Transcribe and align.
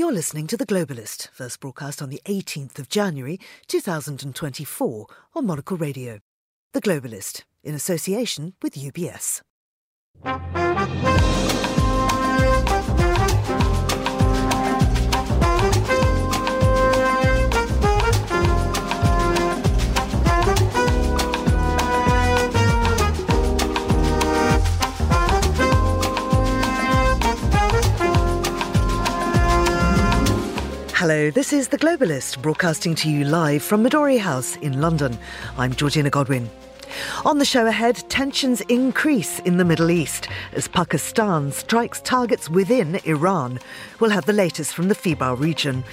You're 0.00 0.12
listening 0.12 0.46
to 0.46 0.56
The 0.56 0.64
Globalist, 0.64 1.28
first 1.28 1.60
broadcast 1.60 2.00
on 2.00 2.08
the 2.08 2.22
18th 2.24 2.78
of 2.78 2.88
January 2.88 3.38
2024 3.66 5.06
on 5.34 5.46
Monocle 5.46 5.76
Radio. 5.76 6.20
The 6.72 6.80
Globalist, 6.80 7.42
in 7.62 7.74
association 7.74 8.54
with 8.62 8.76
UBS. 8.76 9.42
Hello, 31.00 31.30
this 31.30 31.54
is 31.54 31.68
The 31.68 31.78
Globalist, 31.78 32.42
broadcasting 32.42 32.94
to 32.96 33.10
you 33.10 33.24
live 33.24 33.62
from 33.62 33.82
Midori 33.82 34.18
House 34.18 34.56
in 34.56 34.82
London. 34.82 35.16
I'm 35.56 35.72
Georgina 35.72 36.10
Godwin. 36.10 36.50
On 37.24 37.38
the 37.38 37.44
show 37.46 37.64
ahead, 37.64 38.04
tensions 38.10 38.60
increase 38.68 39.38
in 39.38 39.56
the 39.56 39.64
Middle 39.64 39.90
East 39.90 40.28
as 40.52 40.68
Pakistan 40.68 41.52
strikes 41.52 42.02
targets 42.02 42.50
within 42.50 42.96
Iran. 43.06 43.60
We'll 43.98 44.10
have 44.10 44.26
the 44.26 44.34
latest 44.34 44.74
from 44.74 44.88
the 44.88 44.94
Fibar 44.94 45.40
region. 45.40 45.84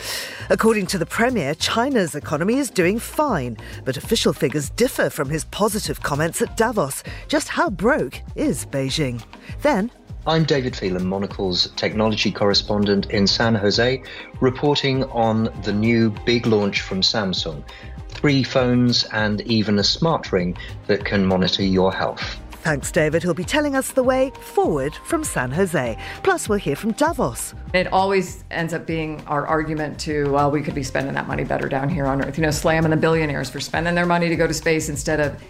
According 0.50 0.88
to 0.88 0.98
the 0.98 1.06
Premier, 1.06 1.56
China's 1.56 2.14
economy 2.14 2.56
is 2.56 2.70
doing 2.70 3.00
fine, 3.00 3.56
but 3.86 3.96
official 3.96 4.34
figures 4.34 4.72
differ 4.72 5.10
from 5.10 5.30
his 5.30 5.46
positive 5.46 6.04
comments 6.04 6.42
at 6.42 6.58
Davos. 6.58 7.02
Just 7.30 7.48
how 7.48 7.70
broke 7.70 8.20
is 8.36 8.66
Beijing? 8.66 9.24
Then, 9.62 9.90
I'm 10.27 10.44
David 10.44 10.76
Phelan, 10.76 11.08
Monocle's 11.08 11.70
technology 11.77 12.34
correspondent 12.34 13.09
in 13.12 13.27
San 13.27 13.55
Jose, 13.55 14.04
reporting 14.41 15.05
on 15.05 15.45
the 15.63 15.72
new 15.72 16.09
big 16.26 16.45
launch 16.45 16.81
from 16.81 17.00
Samsung 17.00 17.63
three 18.09 18.44
phones 18.44 19.06
and 19.14 19.39
even 19.44 19.80
a 19.80 19.84
smart 19.86 20.34
ring 20.34 20.58
that 20.88 21.06
can 21.06 21.25
monitor 21.25 21.64
your 21.64 21.94
health. 21.94 22.38
Thanks, 22.52 22.92
David. 22.92 23.23
He'll 23.23 23.34
be 23.34 23.45
telling 23.45 23.73
us 23.73 23.92
the 23.92 24.03
way 24.03 24.34
forward 24.42 24.95
from 25.06 25.23
San 25.23 25.50
Jose. 25.50 25.97
Plus, 26.23 26.50
we'll 26.50 26.59
hear 26.59 26.75
from 26.75 26.91
Davos. 26.91 27.53
It 27.73 27.88
always 27.94 28.44
ends 28.52 28.73
up 28.73 28.86
being 28.86 29.23
our 29.28 29.47
argument 29.47 29.97
to, 30.02 30.30
well, 30.30 30.52
we 30.52 30.62
could 30.62 30.75
be 30.75 30.84
spending 30.84 31.14
that 31.14 31.28
money 31.28 31.45
better 31.45 31.69
down 31.69 31.88
here 31.88 32.06
on 32.06 32.22
Earth. 32.22 32.38
You 32.38 32.44
know, 32.44 32.52
slamming 32.52 32.91
the 32.91 32.97
billionaires 32.97 33.50
for 33.50 33.62
spending 33.62 33.95
their 33.95 34.06
money 34.06 34.28
to 34.28 34.36
go 34.36 34.45
to 34.45 34.53
space 34.53 34.89
instead 34.89 35.22
of 35.22 35.41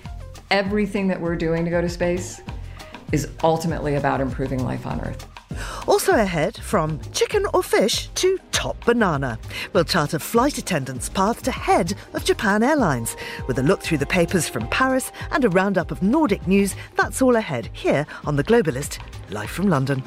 everything 0.51 1.07
that 1.07 1.19
we're 1.19 1.35
doing 1.35 1.65
to 1.65 1.71
go 1.71 1.81
to 1.81 1.89
space 1.89 2.41
is 3.11 3.29
ultimately 3.43 3.95
about 3.95 4.21
improving 4.21 4.63
life 4.63 4.85
on 4.85 5.01
Earth. 5.01 5.27
Also 5.87 6.13
ahead, 6.13 6.57
from 6.57 6.99
chicken 7.11 7.45
or 7.53 7.63
fish 7.63 8.07
to 8.15 8.37
top 8.51 8.83
banana. 8.85 9.39
We'll 9.73 9.85
chart 9.85 10.13
a 10.13 10.19
flight 10.19 10.57
attendant's 10.57 11.09
path 11.09 11.41
to 11.43 11.51
head 11.51 11.93
of 12.13 12.25
Japan 12.25 12.63
Airlines. 12.63 13.15
With 13.47 13.59
a 13.59 13.63
look 13.63 13.81
through 13.81 13.99
the 13.99 14.05
papers 14.05 14.49
from 14.49 14.67
Paris 14.69 15.11
and 15.31 15.45
a 15.45 15.49
roundup 15.49 15.91
of 15.91 16.03
Nordic 16.03 16.45
news, 16.47 16.75
that's 16.95 17.21
all 17.21 17.35
ahead 17.35 17.69
here 17.73 18.05
on 18.25 18.35
The 18.35 18.43
Globalist, 18.43 18.99
live 19.29 19.49
from 19.49 19.69
London. 19.69 20.03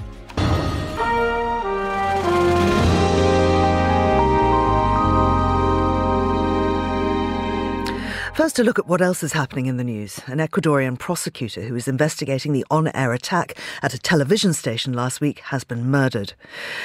First, 8.41 8.59
a 8.59 8.65
look 8.65 8.79
at 8.79 8.87
what 8.87 9.03
else 9.03 9.23
is 9.23 9.35
happening 9.35 9.67
in 9.67 9.77
the 9.77 9.85
news. 9.85 10.19
An 10.27 10.39
Ecuadorian 10.39 10.99
prosecutor 10.99 11.61
who 11.61 11.77
is 11.77 11.87
investigating 11.87 12.55
the 12.55 12.65
on 12.71 12.89
air 12.95 13.13
attack 13.13 13.53
at 13.83 13.93
a 13.93 13.99
television 13.99 14.55
station 14.55 14.95
last 14.95 15.21
week 15.21 15.41
has 15.41 15.63
been 15.63 15.91
murdered. 15.91 16.33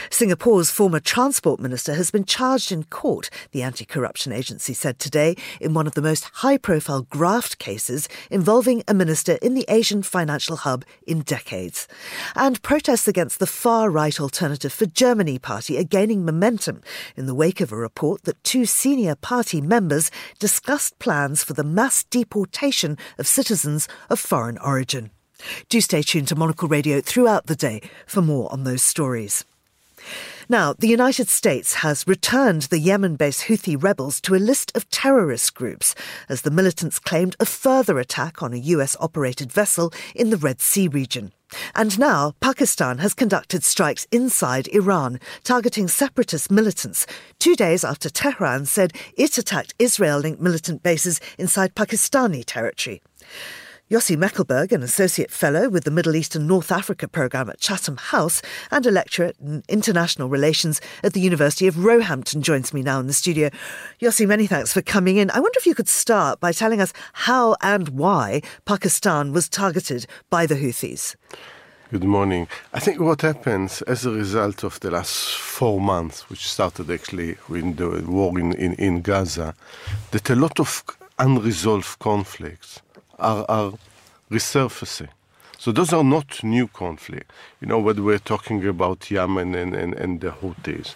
Singapore's 0.10 0.70
former 0.70 1.00
transport 1.00 1.62
minister 1.62 1.94
has 1.94 2.12
been 2.12 2.26
charged 2.26 2.74
in 2.74 2.84
court, 2.84 3.30
the 3.54 3.64
anti 3.64 3.86
corruption 3.86 4.34
agency 4.34 4.74
said 4.74 5.00
today, 5.00 5.38
in 5.62 5.74
one 5.74 5.88
of 5.88 5.94
the 5.94 6.02
most 6.02 6.26
high 6.26 6.58
profile 6.58 7.04
graft 7.04 7.58
cases 7.58 8.10
involving 8.30 8.84
a 8.86 8.94
minister 8.94 9.38
in 9.42 9.54
the 9.54 9.66
Asian 9.70 10.04
financial 10.04 10.58
hub 10.58 10.84
in 11.08 11.22
decades. 11.22 11.88
And 12.36 12.62
protests 12.64 13.08
against 13.08 13.40
the 13.40 13.48
far 13.48 13.90
right 13.90 14.20
Alternative 14.20 14.74
for 14.74 14.88
Germany 14.88 15.40
party 15.40 15.80
are 15.80 15.86
gaining 15.86 16.26
momentum 16.26 16.82
in 17.16 17.28
the 17.28 17.36
wake 17.36 17.62
of 17.62 17.72
a 17.72 17.78
report 17.78 18.24
that 18.24 18.44
two 18.44 18.66
senior 18.66 19.16
party 19.16 19.62
members 19.62 20.12
discussed 20.38 21.00
plans 21.00 21.45
for 21.46 21.54
the 21.54 21.64
mass 21.64 22.04
deportation 22.04 22.98
of 23.18 23.28
citizens 23.28 23.88
of 24.10 24.20
foreign 24.20 24.58
origin. 24.58 25.12
Do 25.70 25.80
stay 25.80 26.02
tuned 26.02 26.28
to 26.30 26.36
Monocle 26.36 26.68
Radio 26.68 27.02
throughout 27.02 27.48
the 27.48 27.56
day 27.56 27.82
for 28.06 28.22
more 28.22 28.52
on 28.52 28.64
those 28.64 28.84
stories. 28.84 29.46
Now, 30.48 30.74
the 30.74 30.88
United 30.88 31.30
States 31.30 31.76
has 31.76 32.08
returned 32.08 32.64
the 32.64 32.80
Yemen 32.80 33.16
based 33.16 33.44
Houthi 33.44 33.82
rebels 33.82 34.22
to 34.22 34.36
a 34.36 34.38
list 34.38 34.72
of 34.76 34.90
terrorist 34.90 35.56
groups 35.56 35.96
as 36.30 36.42
the 36.42 36.52
militants 36.52 37.00
claimed 37.00 37.36
a 37.40 37.46
further 37.46 38.00
attack 38.00 38.44
on 38.44 38.54
a 38.54 38.58
US 38.58 38.96
operated 39.00 39.52
vessel 39.52 39.92
in 40.14 40.30
the 40.30 40.38
Red 40.38 40.62
Sea 40.62 40.88
region. 40.88 41.32
And 41.74 41.98
now 41.98 42.34
Pakistan 42.42 43.00
has 43.00 43.14
conducted 43.14 43.64
strikes 43.64 44.08
inside 44.12 44.68
Iran, 44.68 45.20
targeting 45.44 45.88
separatist 45.88 46.52
militants, 46.52 47.08
two 47.40 47.56
days 47.56 47.84
after 47.84 48.10
Tehran 48.10 48.66
said 48.66 48.94
it 49.18 49.38
attacked 49.38 49.74
Israel 49.80 50.20
linked 50.20 50.42
militant 50.42 50.84
bases 50.84 51.20
inside 51.38 51.76
Pakistani 51.76 52.44
territory. 52.46 53.02
Yossi 53.88 54.18
Mekelberg, 54.18 54.72
an 54.72 54.82
associate 54.82 55.30
fellow 55.30 55.70
with 55.70 55.84
the 55.84 55.92
Middle 55.92 56.16
East 56.16 56.36
and 56.36 56.48
North 56.48 56.72
Africa 56.72 57.08
programme 57.08 57.52
at 57.52 57.60
Chatham 57.60 57.98
House 57.98 58.42
and 58.72 58.84
a 58.84 58.90
lecturer 58.90 59.32
in 59.40 59.62
international 59.70 60.28
relations 60.28 60.82
at 61.04 61.14
the 61.14 61.20
University 61.20 61.68
of 61.68 61.86
Roehampton, 61.86 62.42
joins 62.42 62.74
me 62.74 62.82
now 62.82 63.00
in 63.00 63.06
the 63.06 63.14
studio. 63.14 63.52
Yossi, 64.02 64.28
many 64.28 64.48
thanks 64.48 64.74
for 64.74 64.82
coming 64.82 65.18
in. 65.18 65.30
I 65.30 65.40
wonder 65.40 65.60
if 65.60 65.68
you 65.68 65.76
could 65.76 65.88
start 65.88 66.40
by 66.40 66.52
telling 66.52 66.82
us 66.82 66.94
how 67.14 67.58
and 67.62 67.90
why 67.90 68.42
Pakistan 68.66 69.34
was 69.34 69.48
targeted 69.48 70.08
by 70.32 70.48
the 70.48 70.56
Houthis. 70.56 71.16
Good 71.92 72.06
morning. 72.06 72.48
I 72.74 72.80
think 72.80 73.00
what 73.00 73.22
happens 73.22 73.84
as 73.84 74.04
a 74.04 74.10
result 74.10 74.64
of 74.64 74.80
the 74.80 74.90
last 74.90 75.36
four 75.38 75.80
months, 75.80 76.28
which 76.28 76.50
started 76.50 76.90
actually 76.90 77.38
with 77.48 77.78
the 77.78 78.04
war 78.08 78.40
in, 78.40 78.54
in, 78.54 78.74
in 78.74 79.02
Gaza, 79.02 79.54
that 80.10 80.28
a 80.32 80.36
lot 80.36 80.60
of 80.60 80.84
unresolved 81.20 82.00
conflicts 82.00 82.82
are, 83.20 83.46
are 83.48 83.74
resurfacing. 84.30 85.10
So 85.58 85.72
those 85.72 85.94
are 85.94 86.04
not 86.04 86.44
new 86.44 86.68
conflicts. 86.68 87.34
You 87.62 87.68
know, 87.68 87.80
when 87.80 88.04
we're 88.04 88.20
talking 88.20 88.66
about 88.68 89.10
Yemen 89.10 89.56
and, 89.56 89.74
and, 89.74 89.94
and 89.94 90.22
the 90.22 90.32
Houthis, 90.32 90.94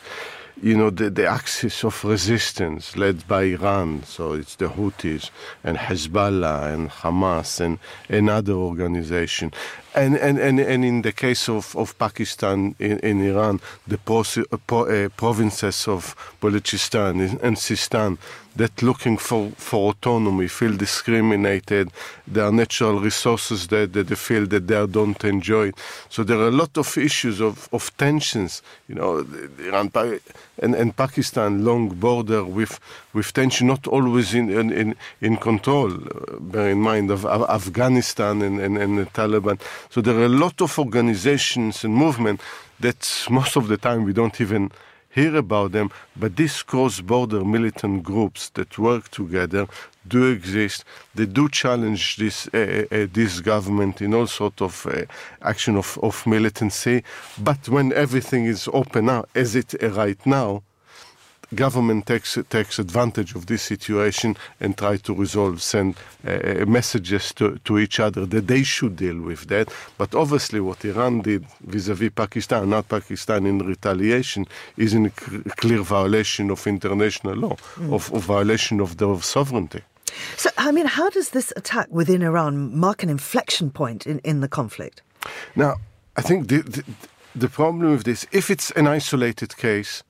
you 0.61 0.75
know, 0.75 0.89
the, 0.89 1.09
the 1.09 1.25
axis 1.25 1.85
of 1.85 2.03
resistance 2.03 2.97
led 2.97 3.25
by 3.27 3.43
Iran, 3.43 4.03
so 4.03 4.33
it's 4.33 4.55
the 4.55 4.67
Houthis 4.67 5.29
and 5.63 5.77
Hezbollah 5.77 6.73
and 6.73 6.89
Hamas 6.89 7.61
and 7.61 7.79
another 8.09 8.53
organization. 8.53 9.53
And, 9.95 10.15
and, 10.17 10.37
and, 10.37 10.59
and 10.59 10.85
in 10.85 11.01
the 11.01 11.11
case 11.11 11.49
of, 11.49 11.75
of 11.75 11.97
Pakistan 11.97 12.75
in, 12.79 12.99
in 12.99 13.21
Iran, 13.21 13.59
the 13.87 13.97
pro, 13.97 14.23
pro, 14.67 14.85
uh, 14.85 15.09
provinces 15.09 15.87
of 15.87 16.15
Balochistan 16.41 17.41
and 17.41 17.57
Sistan 17.57 18.17
that 18.55 18.81
looking 18.83 19.17
for, 19.17 19.51
for 19.51 19.91
autonomy 19.91 20.47
feel 20.47 20.75
discriminated. 20.75 21.91
There 22.27 22.43
are 22.43 22.51
natural 22.51 22.99
resources 22.99 23.67
that, 23.67 23.93
that 23.93 24.07
they 24.07 24.15
feel 24.15 24.45
that 24.47 24.67
they 24.67 24.85
don't 24.87 25.23
enjoy. 25.23 25.71
So 26.09 26.23
there 26.23 26.39
are 26.39 26.47
a 26.47 26.51
lot 26.51 26.77
of 26.77 26.97
issues 26.97 27.41
of, 27.41 27.69
of 27.71 27.95
tensions. 27.97 28.61
You 28.87 28.95
know, 28.95 29.25
Iran 29.59 29.91
and, 30.61 30.75
and 30.75 30.95
Pakistan 30.95 31.63
long 31.63 31.89
border 31.89 32.43
with 32.43 32.79
with 33.13 33.33
tension 33.33 33.67
not 33.67 33.87
always 33.87 34.33
in 34.33 34.49
in, 34.49 34.95
in 35.21 35.37
control. 35.37 35.91
bear 36.39 36.69
in 36.69 36.81
mind 36.81 37.11
of, 37.11 37.25
of 37.25 37.49
Afghanistan 37.49 38.41
and, 38.41 38.59
and, 38.59 38.77
and 38.77 38.97
the 38.97 39.05
Taliban. 39.05 39.59
So 39.89 40.01
there 40.01 40.15
are 40.15 40.25
a 40.25 40.29
lot 40.29 40.61
of 40.61 40.77
organizations 40.79 41.83
and 41.83 41.93
movement 41.93 42.41
that 42.79 43.27
most 43.29 43.55
of 43.55 43.67
the 43.67 43.77
time 43.77 44.03
we 44.03 44.13
don't 44.13 44.39
even 44.39 44.71
hear 45.09 45.35
about 45.35 45.71
them, 45.71 45.89
but 46.15 46.35
these 46.35 46.61
cross-border 46.63 47.43
militant 47.43 48.03
groups 48.03 48.49
that 48.49 48.77
work 48.77 49.09
together 49.09 49.67
do 50.07 50.31
exist. 50.31 50.85
They 51.15 51.25
do 51.25 51.49
challenge 51.49 52.17
this 52.17 52.47
uh, 52.53 52.85
uh, 52.91 53.07
this 53.11 53.41
government 53.41 54.01
in 54.01 54.13
all 54.13 54.27
sort 54.27 54.61
of 54.61 54.85
uh, 54.85 55.05
action 55.41 55.75
of, 55.75 55.97
of 56.01 56.25
militancy. 56.25 57.03
But 57.37 57.69
when 57.69 57.93
everything 57.93 58.45
is 58.45 58.69
open 58.73 59.05
now, 59.05 59.25
as 59.35 59.55
it 59.55 59.75
right 59.81 60.25
now, 60.25 60.63
government 61.55 62.05
takes 62.05 62.37
takes 62.49 62.79
advantage 62.79 63.35
of 63.35 63.45
this 63.45 63.61
situation 63.63 64.37
and 64.59 64.77
try 64.77 64.97
to 64.97 65.13
resolve, 65.13 65.61
send 65.61 65.95
uh, 66.27 66.65
messages 66.65 67.33
to, 67.33 67.57
to 67.65 67.79
each 67.79 67.99
other 67.99 68.25
that 68.25 68.47
they 68.47 68.63
should 68.63 68.95
deal 68.95 69.19
with 69.21 69.47
that. 69.47 69.69
But 69.97 70.15
obviously, 70.15 70.59
what 70.59 70.85
Iran 70.85 71.21
did 71.21 71.45
vis-a-vis 71.61 72.11
Pakistan, 72.15 72.69
not 72.69 72.87
Pakistan 72.87 73.45
in 73.45 73.59
retaliation, 73.59 74.45
is 74.77 74.93
in 74.93 75.09
clear 75.09 75.81
violation 75.81 76.51
of 76.51 76.65
international 76.67 77.35
law, 77.35 77.55
mm. 77.75 77.93
of, 77.93 78.13
of, 78.13 78.23
violation 78.23 78.79
of 78.79 78.97
their 78.97 79.19
sovereignty. 79.21 79.81
So, 80.37 80.49
I 80.57 80.71
mean, 80.71 80.87
how 80.87 81.09
does 81.09 81.29
this 81.29 81.53
attack 81.55 81.87
within 81.89 82.21
Iran 82.21 82.77
mark 82.77 83.03
an 83.03 83.09
inflection 83.09 83.71
point 83.71 84.05
in, 84.05 84.19
in 84.19 84.41
the 84.41 84.47
conflict? 84.47 85.01
Now, 85.55 85.75
I 86.17 86.21
think 86.21 86.47
the, 86.47 86.61
the, 86.61 86.83
the 87.35 87.47
problem 87.47 87.91
with 87.91 88.03
this, 88.03 88.25
if 88.31 88.49
it's 88.49 88.71
an 88.71 88.87
isolated 88.87 89.55
case, 89.57 90.03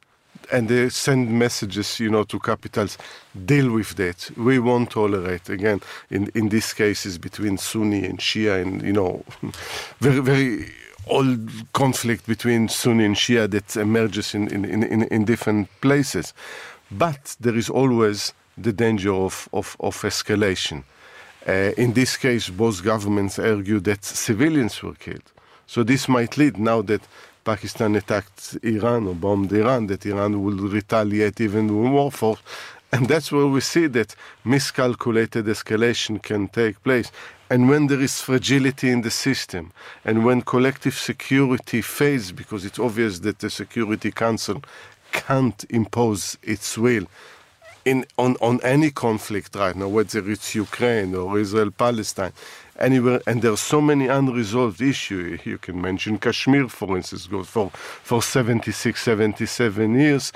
and 0.51 0.67
they 0.67 0.89
send 0.89 1.31
messages, 1.31 1.99
you 1.99 2.09
know, 2.09 2.23
to 2.23 2.39
capitals, 2.39 2.97
deal 3.45 3.71
with 3.71 3.95
that. 3.95 4.31
We 4.37 4.59
won't 4.59 4.91
tolerate 4.91 5.49
again. 5.49 5.81
In 6.09 6.31
in 6.33 6.49
these 6.49 6.73
cases 6.73 7.17
between 7.17 7.57
Sunni 7.57 8.05
and 8.05 8.19
Shia, 8.19 8.61
and 8.61 8.81
you 8.81 8.93
know, 8.93 9.23
very 9.99 10.19
very 10.19 10.71
old 11.07 11.49
conflict 11.73 12.27
between 12.27 12.69
Sunni 12.69 13.05
and 13.05 13.15
Shia 13.15 13.49
that 13.49 13.75
emerges 13.77 14.33
in 14.33 14.47
in, 14.47 14.65
in, 14.65 15.03
in 15.03 15.25
different 15.25 15.69
places. 15.81 16.33
But 16.91 17.35
there 17.39 17.55
is 17.57 17.69
always 17.69 18.33
the 18.57 18.73
danger 18.73 19.13
of, 19.13 19.47
of, 19.53 19.77
of 19.79 19.95
escalation. 20.01 20.83
Uh, 21.47 21.71
in 21.77 21.93
this 21.93 22.17
case, 22.17 22.49
both 22.49 22.83
governments 22.83 23.39
argue 23.39 23.79
that 23.79 24.03
civilians 24.03 24.83
were 24.83 24.95
killed. 24.95 25.31
So 25.67 25.83
this 25.83 26.09
might 26.09 26.37
lead 26.37 26.57
now 26.57 26.81
that 26.83 27.01
Pakistan 27.43 27.95
attacked 27.95 28.57
Iran 28.63 29.07
or 29.07 29.15
bombed 29.15 29.51
Iran, 29.51 29.87
that 29.87 30.05
Iran 30.05 30.43
will 30.43 30.57
retaliate 30.69 31.41
even 31.41 31.67
more 31.67 32.11
force. 32.11 32.41
And 32.91 33.07
that's 33.07 33.31
where 33.31 33.47
we 33.47 33.61
see 33.61 33.87
that 33.87 34.15
miscalculated 34.43 35.45
escalation 35.45 36.21
can 36.21 36.47
take 36.47 36.83
place. 36.83 37.11
And 37.49 37.69
when 37.69 37.87
there 37.87 38.01
is 38.01 38.21
fragility 38.21 38.89
in 38.89 39.01
the 39.01 39.11
system, 39.11 39.71
and 40.05 40.25
when 40.25 40.41
collective 40.41 40.95
security 40.95 41.81
fails, 41.81 42.31
because 42.31 42.65
it's 42.65 42.79
obvious 42.79 43.19
that 43.19 43.39
the 43.39 43.49
Security 43.49 44.11
Council 44.11 44.61
can't 45.11 45.65
impose 45.69 46.37
its 46.43 46.77
will 46.77 47.05
in 47.89 48.05
on, 48.17 48.35
on 48.41 48.59
any 48.61 48.91
conflict 48.91 49.55
right 49.55 49.75
now, 49.75 49.87
whether 49.87 50.29
it's 50.29 50.53
Ukraine 50.55 51.15
or 51.15 51.39
Israel 51.39 51.71
Palestine, 51.71 52.33
anywhere, 52.77 53.21
and 53.27 53.41
there 53.41 53.51
are 53.51 53.65
so 53.75 53.81
many 53.81 54.07
unresolved 54.07 54.81
issues. 54.81 55.45
You 55.45 55.57
can 55.57 55.81
mention 55.81 56.19
Kashmir, 56.19 56.67
for 56.69 56.95
instance, 56.97 57.25
for, 57.25 57.69
for 58.09 58.21
76, 58.21 59.01
77 59.01 59.95
years. 59.95 60.31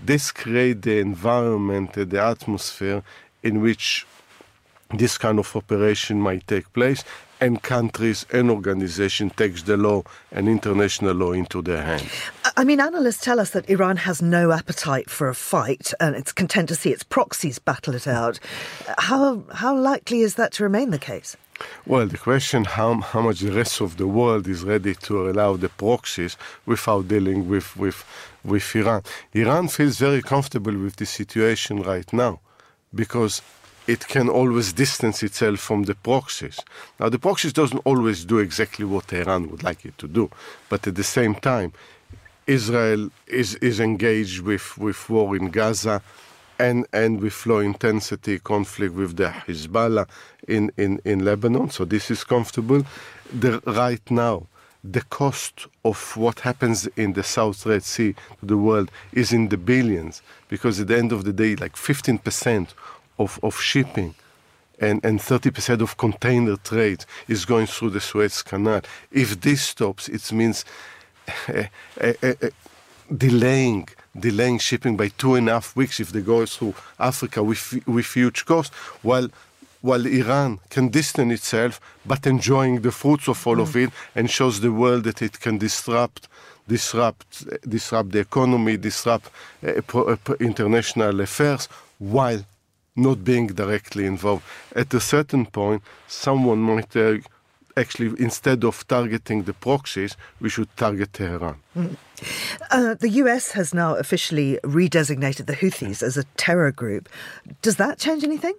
This 0.00 0.30
creates 0.30 0.82
the 0.82 0.98
environment, 0.98 1.92
the 1.94 2.22
atmosphere 2.22 3.02
in 3.42 3.60
which 3.60 4.06
this 4.94 5.18
kind 5.18 5.38
of 5.38 5.56
operation 5.56 6.20
might 6.20 6.46
take 6.46 6.72
place 6.72 7.02
and 7.42 7.60
countries 7.60 8.24
and 8.32 8.48
organizations 8.50 9.32
takes 9.34 9.64
the 9.64 9.76
law 9.76 10.04
and 10.30 10.48
international 10.48 11.12
law 11.12 11.32
into 11.32 11.60
their 11.60 11.82
hands. 11.82 12.08
I 12.56 12.62
mean, 12.62 12.80
analysts 12.80 13.24
tell 13.24 13.40
us 13.40 13.50
that 13.50 13.68
Iran 13.68 13.96
has 13.96 14.22
no 14.22 14.52
appetite 14.52 15.10
for 15.10 15.28
a 15.28 15.34
fight 15.34 15.92
and 15.98 16.14
it's 16.14 16.32
content 16.32 16.68
to 16.68 16.76
see 16.76 16.90
its 16.90 17.02
proxies 17.02 17.58
battle 17.58 17.96
it 17.96 18.06
out. 18.06 18.38
How, 18.96 19.42
how 19.52 19.76
likely 19.76 20.20
is 20.20 20.36
that 20.36 20.52
to 20.52 20.62
remain 20.62 20.90
the 20.90 21.00
case? 21.00 21.36
Well, 21.84 22.06
the 22.06 22.18
question 22.18 22.64
how 22.64 23.00
how 23.00 23.20
much 23.20 23.40
the 23.40 23.52
rest 23.52 23.80
of 23.80 23.96
the 23.96 24.06
world 24.06 24.48
is 24.48 24.64
ready 24.64 24.94
to 25.06 25.30
allow 25.30 25.56
the 25.56 25.68
proxies 25.68 26.36
without 26.66 27.06
dealing 27.08 27.48
with 27.48 27.76
with 27.76 28.04
with 28.42 28.74
Iran. 28.74 29.02
Iran 29.32 29.68
feels 29.68 29.98
very 29.98 30.22
comfortable 30.22 30.76
with 30.76 30.96
the 30.96 31.06
situation 31.06 31.82
right 31.82 32.10
now 32.12 32.40
because 32.92 33.42
it 33.86 34.06
can 34.06 34.28
always 34.28 34.72
distance 34.72 35.22
itself 35.22 35.58
from 35.58 35.84
the 35.84 35.94
proxies. 35.94 36.60
Now, 37.00 37.08
the 37.08 37.18
proxies 37.18 37.52
doesn't 37.52 37.80
always 37.84 38.24
do 38.24 38.38
exactly 38.38 38.84
what 38.84 39.08
Tehran 39.08 39.50
would 39.50 39.62
like 39.62 39.84
it 39.84 39.98
to 39.98 40.08
do, 40.08 40.30
but 40.68 40.86
at 40.86 40.94
the 40.94 41.04
same 41.04 41.34
time, 41.34 41.72
Israel 42.46 43.10
is, 43.26 43.54
is 43.56 43.80
engaged 43.80 44.40
with, 44.40 44.76
with 44.78 45.08
war 45.08 45.36
in 45.36 45.50
Gaza 45.50 46.02
and, 46.58 46.86
and 46.92 47.20
with 47.20 47.46
low 47.46 47.58
intensity 47.58 48.38
conflict 48.38 48.94
with 48.94 49.16
the 49.16 49.28
Hezbollah 49.28 50.08
in, 50.48 50.70
in, 50.76 51.00
in 51.04 51.24
Lebanon. 51.24 51.70
So 51.70 51.84
this 51.84 52.10
is 52.10 52.24
comfortable. 52.24 52.84
The, 53.32 53.60
right 53.66 54.10
now, 54.10 54.46
the 54.84 55.02
cost 55.02 55.66
of 55.84 56.16
what 56.16 56.40
happens 56.40 56.88
in 56.96 57.12
the 57.12 57.22
South 57.22 57.64
Red 57.64 57.84
Sea 57.84 58.14
to 58.40 58.46
the 58.46 58.56
world 58.56 58.90
is 59.12 59.32
in 59.32 59.48
the 59.48 59.56
billions 59.56 60.22
because 60.48 60.80
at 60.80 60.88
the 60.88 60.98
end 60.98 61.12
of 61.12 61.24
the 61.24 61.32
day, 61.32 61.54
like 61.54 61.74
15% 61.74 62.68
of, 63.22 63.38
of 63.42 63.60
shipping 63.60 64.14
and, 64.80 65.04
and 65.04 65.20
30% 65.20 65.80
of 65.80 65.96
container 65.96 66.56
trade 66.56 67.04
is 67.28 67.44
going 67.44 67.66
through 67.66 67.90
the 67.90 68.00
Suez 68.00 68.42
Canal. 68.42 68.82
If 69.10 69.40
this 69.40 69.62
stops, 69.62 70.08
it 70.08 70.32
means 70.32 70.64
uh, 71.48 71.64
uh, 72.00 72.12
uh, 72.22 72.34
delaying 73.16 73.88
delaying 74.18 74.58
shipping 74.58 74.94
by 74.96 75.08
two 75.08 75.36
and 75.36 75.48
a 75.48 75.52
half 75.52 75.74
weeks 75.74 75.98
if 75.98 76.10
they 76.12 76.20
go 76.20 76.44
through 76.44 76.74
Africa 76.98 77.42
with 77.42 77.64
with 77.86 78.12
huge 78.12 78.44
cost, 78.44 78.72
while 79.02 79.28
while 79.80 80.04
Iran 80.06 80.58
can 80.68 80.88
distance 80.88 81.32
itself 81.32 81.80
but 82.04 82.26
enjoying 82.26 82.82
the 82.82 82.92
fruits 82.92 83.28
of 83.28 83.46
all 83.46 83.56
mm. 83.56 83.62
of 83.62 83.76
it 83.76 83.90
and 84.14 84.30
shows 84.30 84.60
the 84.60 84.72
world 84.72 85.04
that 85.04 85.22
it 85.22 85.40
can 85.40 85.58
disrupt 85.58 86.28
disrupt 86.68 87.46
disrupt 87.68 88.10
the 88.12 88.20
economy, 88.20 88.76
disrupt 88.76 89.30
uh, 89.64 90.16
international 90.40 91.20
affairs 91.20 91.68
while 91.98 92.44
not 92.96 93.24
being 93.24 93.46
directly 93.48 94.06
involved. 94.06 94.44
At 94.74 94.92
a 94.94 95.00
certain 95.00 95.46
point, 95.46 95.82
someone 96.06 96.58
might 96.58 96.94
uh, 96.96 97.18
actually, 97.76 98.12
instead 98.18 98.64
of 98.64 98.86
targeting 98.86 99.44
the 99.44 99.52
proxies, 99.52 100.16
we 100.40 100.48
should 100.48 100.74
target 100.76 101.12
Tehran. 101.12 101.56
Mm. 101.76 101.96
Uh, 102.70 102.94
the 102.94 103.08
US 103.08 103.52
has 103.52 103.74
now 103.74 103.94
officially 103.94 104.58
redesignated 104.64 105.46
the 105.46 105.54
Houthis 105.56 106.02
as 106.02 106.16
a 106.16 106.24
terror 106.36 106.72
group. 106.72 107.08
Does 107.62 107.76
that 107.76 107.98
change 107.98 108.24
anything? 108.24 108.54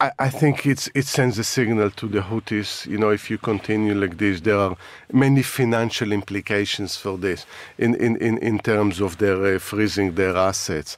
I, 0.00 0.12
I 0.18 0.30
think 0.30 0.66
it's 0.66 0.88
it 0.94 1.06
sends 1.06 1.38
a 1.38 1.44
signal 1.44 1.90
to 1.90 2.08
the 2.08 2.20
Houthis. 2.20 2.86
You 2.86 2.96
know, 2.96 3.10
if 3.10 3.30
you 3.30 3.38
continue 3.38 3.94
like 3.94 4.16
this, 4.16 4.40
there 4.40 4.56
are 4.56 4.76
many 5.12 5.42
financial 5.42 6.12
implications 6.12 6.96
for 6.96 7.18
this 7.18 7.44
in 7.76 7.94
in 7.96 8.16
in, 8.16 8.38
in 8.38 8.58
terms 8.58 9.00
of 9.00 9.18
their 9.18 9.56
uh, 9.56 9.58
freezing 9.58 10.14
their 10.14 10.36
assets. 10.36 10.96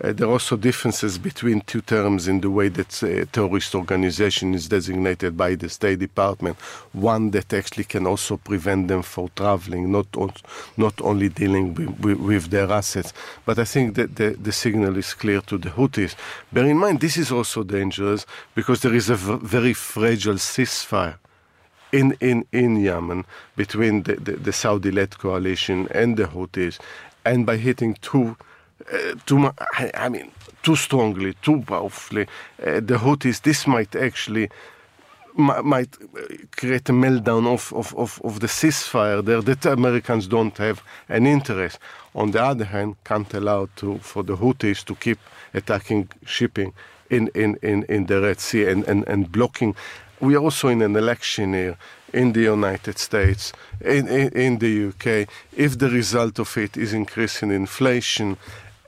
Uh, 0.00 0.12
there 0.12 0.26
are 0.26 0.32
also 0.32 0.56
differences 0.56 1.18
between 1.18 1.60
two 1.60 1.82
terms 1.82 2.26
in 2.26 2.40
the 2.40 2.50
way 2.50 2.68
that 2.68 3.02
uh, 3.02 3.26
terrorist 3.30 3.74
organization 3.74 4.54
is 4.54 4.68
designated 4.68 5.36
by 5.36 5.54
the 5.54 5.68
State 5.68 5.98
Department. 5.98 6.56
One 6.92 7.30
that 7.32 7.52
actually 7.52 7.84
can 7.84 8.06
also 8.06 8.38
prevent 8.38 8.88
them 8.88 9.02
from 9.02 9.30
traveling, 9.36 9.92
not 9.92 10.06
not 10.76 11.00
only 11.02 11.28
dealing 11.28 11.74
with, 11.74 12.18
with, 12.18 12.50
their 12.50 12.72
assets. 12.72 13.12
But 13.44 13.58
I 13.58 13.64
think 13.64 13.96
that 13.96 14.16
the, 14.16 14.30
the 14.30 14.52
signal 14.52 14.96
is 14.96 15.12
clear 15.12 15.42
to 15.42 15.58
the 15.58 15.70
Houthis. 15.70 16.14
Bear 16.50 16.64
in 16.64 16.78
mind, 16.78 17.00
this 17.00 17.18
is 17.18 17.30
also 17.30 17.62
dangerous 17.62 18.24
because 18.54 18.80
there 18.80 18.94
is 18.94 19.10
a 19.10 19.16
very 19.16 19.74
fragile 19.74 20.34
ceasefire 20.34 21.16
in, 21.92 22.16
in, 22.20 22.46
in 22.50 22.76
Yemen 22.76 23.26
between 23.56 24.04
the, 24.04 24.14
the, 24.14 24.32
the 24.32 24.52
Saudi-led 24.52 25.18
coalition 25.18 25.86
and 25.90 26.16
the 26.16 26.24
Houthis. 26.24 26.78
And 27.24 27.44
by 27.44 27.58
hitting 27.58 27.94
two 28.00 28.36
uh, 28.92 29.14
too 29.26 29.50
I 29.94 30.08
mean, 30.08 30.30
too 30.62 30.76
strongly, 30.76 31.34
too 31.42 31.62
powerfully, 31.66 32.26
uh, 32.60 32.80
the 32.80 32.98
Houthis, 32.98 33.42
this 33.42 33.66
might 33.66 33.94
actually 33.96 34.48
might 35.34 35.96
create 36.56 36.88
a 36.90 36.92
meltdown 36.92 37.46
of, 37.46 37.72
of, 37.72 37.94
of, 37.96 38.20
of, 38.22 38.40
the 38.40 38.46
ceasefire 38.46 39.24
there 39.24 39.40
that 39.40 39.64
Americans 39.64 40.26
don't 40.26 40.56
have 40.58 40.82
an 41.08 41.26
interest. 41.26 41.78
On 42.14 42.30
the 42.32 42.42
other 42.42 42.66
hand, 42.66 42.96
can't 43.04 43.32
allow 43.32 43.68
to, 43.76 43.98
for 43.98 44.22
the 44.22 44.36
Houthis 44.36 44.84
to 44.84 44.94
keep 44.94 45.18
attacking 45.54 46.10
shipping 46.26 46.74
in, 47.08 47.28
in, 47.34 47.56
in, 47.62 47.84
in 47.84 48.06
the 48.06 48.20
Red 48.20 48.40
Sea 48.40 48.66
and, 48.66 48.84
and, 48.84 49.06
and 49.08 49.32
blocking. 49.32 49.74
We 50.20 50.34
are 50.34 50.42
also 50.42 50.68
in 50.68 50.82
an 50.82 50.96
election 50.96 51.54
here 51.54 51.78
in 52.12 52.32
the 52.32 52.42
United 52.42 52.98
States, 52.98 53.52
in, 53.80 54.06
in, 54.08 54.28
in 54.32 54.58
the 54.58 54.88
UK. 54.88 55.28
If 55.56 55.78
the 55.78 55.88
result 55.88 56.38
of 56.38 56.56
it 56.58 56.76
is 56.76 56.92
increasing 56.92 57.50
inflation, 57.50 58.36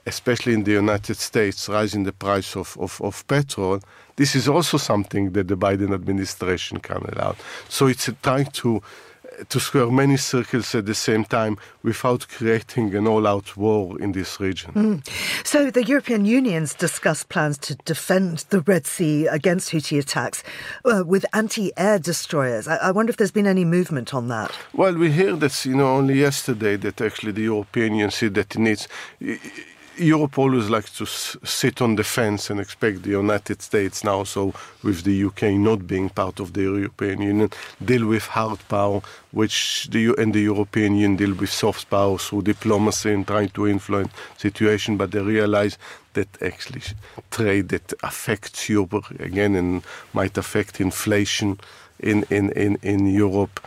especially 0.05 0.53
in 0.53 0.63
the 0.63 0.71
United 0.71 1.17
States, 1.17 1.67
rising 1.69 2.03
the 2.03 2.13
price 2.13 2.55
of, 2.55 2.77
of, 2.79 3.01
of 3.01 3.25
petrol, 3.27 3.79
this 4.15 4.35
is 4.35 4.47
also 4.47 4.77
something 4.77 5.31
that 5.31 5.47
the 5.47 5.57
Biden 5.57 5.93
administration 5.93 6.79
can 6.79 6.97
allow. 6.97 7.35
So 7.69 7.87
it's 7.87 8.09
trying 8.21 8.45
to 8.45 8.81
to 9.49 9.59
square 9.59 9.91
many 9.91 10.17
circles 10.17 10.73
at 10.75 10.85
the 10.85 10.95
same 10.95 11.25
time 11.25 11.57
without 11.83 12.27
creating 12.27 12.95
an 12.95 13.07
all-out 13.07 13.57
war 13.57 13.99
in 13.99 14.11
this 14.11 14.39
region. 14.39 14.71
Mm. 14.73 15.45
So 15.45 15.69
the 15.71 15.83
European 15.83 16.25
Union's 16.25 16.73
discussed 16.73 17.29
plans 17.29 17.57
to 17.59 17.75
defend 17.85 18.45
the 18.49 18.61
Red 18.61 18.87
Sea 18.87 19.27
against 19.27 19.71
Houthi 19.71 19.99
attacks 19.99 20.43
uh, 20.85 21.03
with 21.05 21.25
anti-air 21.33 21.99
destroyers. 21.99 22.67
I-, 22.67 22.77
I 22.77 22.91
wonder 22.91 23.09
if 23.09 23.17
there's 23.17 23.31
been 23.31 23.47
any 23.47 23.65
movement 23.65 24.13
on 24.13 24.27
that. 24.29 24.51
Well, 24.73 24.95
we 24.95 25.11
hear 25.11 25.35
that 25.35 25.65
you 25.65 25.75
know 25.75 25.95
only 25.95 26.19
yesterday 26.19 26.77
that 26.77 27.01
actually 27.01 27.33
the 27.33 27.43
European 27.43 27.93
Union 27.93 28.11
said 28.11 28.35
that 28.35 28.55
it 28.55 28.59
needs 28.59 28.87
Europe 29.97 30.37
always 30.37 30.69
likes 30.69 30.97
to 30.97 31.05
sit 31.05 31.81
on 31.81 31.95
the 31.95 32.03
fence 32.03 32.49
and 32.49 32.59
expect 32.59 33.03
the 33.03 33.11
United 33.11 33.61
States 33.61 34.03
now, 34.03 34.23
so 34.23 34.53
with 34.83 35.03
the 35.03 35.23
UK 35.25 35.53
not 35.53 35.87
being 35.87 36.09
part 36.09 36.39
of 36.39 36.53
the 36.53 36.61
European 36.61 37.21
Union, 37.21 37.49
deal 37.83 38.05
with 38.05 38.25
hard 38.25 38.59
power, 38.67 39.01
which 39.31 39.87
the 39.91 39.99
U- 40.01 40.15
and 40.17 40.33
the 40.33 40.41
European 40.41 40.95
Union 40.95 41.15
deal 41.15 41.33
with 41.33 41.49
soft 41.49 41.89
power 41.89 42.17
through 42.17 42.41
diplomacy 42.43 43.11
and 43.13 43.25
trying 43.27 43.49
to 43.49 43.67
influence 43.67 44.11
situation. 44.37 44.97
But 44.97 45.11
they 45.11 45.21
realize 45.21 45.77
that 46.13 46.29
actually 46.41 46.81
trade 47.31 47.69
that 47.69 47.93
affects 48.03 48.69
Europe 48.69 49.09
again 49.19 49.55
and 49.55 49.83
might 50.13 50.37
affect 50.37 50.81
inflation 50.81 51.59
in 51.99 52.23
in 52.29 52.51
in, 52.51 52.77
in 52.81 53.07
Europe 53.07 53.59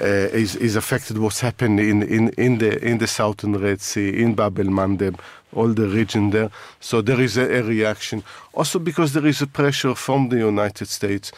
uh, 0.00 0.04
is, 0.04 0.56
is 0.56 0.76
affected 0.76 1.18
what's 1.18 1.40
happened 1.40 1.80
in, 1.80 2.02
in, 2.02 2.28
in, 2.30 2.58
the, 2.58 2.84
in 2.84 2.98
the 2.98 3.06
southern 3.06 3.56
Red 3.56 3.80
Sea, 3.80 4.10
in 4.22 4.34
Bab 4.34 4.58
el 4.58 4.66
Mandeb, 4.66 5.18
all 5.54 5.68
the 5.68 5.88
region 5.88 6.30
there. 6.30 6.50
So 6.80 7.00
there 7.00 7.20
is 7.20 7.36
a, 7.36 7.58
a 7.58 7.62
reaction. 7.62 8.22
Also 8.54 8.78
because 8.78 9.12
there 9.12 9.26
is 9.26 9.42
a 9.42 9.46
pressure 9.46 9.94
from 9.94 10.28
the 10.28 10.38
United 10.38 10.88
States 10.88 11.32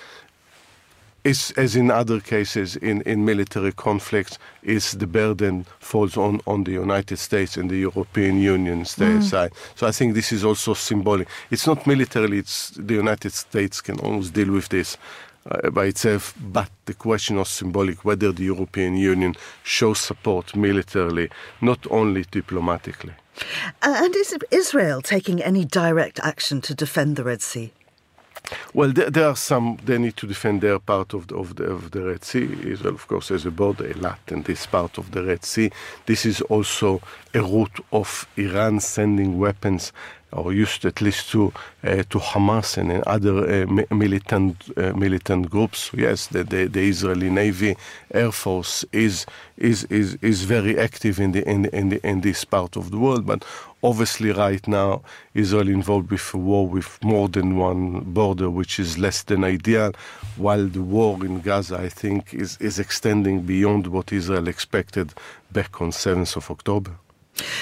is, 1.24 1.52
as 1.56 1.76
in 1.76 1.90
other 1.90 2.20
cases 2.20 2.76
in, 2.76 3.02
in 3.02 3.24
military 3.24 3.72
conflicts, 3.72 4.38
is 4.62 4.92
the 4.92 5.06
burden 5.06 5.66
falls 5.78 6.16
on, 6.16 6.40
on 6.46 6.64
the 6.64 6.72
United 6.72 7.18
States 7.18 7.56
and 7.56 7.70
the 7.70 7.76
European 7.76 8.38
Union 8.40 8.82
mm. 8.82 9.18
aside. 9.18 9.52
So 9.74 9.86
I 9.86 9.92
think 9.92 10.14
this 10.14 10.32
is 10.32 10.44
also 10.44 10.74
symbolic. 10.74 11.28
It's 11.50 11.66
not 11.66 11.86
militarily, 11.86 12.38
it's 12.38 12.70
the 12.70 12.94
United 12.94 13.32
States 13.32 13.80
can 13.80 13.98
almost 14.00 14.32
deal 14.32 14.50
with 14.52 14.68
this 14.68 14.96
by 15.73 15.87
itself, 15.87 16.35
but 16.38 16.71
the 16.85 16.95
question 16.95 17.38
of 17.38 17.49
symbolic, 17.49 18.05
whether 18.05 18.33
the 18.33 18.45
European 18.45 18.97
Union 18.97 19.35
shows 19.62 19.99
support 19.99 20.55
militarily, 20.57 21.31
not 21.61 21.87
only 21.90 22.25
diplomatically. 22.31 23.14
Uh, 23.83 23.95
and 24.02 24.17
is 24.17 24.37
Israel 24.50 25.00
taking 25.00 25.43
any 25.43 25.64
direct 25.64 26.19
action 26.21 26.61
to 26.61 26.75
defend 26.75 27.17
the 27.17 27.25
Red 27.25 27.43
Sea? 27.43 27.73
Well, 28.73 28.93
there, 28.93 29.11
there, 29.11 29.28
are 29.28 29.37
some. 29.37 29.78
They 29.85 29.99
need 29.99 30.17
to 30.17 30.26
defend 30.26 30.61
their 30.61 30.78
part 30.78 31.12
of 31.12 31.26
the, 31.26 31.37
of 31.37 31.57
the, 31.57 31.64
of 31.64 31.90
the 31.90 32.02
Red 32.02 32.25
Sea. 32.25 32.45
Israel, 32.64 32.95
of 32.95 33.07
course, 33.07 33.28
has 33.28 33.45
a 33.45 33.50
border, 33.50 33.90
a 33.90 33.95
lot, 33.95 34.21
and 34.28 34.45
this 34.45 34.67
part 34.67 34.99
of 34.99 35.11
the 35.11 35.23
Red 35.23 35.45
Sea. 35.45 35.71
This 36.07 36.25
is 36.25 36.40
also 36.43 37.02
a 37.35 37.43
route 37.43 37.81
of 37.93 38.26
Iran 38.37 38.81
sending 38.81 39.38
weapons 39.38 39.93
or 40.32 40.52
used 40.52 40.85
at 40.85 41.00
least 41.00 41.30
to 41.30 41.52
uh, 41.85 42.02
to 42.11 42.18
Hamas 42.18 42.76
and 42.76 43.02
other 43.04 43.37
uh, 43.62 43.94
militant 43.94 44.56
uh, 44.76 44.92
militant 44.92 45.49
groups. 45.50 45.90
Yes, 45.94 46.26
the, 46.26 46.44
the, 46.44 46.66
the, 46.66 46.88
Israeli 46.88 47.30
Navy, 47.30 47.76
Air 48.12 48.32
Force 48.32 48.85
is 48.92 49.25
is 49.56 49.85
is, 49.85 50.18
is 50.20 50.42
very 50.42 50.78
active 50.78 51.18
in 51.18 51.32
the, 51.32 51.49
in 51.49 51.62
the, 51.62 51.76
in 51.76 51.88
the, 51.88 52.06
in 52.06 52.20
this 52.20 52.44
part 52.44 52.76
of 52.76 52.90
the 52.90 52.99
world. 52.99 53.26
But 53.26 53.44
obviously, 53.82 54.32
right 54.32 54.66
now, 54.68 55.02
Israel 55.35 55.68
involved 55.68 56.11
with 56.11 56.35
a 56.35 56.38
war 56.38 56.68
with 56.68 57.02
more 57.02 57.28
than 57.28 57.56
one 57.56 58.00
border, 58.00 58.50
which 58.50 58.78
is 58.78 58.99
less 58.99 59.23
than 59.23 59.44
ideal. 59.44 59.92
While 60.37 60.66
the 60.66 60.82
war 60.82 61.25
in 61.25 61.40
Gaza, 61.40 61.78
I 61.78 61.88
think, 61.88 62.35
is 62.35 62.58
is 62.61 62.78
extending 62.78 63.42
beyond 63.42 63.87
what 63.87 64.12
Israel 64.12 64.47
expected 64.49 65.14
back 65.52 65.80
on 65.80 65.90
7th 65.90 66.37
of 66.37 66.50
October. 66.50 66.92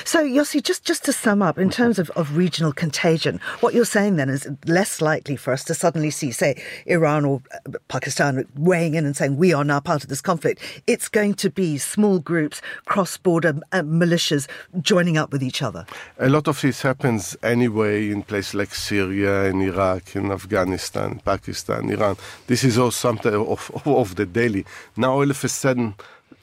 So, 0.04 0.24
Yossi, 0.24 0.62
just, 0.62 0.84
just 0.84 1.04
to 1.04 1.12
sum 1.12 1.42
up, 1.42 1.58
in 1.58 1.70
terms 1.70 1.98
of, 1.98 2.10
of 2.10 2.36
regional 2.36 2.72
contagion, 2.72 3.40
what 3.60 3.74
you're 3.74 3.84
saying 3.84 4.16
then 4.16 4.28
is 4.28 4.48
less 4.66 5.00
likely 5.00 5.36
for 5.36 5.52
us 5.52 5.64
to 5.64 5.74
suddenly 5.74 6.10
see, 6.10 6.30
say, 6.30 6.62
Iran 6.86 7.24
or 7.24 7.42
uh, 7.52 7.72
Pakistan 7.88 8.46
weighing 8.56 8.94
in 8.94 9.04
and 9.04 9.16
saying, 9.16 9.36
we 9.36 9.52
are 9.52 9.64
now 9.64 9.80
part 9.80 10.02
of 10.02 10.08
this 10.08 10.20
conflict. 10.20 10.60
It's 10.86 11.08
going 11.08 11.34
to 11.34 11.50
be 11.50 11.78
small 11.78 12.18
groups, 12.18 12.62
cross 12.86 13.16
border 13.16 13.58
uh, 13.72 13.80
militias 13.82 14.48
joining 14.80 15.16
up 15.16 15.32
with 15.32 15.42
each 15.42 15.62
other. 15.62 15.86
A 16.18 16.28
lot 16.28 16.48
of 16.48 16.60
this 16.60 16.82
happens 16.82 17.36
anyway 17.42 18.10
in 18.10 18.22
places 18.22 18.54
like 18.54 18.74
Syria 18.74 19.44
and 19.44 19.62
Iraq 19.62 20.14
and 20.14 20.32
Afghanistan, 20.32 21.20
Pakistan, 21.24 21.90
Iran. 21.90 22.16
This 22.46 22.64
is 22.64 22.78
all 22.78 22.90
something 22.90 23.34
of, 23.34 23.70
of 23.86 24.14
the 24.16 24.26
daily. 24.26 24.64
Now, 24.96 25.12
all 25.12 25.30
of 25.30 25.44
a 25.44 25.48
sudden, 25.48 25.94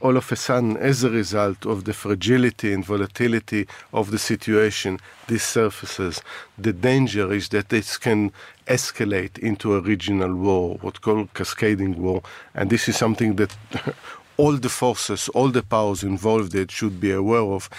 all 0.04 0.18
of 0.18 0.30
a 0.34 0.36
sudden, 0.36 0.76
as 0.76 1.06
a 1.06 1.10
result 1.10 1.66
of 1.66 1.86
the 1.86 1.94
fragility 1.94 2.74
and 2.74 2.84
volatility 2.84 3.66
of 3.94 4.12
the 4.12 4.20
situation, 4.20 5.00
this 5.28 5.46
surfaces. 5.46 6.22
The 6.58 6.74
danger 6.74 7.32
is 7.32 7.48
that 7.50 7.70
this 7.70 7.98
can 7.98 8.34
escalate 8.68 9.40
into 9.40 9.76
a 9.76 9.80
regional 9.80 10.36
war, 10.36 10.78
what 10.82 11.00
called 11.00 11.34
cascading 11.34 12.02
war, 12.02 12.22
and 12.54 12.70
this 12.70 12.90
is 12.90 12.98
something 12.98 13.38
that 13.38 13.56
all 14.38 14.58
the 14.58 14.68
forces, 14.68 15.30
all 15.30 15.48
the 15.48 15.64
powers 15.64 16.04
involved 16.04 16.54
in 16.54 16.68
should 16.68 17.00
be 17.00 17.12
aware 17.12 17.48
of. 17.58 17.70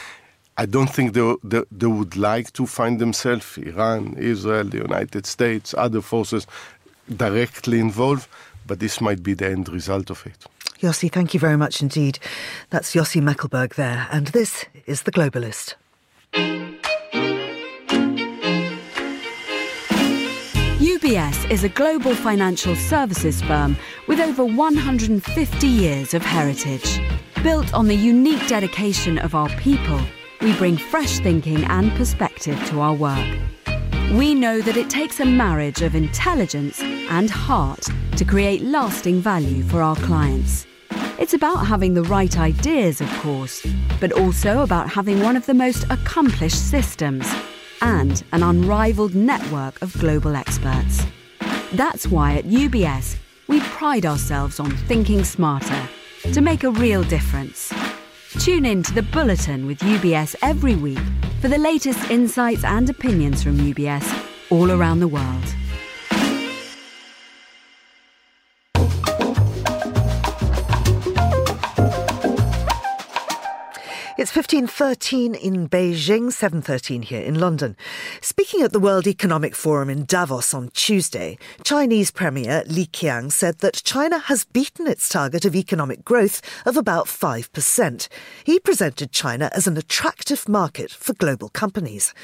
I 0.56 0.64
don't 0.64 0.88
think 0.88 1.12
they, 1.12 1.34
they, 1.44 1.64
they 1.70 1.86
would 1.86 2.16
like 2.16 2.54
to 2.54 2.66
find 2.66 2.98
themselves, 3.00 3.58
Iran, 3.58 4.14
Israel, 4.16 4.64
the 4.64 4.78
United 4.78 5.26
States, 5.26 5.74
other 5.76 6.00
forces, 6.00 6.46
directly 7.14 7.80
involved, 7.80 8.28
but 8.66 8.80
this 8.80 8.98
might 9.02 9.22
be 9.22 9.34
the 9.34 9.50
end 9.50 9.68
result 9.68 10.10
of 10.10 10.26
it. 10.26 10.46
Yossi, 10.84 11.10
thank 11.10 11.32
you 11.32 11.40
very 11.40 11.56
much 11.56 11.80
indeed. 11.80 12.18
That's 12.68 12.94
Yossi 12.94 13.22
Mekelberg 13.22 13.74
there, 13.74 14.06
and 14.12 14.26
this 14.28 14.66
is 14.84 15.04
The 15.04 15.12
Globalist. 15.12 15.76
UBS 20.76 21.50
is 21.50 21.64
a 21.64 21.70
global 21.70 22.14
financial 22.14 22.76
services 22.76 23.40
firm 23.40 23.78
with 24.08 24.20
over 24.20 24.44
150 24.44 25.66
years 25.66 26.12
of 26.12 26.20
heritage. 26.20 27.00
Built 27.42 27.72
on 27.72 27.88
the 27.88 27.96
unique 27.96 28.46
dedication 28.46 29.16
of 29.16 29.34
our 29.34 29.48
people, 29.56 30.00
we 30.42 30.54
bring 30.58 30.76
fresh 30.76 31.18
thinking 31.20 31.64
and 31.64 31.92
perspective 31.92 32.62
to 32.66 32.80
our 32.80 32.94
work. 32.94 33.38
We 34.12 34.34
know 34.34 34.60
that 34.60 34.76
it 34.76 34.90
takes 34.90 35.18
a 35.18 35.24
marriage 35.24 35.80
of 35.80 35.94
intelligence 35.94 36.82
and 36.82 37.30
heart 37.30 37.88
to 38.16 38.24
create 38.26 38.60
lasting 38.60 39.22
value 39.22 39.62
for 39.62 39.80
our 39.80 39.96
clients. 39.96 40.66
It's 41.18 41.34
about 41.34 41.66
having 41.66 41.94
the 41.94 42.02
right 42.02 42.38
ideas, 42.38 43.00
of 43.00 43.08
course, 43.18 43.66
but 44.00 44.12
also 44.12 44.62
about 44.62 44.90
having 44.90 45.20
one 45.20 45.36
of 45.36 45.46
the 45.46 45.54
most 45.54 45.84
accomplished 45.90 46.70
systems 46.70 47.26
and 47.80 48.22
an 48.32 48.42
unrivaled 48.42 49.14
network 49.14 49.80
of 49.82 49.92
global 49.98 50.36
experts. 50.36 51.04
That's 51.72 52.06
why 52.06 52.34
at 52.34 52.44
UBS, 52.44 53.16
we 53.48 53.60
pride 53.60 54.06
ourselves 54.06 54.60
on 54.60 54.70
thinking 54.88 55.24
smarter 55.24 55.88
to 56.32 56.40
make 56.40 56.64
a 56.64 56.70
real 56.70 57.02
difference. 57.04 57.72
Tune 58.38 58.64
in 58.64 58.82
to 58.82 58.92
the 58.92 59.02
Bulletin 59.02 59.66
with 59.66 59.78
UBS 59.78 60.34
every 60.42 60.74
week 60.76 60.98
for 61.40 61.48
the 61.48 61.58
latest 61.58 62.10
insights 62.10 62.64
and 62.64 62.88
opinions 62.90 63.42
from 63.42 63.58
UBS 63.58 64.04
all 64.50 64.70
around 64.72 65.00
the 65.00 65.08
world. 65.08 65.44
It's 74.24 74.34
1513 74.34 75.34
in 75.34 75.68
Beijing, 75.68 76.32
713 76.32 77.02
here 77.02 77.20
in 77.20 77.38
London. 77.38 77.76
Speaking 78.22 78.62
at 78.62 78.72
the 78.72 78.80
World 78.80 79.06
Economic 79.06 79.54
Forum 79.54 79.90
in 79.90 80.06
Davos 80.06 80.54
on 80.54 80.70
Tuesday, 80.72 81.36
Chinese 81.62 82.10
Premier 82.10 82.64
Li 82.66 82.86
Qiang 82.86 83.30
said 83.30 83.58
that 83.58 83.82
China 83.84 84.18
has 84.18 84.46
beaten 84.46 84.86
its 84.86 85.10
target 85.10 85.44
of 85.44 85.54
economic 85.54 86.06
growth 86.06 86.40
of 86.64 86.78
about 86.78 87.06
5%. 87.06 88.08
He 88.44 88.58
presented 88.58 89.12
China 89.12 89.50
as 89.52 89.66
an 89.66 89.76
attractive 89.76 90.48
market 90.48 90.90
for 90.90 91.12
global 91.12 91.50
companies. 91.50 92.14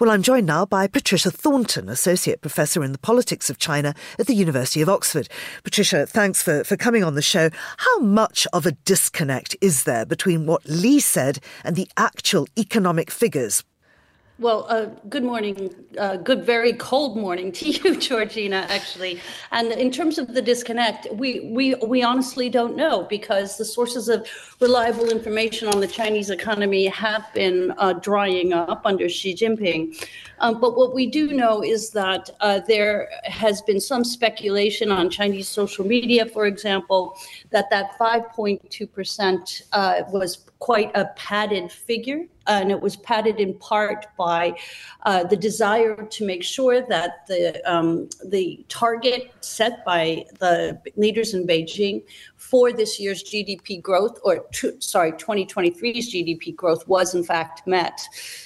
Well, 0.00 0.10
I'm 0.10 0.22
joined 0.22 0.46
now 0.46 0.64
by 0.64 0.86
Patricia 0.86 1.30
Thornton, 1.30 1.88
Associate 1.88 2.40
Professor 2.40 2.82
in 2.82 2.92
the 2.92 2.98
Politics 2.98 3.50
of 3.50 3.58
China 3.58 3.94
at 4.18 4.26
the 4.26 4.34
University 4.34 4.80
of 4.80 4.88
Oxford. 4.88 5.28
Patricia, 5.64 6.06
thanks 6.06 6.42
for, 6.42 6.64
for 6.64 6.76
coming 6.76 7.04
on 7.04 7.14
the 7.14 7.22
show. 7.22 7.50
How 7.76 7.98
much 7.98 8.46
of 8.52 8.64
a 8.64 8.72
disconnect 8.72 9.54
is 9.60 9.84
there 9.84 10.06
between 10.06 10.46
what 10.46 10.64
Li 10.66 10.98
said 10.98 11.40
and 11.62 11.76
the 11.76 11.88
actual 11.96 12.46
economic 12.56 13.10
figures 13.10 13.64
well, 14.38 14.66
uh, 14.68 14.86
good 15.08 15.22
morning. 15.22 15.74
Uh, 15.98 16.16
good, 16.16 16.44
very 16.44 16.72
cold 16.72 17.16
morning 17.16 17.52
to 17.52 17.68
you, 17.70 17.96
Georgina. 17.96 18.66
Actually, 18.70 19.20
and 19.50 19.72
in 19.72 19.90
terms 19.90 20.18
of 20.18 20.34
the 20.34 20.40
disconnect, 20.40 21.06
we 21.12 21.40
we 21.40 21.74
we 21.76 22.02
honestly 22.02 22.48
don't 22.48 22.74
know 22.74 23.02
because 23.04 23.58
the 23.58 23.64
sources 23.64 24.08
of 24.08 24.26
reliable 24.60 25.10
information 25.10 25.68
on 25.68 25.80
the 25.80 25.86
Chinese 25.86 26.30
economy 26.30 26.86
have 26.86 27.26
been 27.34 27.74
uh, 27.76 27.92
drying 27.92 28.52
up 28.52 28.82
under 28.84 29.08
Xi 29.08 29.34
Jinping. 29.34 30.02
Um, 30.38 30.60
but 30.60 30.76
what 30.76 30.94
we 30.94 31.06
do 31.06 31.32
know 31.32 31.62
is 31.62 31.90
that 31.90 32.30
uh, 32.40 32.60
there 32.66 33.10
has 33.24 33.60
been 33.62 33.80
some 33.80 34.02
speculation 34.02 34.90
on 34.90 35.10
Chinese 35.10 35.48
social 35.48 35.86
media, 35.86 36.26
for 36.26 36.46
example, 36.46 37.16
that 37.50 37.70
that 37.70 37.98
5.2 37.98 38.90
percent 38.90 39.62
uh, 39.72 40.02
was 40.10 40.46
quite 40.58 40.90
a 40.94 41.06
padded 41.16 41.70
figure, 41.70 42.26
and 42.46 42.70
it 42.70 42.80
was 42.80 42.96
padded 42.96 43.40
in 43.40 43.54
part 43.54 44.06
by 44.16 44.56
uh, 45.04 45.24
the 45.24 45.36
desire 45.36 46.04
to 46.04 46.26
make 46.26 46.42
sure 46.42 46.80
that 46.80 47.26
the 47.26 47.60
um, 47.70 48.08
the 48.26 48.64
target 48.68 49.32
set 49.40 49.84
by 49.84 50.24
the 50.38 50.80
leaders 50.96 51.34
in 51.34 51.46
Beijing 51.46 52.02
for 52.36 52.72
this 52.72 52.98
year's 52.98 53.22
GDP 53.22 53.80
growth, 53.80 54.18
or 54.24 54.44
t- 54.52 54.72
sorry, 54.80 55.12
2023's 55.12 56.12
GDP 56.12 56.54
growth, 56.54 56.86
was 56.88 57.14
in 57.14 57.24
fact 57.24 57.66
met. 57.66 58.00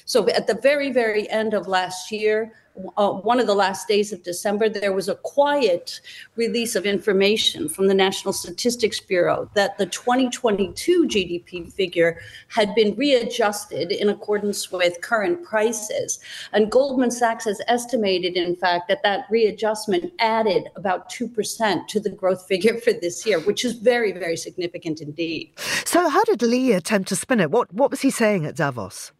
So 0.05 0.29
at 0.29 0.47
the 0.47 0.59
very 0.62 0.91
very 0.93 1.29
end 1.31 1.55
of 1.55 1.67
last 1.67 2.11
year 2.12 2.53
uh, 2.97 3.11
one 3.11 3.40
of 3.40 3.47
the 3.47 3.54
last 3.54 3.88
days 3.88 4.12
of 4.12 4.23
December, 4.23 4.68
there 4.68 4.92
was 4.92 5.09
a 5.09 5.14
quiet 5.16 6.00
release 6.37 6.75
of 6.75 6.87
information 6.87 7.68
from 7.68 7.88
the 7.88 7.95
National 7.95 8.33
Statistics 8.33 9.00
Bureau 9.00 9.50
that 9.54 9.78
the 9.78 9.87
2022 9.87 11.06
GDP 11.06 11.73
figure 11.73 12.18
had 12.49 12.75
been 12.75 12.95
readjusted 12.97 13.92
in 13.92 14.09
accordance 14.09 14.71
with 14.71 15.00
current 15.00 15.42
prices. 15.45 16.18
And 16.52 16.71
Goldman 16.71 17.11
Sachs 17.11 17.45
has 17.45 17.61
estimated, 17.68 18.37
in 18.37 18.56
fact, 18.56 18.88
that 18.88 19.02
that 19.02 19.26
readjustment 19.30 20.12
added 20.18 20.68
about 20.76 21.11
2% 21.11 21.87
to 21.88 22.00
the 22.00 22.11
growth 22.11 22.47
figure 22.47 22.78
for 22.78 22.92
this 22.92 23.26
year, 23.26 23.40
which 23.40 23.64
is 23.64 23.73
very, 23.73 24.12
very 24.12 24.37
significant 24.37 25.00
indeed. 25.00 25.52
So, 25.85 26.09
how 26.09 26.25
did 26.25 26.42
Li 26.42 26.73
attempt 26.73 27.09
to 27.09 27.16
spin 27.16 27.40
it? 27.40 27.50
What, 27.50 27.73
what 27.73 27.90
was 27.90 28.00
he 28.00 28.11
saying 28.11 28.45
at 28.45 28.56
Davos? 28.56 29.12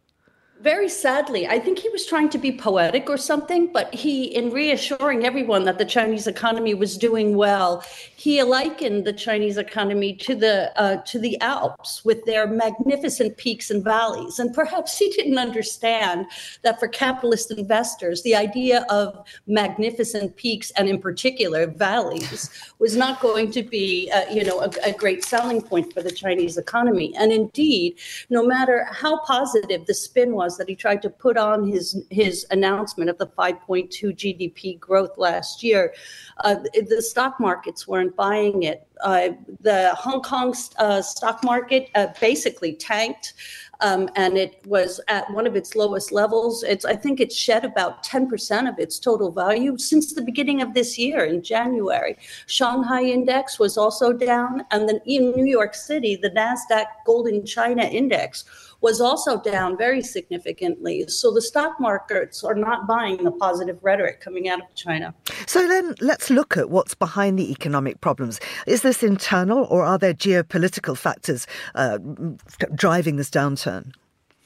Very 0.61 0.89
sadly, 0.89 1.45
I 1.45 1.59
think 1.59 1.77
he 1.77 1.89
was 1.89 2.07
trying 2.07 2.29
to 2.29 2.39
be 2.39 2.51
poetic 2.51 3.11
or 3.11 3.17
something, 3.17 3.71
but 3.71 3.93
he, 3.93 4.23
in 4.23 4.49
reassuring 4.49 5.23
everyone 5.23 5.65
that 5.65 5.77
the 5.77 5.85
Chinese 5.85 6.25
economy 6.25 6.73
was 6.73 6.97
doing 6.97 7.35
well, 7.35 7.83
he 8.15 8.41
likened 8.41 9.05
the 9.05 9.13
Chinese 9.13 9.57
economy 9.57 10.13
to 10.15 10.33
the 10.33 10.71
uh, 10.81 10.97
to 11.03 11.19
the 11.19 11.39
Alps 11.41 12.03
with 12.03 12.25
their 12.25 12.47
magnificent 12.47 13.37
peaks 13.37 13.69
and 13.69 13.83
valleys. 13.83 14.39
And 14.39 14.51
perhaps 14.51 14.97
he 14.97 15.09
didn't 15.11 15.37
understand 15.37 16.25
that 16.63 16.79
for 16.79 16.87
capitalist 16.87 17.51
investors, 17.51 18.23
the 18.23 18.35
idea 18.35 18.83
of 18.89 19.27
magnificent 19.45 20.37
peaks 20.37 20.71
and, 20.71 20.89
in 20.89 20.99
particular, 20.99 21.67
valleys 21.67 22.49
was 22.79 22.95
not 22.95 23.21
going 23.21 23.51
to 23.51 23.61
be, 23.61 24.09
uh, 24.11 24.25
you 24.31 24.43
know, 24.43 24.61
a, 24.61 24.71
a 24.83 24.91
great 24.93 25.23
selling 25.23 25.61
point 25.61 25.93
for 25.93 26.01
the 26.01 26.11
Chinese 26.11 26.57
economy. 26.57 27.15
And 27.15 27.31
indeed, 27.31 27.99
no 28.31 28.43
matter 28.43 28.87
how 28.91 29.19
positive 29.19 29.85
the 29.85 29.93
spin 29.93 30.33
was 30.33 30.46
that 30.55 30.69
he 30.69 30.75
tried 30.75 31.01
to 31.01 31.09
put 31.09 31.35
on 31.35 31.67
his 31.67 32.05
his 32.09 32.45
announcement 32.51 33.09
of 33.09 33.17
the 33.17 33.27
5.2 33.27 33.89
GDP 34.15 34.79
growth 34.79 35.17
last 35.17 35.63
year. 35.63 35.93
Uh, 36.45 36.55
the 36.73 37.01
stock 37.01 37.39
markets 37.39 37.87
weren't 37.87 38.15
buying 38.15 38.63
it. 38.63 38.87
Uh, 39.03 39.29
the 39.59 39.93
Hong 39.95 40.21
Kong 40.21 40.55
uh, 40.77 41.01
stock 41.01 41.43
market 41.43 41.89
uh, 41.95 42.07
basically 42.19 42.73
tanked. 42.73 43.33
Um, 43.79 44.09
and 44.15 44.37
it 44.37 44.65
was 44.65 44.99
at 45.07 45.31
one 45.31 45.45
of 45.45 45.55
its 45.55 45.75
lowest 45.75 46.11
levels. 46.11 46.63
It's, 46.63 46.85
I 46.85 46.95
think 46.95 47.19
it's 47.19 47.35
shed 47.35 47.63
about 47.63 48.03
10% 48.03 48.67
of 48.67 48.79
its 48.79 48.97
total 48.97 49.31
value 49.31 49.77
since 49.77 50.13
the 50.13 50.21
beginning 50.21 50.61
of 50.61 50.73
this 50.73 50.97
year 50.97 51.23
in 51.25 51.43
January. 51.43 52.17
Shanghai 52.47 53.03
index 53.03 53.59
was 53.59 53.77
also 53.77 54.13
down, 54.13 54.65
and 54.71 54.89
then 54.89 54.99
in 55.05 55.31
New 55.31 55.45
York 55.45 55.75
City, 55.75 56.15
the 56.15 56.31
NASDAQ 56.31 56.85
Golden 57.05 57.45
China 57.45 57.83
index 57.83 58.45
was 58.81 59.01
also 59.01 59.39
down 59.41 59.77
very 59.77 60.01
significantly. 60.01 61.05
So 61.07 61.31
the 61.31 61.41
stock 61.41 61.79
markets 61.79 62.43
are 62.43 62.55
not 62.55 62.87
buying 62.87 63.23
the 63.23 63.31
positive 63.31 63.79
rhetoric 63.81 64.21
coming 64.21 64.47
out 64.49 64.59
of 64.59 64.73
China. 64.75 65.13
So 65.45 65.67
then 65.67 65.95
let's 65.99 66.29
look 66.29 66.57
at 66.57 66.69
what's 66.69 66.95
behind 66.95 67.39
the 67.39 67.51
economic 67.51 68.01
problems. 68.01 68.39
Is 68.65 68.81
this 68.81 69.03
internal 69.03 69.65
or 69.65 69.83
are 69.83 69.97
there 69.97 70.13
geopolitical 70.13 70.97
factors 70.97 71.47
uh, 71.75 71.97
driving 72.75 73.15
this 73.15 73.29
downturn? 73.29 73.93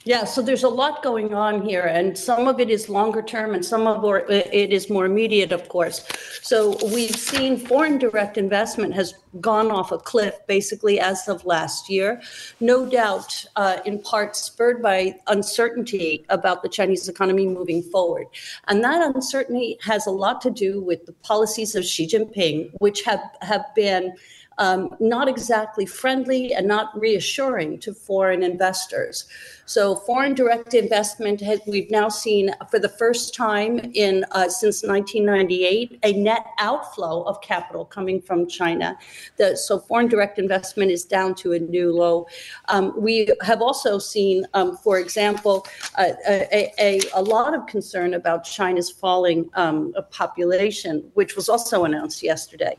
Yeah, 0.03 0.24
so 0.24 0.41
there's 0.41 0.63
a 0.63 0.70
lot 0.70 1.03
going 1.03 1.36
on 1.36 1.62
here, 1.62 1.84
and 1.84 2.17
some 2.17 2.48
of 2.48 2.60
it 2.60 2.72
is 2.72 2.89
longer 2.89 3.22
term, 3.22 3.53
and 3.53 3.63
some 3.63 3.86
of 3.86 4.03
it 4.29 4.74
is 4.74 4.89
more 4.89 5.05
immediate, 5.05 5.51
of 5.51 5.70
course. 5.70 6.03
So 6.41 6.75
we've 6.91 7.15
seen 7.15 7.55
foreign 7.55 8.00
direct 8.00 8.39
investment 8.39 8.96
has 8.96 9.13
gone 9.39 9.70
off 9.70 9.91
a 9.91 10.00
cliff 10.00 10.36
basically 10.48 11.00
as 11.00 11.27
of 11.27 11.46
last 11.46 11.88
year, 11.88 12.20
no 12.60 12.89
doubt, 12.89 13.46
uh, 13.55 13.77
in 13.86 14.01
part 14.01 14.36
spurred 14.36 14.81
by 14.81 15.15
uncertainty 15.27 16.25
about 16.29 16.63
the 16.63 16.70
Chinese 16.70 17.08
economy 17.08 17.46
moving 17.46 17.84
forward, 17.84 18.25
and 18.70 18.84
that 18.84 19.15
uncertainty 19.15 19.77
has 19.84 20.08
a 20.08 20.12
lot 20.12 20.41
to 20.41 20.50
do 20.50 20.81
with 20.81 21.05
the 21.05 21.13
policies 21.13 21.75
of 21.75 21.86
Xi 21.86 22.08
Jinping, 22.08 22.72
which 22.79 23.03
have 23.03 23.22
have 23.41 23.65
been 23.75 24.15
um, 24.62 24.96
not 25.00 25.27
exactly 25.27 25.88
friendly 25.88 26.53
and 26.53 26.68
not 26.68 26.88
reassuring 26.98 27.80
to 27.80 27.96
foreign 27.96 28.44
investors. 28.44 29.25
So, 29.65 29.96
foreign 29.96 30.36
direct 30.36 30.75
investment 30.75 31.41
has, 31.41 31.62
we've 31.65 31.89
now 31.89 32.10
seen 32.10 32.53
for 32.70 32.77
the 32.77 32.89
first 32.89 33.34
time 33.34 33.80
in 33.96 34.24
uh, 34.32 34.50
since 34.50 34.84
1998 34.84 36.00
a 36.03 36.13
net 36.13 36.46
outflow 36.60 37.24
of 37.24 37.41
capital 37.41 37.86
coming 37.86 38.22
from 38.22 38.48
China. 38.48 38.98
The, 39.38 39.56
so, 39.56 39.80
foreign 39.80 40.10
direct 40.10 40.38
investment 40.38 40.91
is 40.91 41.06
down 41.06 41.34
to 41.36 41.53
a 41.53 41.60
new 41.60 41.91
low. 41.91 42.27
Um, 42.68 42.94
we 42.96 43.30
have 43.41 43.63
also 43.63 43.98
seen, 43.98 44.46
um, 44.53 44.77
for 44.77 45.00
example, 45.00 45.65
uh, 45.98 46.13
a, 46.27 46.72
a, 46.77 47.00
a, 47.15 47.24
lot 47.24 47.56
of 47.56 47.65
concern 47.65 48.13
about 48.13 48.44
China's 48.44 48.91
falling 48.91 49.50
um, 49.56 49.94
population, 50.12 51.10
which 51.15 51.36
was 51.36 51.50
also 51.50 51.86
announced 51.86 52.21
yesterday. 52.21 52.78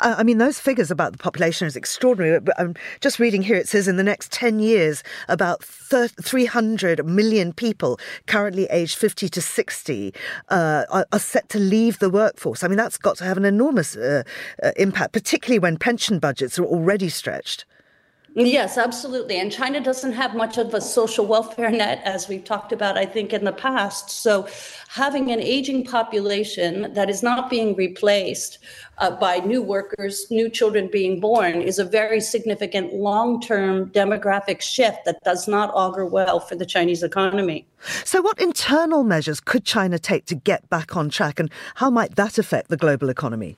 Uh, 0.00 0.14
I 0.18 0.22
mean, 0.22 0.38
those 0.38 0.58
figures 0.58 0.90
about 0.90 1.12
the 1.12 1.18
population 1.18 1.66
is 1.66 1.76
extraordinary. 1.76 2.40
I'm 2.58 2.74
just 3.00 3.18
reading 3.18 3.42
here, 3.42 3.56
it 3.56 3.68
says 3.68 3.88
in 3.88 3.96
the 3.96 4.02
next 4.02 4.32
10 4.32 4.58
years, 4.58 5.02
about 5.28 5.62
300 5.64 7.06
million 7.06 7.52
people 7.52 7.98
currently 8.26 8.66
aged 8.70 8.96
50 8.96 9.28
to 9.28 9.40
60 9.40 10.14
uh, 10.48 10.84
are, 10.90 11.06
are, 11.12 11.18
set 11.18 11.48
to 11.50 11.58
leave 11.58 11.98
the 11.98 12.10
workforce. 12.10 12.62
I 12.62 12.68
mean, 12.68 12.76
that's 12.76 12.98
got 12.98 13.16
to 13.18 13.24
have 13.24 13.36
an 13.36 13.44
enormous 13.44 13.96
uh, 13.96 14.22
uh 14.62 14.72
impact, 14.76 15.12
particularly 15.12 15.58
when 15.58 15.76
pension 15.76 16.18
budgets 16.18 16.58
are 16.58 16.64
already 16.64 17.08
stretched. 17.08 17.64
Yes, 18.38 18.76
absolutely. 18.76 19.40
And 19.40 19.50
China 19.50 19.80
doesn't 19.80 20.12
have 20.12 20.34
much 20.34 20.58
of 20.58 20.74
a 20.74 20.80
social 20.82 21.24
welfare 21.24 21.70
net, 21.70 22.02
as 22.04 22.28
we've 22.28 22.44
talked 22.44 22.70
about, 22.70 22.98
I 22.98 23.06
think, 23.06 23.32
in 23.32 23.44
the 23.44 23.52
past. 23.52 24.10
So 24.10 24.46
having 24.88 25.32
an 25.32 25.40
aging 25.40 25.86
population 25.86 26.92
that 26.92 27.08
is 27.08 27.22
not 27.22 27.48
being 27.48 27.74
replaced 27.76 28.58
uh, 28.98 29.12
by 29.12 29.38
new 29.38 29.62
workers, 29.62 30.26
new 30.30 30.50
children 30.50 30.90
being 30.92 31.18
born, 31.18 31.62
is 31.62 31.78
a 31.78 31.84
very 31.84 32.20
significant 32.20 32.92
long 32.92 33.40
term 33.40 33.88
demographic 33.92 34.60
shift 34.60 34.98
that 35.06 35.16
does 35.24 35.48
not 35.48 35.70
augur 35.72 36.04
well 36.04 36.38
for 36.38 36.56
the 36.56 36.66
Chinese 36.66 37.02
economy. 37.02 37.66
So, 38.04 38.20
what 38.20 38.38
internal 38.38 39.02
measures 39.02 39.40
could 39.40 39.64
China 39.64 39.98
take 39.98 40.26
to 40.26 40.34
get 40.34 40.68
back 40.68 40.94
on 40.94 41.08
track, 41.08 41.40
and 41.40 41.50
how 41.76 41.88
might 41.88 42.16
that 42.16 42.36
affect 42.36 42.68
the 42.68 42.76
global 42.76 43.08
economy? 43.08 43.56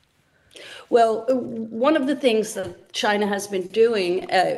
Well, 0.91 1.27
one 1.29 1.97
of 1.97 2.07
the 2.07 2.17
things 2.17 2.55
that 2.55 2.93
China 2.93 3.27
has 3.27 3.47
been 3.47 3.67
doing 3.69 4.25
uh, 4.33 4.57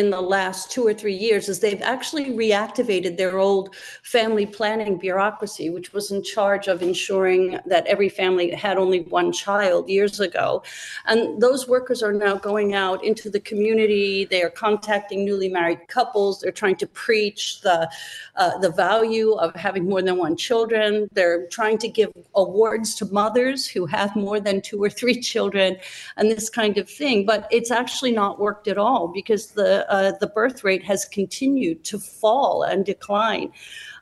in 0.00 0.10
the 0.10 0.20
last 0.20 0.70
two 0.70 0.86
or 0.86 0.94
three 0.94 1.14
years 1.14 1.48
is 1.48 1.60
they've 1.60 1.82
actually 1.82 2.26
reactivated 2.26 3.18
their 3.18 3.38
old 3.38 3.74
family 4.02 4.46
planning 4.46 4.96
bureaucracy, 4.96 5.68
which 5.68 5.92
was 5.92 6.10
in 6.10 6.22
charge 6.22 6.66
of 6.66 6.82
ensuring 6.82 7.58
that 7.66 7.86
every 7.86 8.08
family 8.08 8.50
had 8.50 8.78
only 8.78 9.00
one 9.02 9.30
child 9.32 9.88
years 9.88 10.18
ago. 10.18 10.62
And 11.04 11.40
those 11.40 11.68
workers 11.68 12.02
are 12.02 12.12
now 12.12 12.36
going 12.36 12.74
out 12.74 13.04
into 13.04 13.28
the 13.28 13.40
community. 13.40 14.24
They 14.24 14.42
are 14.42 14.50
contacting 14.50 15.24
newly 15.24 15.50
married 15.50 15.86
couples. 15.88 16.40
They're 16.40 16.52
trying 16.52 16.76
to 16.76 16.86
preach 16.86 17.60
the 17.60 17.88
uh, 18.36 18.58
the 18.58 18.70
value 18.70 19.32
of 19.34 19.54
having 19.54 19.88
more 19.88 20.02
than 20.02 20.16
one 20.16 20.36
children. 20.36 21.08
They're 21.12 21.46
trying 21.48 21.78
to 21.78 21.88
give 21.88 22.12
awards 22.34 22.94
to 22.96 23.04
mothers 23.06 23.66
who 23.66 23.86
have 23.86 24.16
more 24.16 24.40
than 24.40 24.60
two 24.62 24.82
or 24.82 24.90
three 24.90 25.20
children 25.32 25.35
and 26.16 26.30
this 26.30 26.48
kind 26.48 26.78
of 26.78 26.88
thing. 26.88 27.26
But 27.26 27.46
it's 27.50 27.70
actually 27.70 28.12
not 28.12 28.38
worked 28.38 28.68
at 28.68 28.78
all 28.78 29.08
because 29.08 29.48
the 29.48 29.90
uh, 29.90 30.12
the 30.20 30.26
birth 30.28 30.64
rate 30.64 30.84
has 30.84 31.04
continued 31.04 31.84
to 31.84 31.98
fall 31.98 32.62
and 32.62 32.84
decline. 32.84 33.52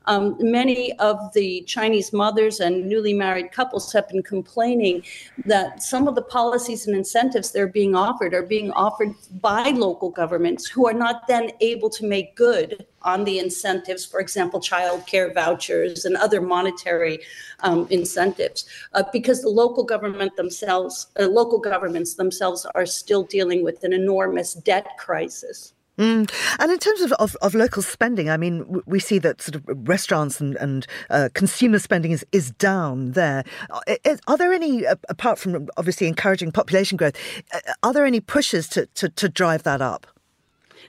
Um, 0.07 0.37
many 0.41 0.93
of 0.99 1.33
the 1.33 1.63
Chinese 1.63 2.13
mothers 2.13 2.61
and 2.61 2.87
newly 2.89 3.15
married 3.15 3.53
couples 3.53 3.93
have 3.93 4.09
been 4.09 4.23
complaining 4.23 5.03
that 5.47 5.83
some 5.83 6.07
of 6.09 6.15
the 6.15 6.23
policies 6.23 6.87
and 6.87 6.97
incentives 6.97 7.51
they're 7.51 7.67
being 7.67 7.95
offered 7.95 8.35
are 8.35 8.43
being 8.43 8.71
offered 8.73 9.15
by 9.41 9.71
local 9.71 10.11
governments 10.11 10.67
who 10.67 10.87
are 10.87 10.93
not 10.93 11.27
then 11.27 11.51
able 11.61 11.91
to 11.91 12.07
make 12.07 12.37
good 12.37 12.87
on 13.03 13.25
the 13.25 13.39
incentives, 13.39 14.05
for 14.05 14.21
example, 14.21 14.61
child 14.61 15.07
care 15.07 15.33
vouchers 15.33 16.05
and 16.05 16.17
other 16.17 16.41
monetary 16.41 17.21
um, 17.61 17.87
incentives, 17.91 18.67
uh, 18.95 19.03
because 19.13 19.43
the 19.43 19.49
local 19.49 19.85
government 19.85 20.35
themselves, 20.37 21.09
uh, 21.21 21.27
local 21.27 21.59
governments 21.59 22.15
themselves 22.15 22.67
are 22.75 22.87
still 22.87 23.23
dealing 23.23 23.63
with 23.63 23.85
an 23.85 23.93
enormous 23.93 24.55
debt 24.55 24.87
crisis. 24.99 25.75
Mm. 25.99 26.29
And 26.59 26.73
in 26.73 26.79
terms 26.79 27.03
of, 27.03 27.13
of, 27.13 27.37
of, 27.41 27.55
local 27.55 27.81
spending, 27.81 28.29
I 28.29 28.37
mean, 28.37 28.83
we 28.85 28.99
see 28.99 29.21
that 29.21 29.41
sort 29.41 29.55
of 29.55 29.89
restaurants 29.89 30.41
and, 30.41 30.57
and 30.57 30.87
uh, 31.09 31.29
consumer 31.35 31.79
spending 31.79 32.11
is, 32.11 32.27
is 32.33 32.51
down 32.53 33.13
there. 33.13 33.45
Are, 33.71 33.83
uh, 34.05 34.17
are 34.27 34.37
there 34.37 34.53
any, 34.53 34.85
apart 35.09 35.39
from 35.39 35.69
obviously 35.77 36.09
encouraging 36.09 36.51
population 36.51 36.97
growth, 36.97 37.17
uh, 37.53 37.61
are 37.85 37.93
there 37.93 38.07
any 38.07 38.21
pushes 38.21 38.69
to, 38.71 38.87
to, 38.87 39.09
to 39.09 39.29
drive 39.29 39.63
that 39.63 39.81
up? 39.81 40.09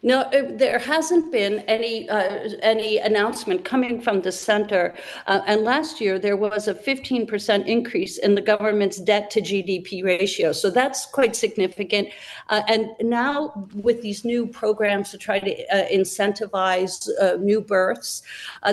No, 0.05 0.19
uh, 0.21 0.43
there 0.51 0.77
hasn't 0.77 1.31
been 1.31 1.61
any 1.61 2.07
uh, 2.07 2.49
any 2.61 2.99
announcement 2.99 3.65
coming 3.65 3.99
from 3.99 4.21
the 4.21 4.31
center. 4.31 4.93
Uh, 5.25 5.41
and 5.47 5.63
last 5.63 5.99
year 5.99 6.19
there 6.19 6.37
was 6.37 6.67
a 6.67 6.75
15% 6.75 7.65
increase 7.65 8.19
in 8.19 8.35
the 8.35 8.41
government's 8.41 8.97
debt 8.97 9.31
to 9.31 9.41
GDP 9.41 10.03
ratio. 10.03 10.51
So 10.51 10.69
that's 10.69 11.07
quite 11.07 11.35
significant. 11.35 12.09
Uh, 12.49 12.61
and 12.67 12.91
now 13.01 13.67
with 13.73 14.03
these 14.03 14.23
new 14.23 14.45
programs 14.45 15.09
to 15.09 15.17
try 15.17 15.39
to 15.39 15.51
uh, 15.75 15.87
incentivize 15.91 17.09
uh, 17.19 17.37
new 17.37 17.59
births, 17.59 18.21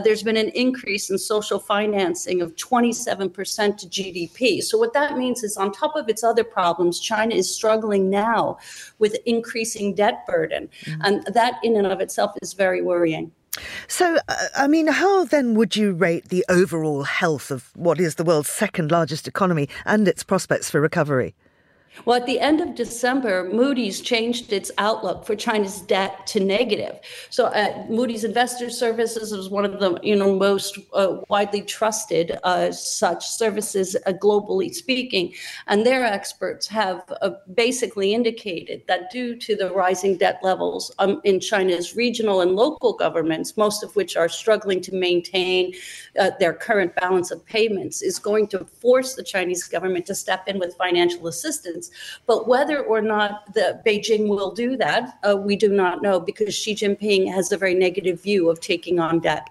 there's 0.04 0.22
been 0.22 0.36
an 0.36 0.50
increase 0.50 1.08
in 1.08 1.16
social 1.16 1.58
financing 1.58 2.42
of 2.42 2.54
27% 2.56 3.78
to 3.78 3.86
GDP. 3.86 4.62
So 4.62 4.76
what 4.76 4.92
that 4.92 5.16
means 5.16 5.42
is 5.42 5.56
on 5.56 5.72
top 5.72 5.96
of 5.96 6.10
its 6.10 6.22
other 6.22 6.44
problems, 6.44 7.00
China 7.00 7.34
is 7.34 7.50
struggling 7.50 8.10
now 8.10 8.58
with 9.02 9.18
increasing 9.26 9.94
debt 9.94 10.24
burden. 10.26 10.70
Mm-hmm. 10.84 11.00
And 11.02 11.26
that 11.34 11.58
in 11.62 11.76
and 11.76 11.88
of 11.88 12.00
itself 12.00 12.30
is 12.40 12.54
very 12.54 12.80
worrying. 12.80 13.32
So, 13.86 14.16
uh, 14.28 14.34
I 14.56 14.66
mean, 14.66 14.86
how 14.86 15.24
then 15.24 15.54
would 15.54 15.76
you 15.76 15.92
rate 15.92 16.30
the 16.30 16.44
overall 16.48 17.02
health 17.02 17.50
of 17.50 17.70
what 17.74 18.00
is 18.00 18.14
the 18.14 18.24
world's 18.24 18.48
second 18.48 18.90
largest 18.90 19.28
economy 19.28 19.68
and 19.84 20.08
its 20.08 20.22
prospects 20.22 20.70
for 20.70 20.80
recovery? 20.80 21.34
Well, 22.06 22.16
at 22.16 22.26
the 22.26 22.40
end 22.40 22.60
of 22.60 22.74
December, 22.74 23.48
Moody's 23.52 24.00
changed 24.00 24.52
its 24.52 24.70
outlook 24.78 25.24
for 25.26 25.36
China's 25.36 25.82
debt 25.82 26.26
to 26.28 26.40
negative. 26.40 26.98
So, 27.28 27.46
uh, 27.46 27.84
Moody's 27.88 28.24
Investor 28.24 28.70
Services 28.70 29.30
is 29.30 29.50
one 29.50 29.64
of 29.64 29.78
the 29.78 30.00
you 30.02 30.16
know 30.16 30.34
most 30.34 30.78
uh, 30.94 31.18
widely 31.28 31.60
trusted 31.62 32.38
uh, 32.44 32.72
such 32.72 33.26
services, 33.26 33.94
uh, 34.06 34.12
globally 34.12 34.74
speaking, 34.74 35.34
and 35.66 35.84
their 35.86 36.02
experts 36.04 36.66
have 36.66 37.02
uh, 37.20 37.30
basically 37.54 38.14
indicated 38.14 38.82
that 38.88 39.10
due 39.10 39.36
to 39.36 39.54
the 39.54 39.70
rising 39.70 40.16
debt 40.16 40.40
levels 40.42 40.92
um, 40.98 41.20
in 41.24 41.40
China's 41.40 41.94
regional 41.94 42.40
and 42.40 42.56
local 42.56 42.94
governments, 42.94 43.56
most 43.56 43.84
of 43.84 43.94
which 43.94 44.16
are 44.16 44.30
struggling 44.30 44.80
to 44.80 44.94
maintain 44.94 45.72
uh, 46.18 46.30
their 46.40 46.54
current 46.54 46.96
balance 46.96 47.30
of 47.30 47.44
payments, 47.44 48.00
is 48.00 48.18
going 48.18 48.48
to 48.48 48.64
force 48.80 49.14
the 49.14 49.22
Chinese 49.22 49.64
government 49.64 50.06
to 50.06 50.14
step 50.14 50.48
in 50.48 50.58
with 50.58 50.74
financial 50.76 51.28
assistance 51.28 51.81
but 52.26 52.46
whether 52.48 52.82
or 52.82 53.00
not 53.00 53.52
the 53.54 53.80
Beijing 53.84 54.28
will 54.28 54.52
do 54.52 54.76
that, 54.76 55.18
uh, 55.22 55.36
we 55.36 55.56
do 55.56 55.68
not 55.68 56.02
know 56.02 56.20
because 56.20 56.54
Xi 56.54 56.74
Jinping 56.74 57.32
has 57.32 57.52
a 57.52 57.56
very 57.56 57.74
negative 57.74 58.22
view 58.22 58.50
of 58.50 58.60
taking 58.60 58.98
on 58.98 59.20
debt. 59.20 59.48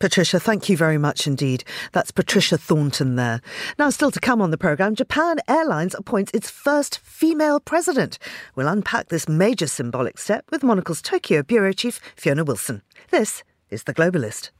Patricia, 0.00 0.40
thank 0.40 0.70
you 0.70 0.78
very 0.78 0.96
much 0.96 1.26
indeed. 1.26 1.62
That's 1.92 2.10
Patricia 2.10 2.56
Thornton 2.56 3.16
there. 3.16 3.42
Now, 3.78 3.90
still 3.90 4.10
to 4.10 4.18
come 4.18 4.40
on 4.40 4.50
the 4.50 4.56
programme, 4.56 4.94
Japan 4.94 5.40
Airlines 5.46 5.94
appoints 5.94 6.32
its 6.32 6.48
first 6.48 6.98
female 7.00 7.60
president. 7.60 8.18
We'll 8.54 8.66
unpack 8.66 9.08
this 9.08 9.28
major 9.28 9.66
symbolic 9.66 10.16
step 10.16 10.46
with 10.50 10.62
Monocle's 10.62 11.02
Tokyo 11.02 11.42
Bureau 11.42 11.72
Chief 11.72 12.00
Fiona 12.16 12.44
Wilson. 12.44 12.80
This 13.10 13.44
is 13.68 13.82
The 13.84 13.92
Globalist. 13.92 14.50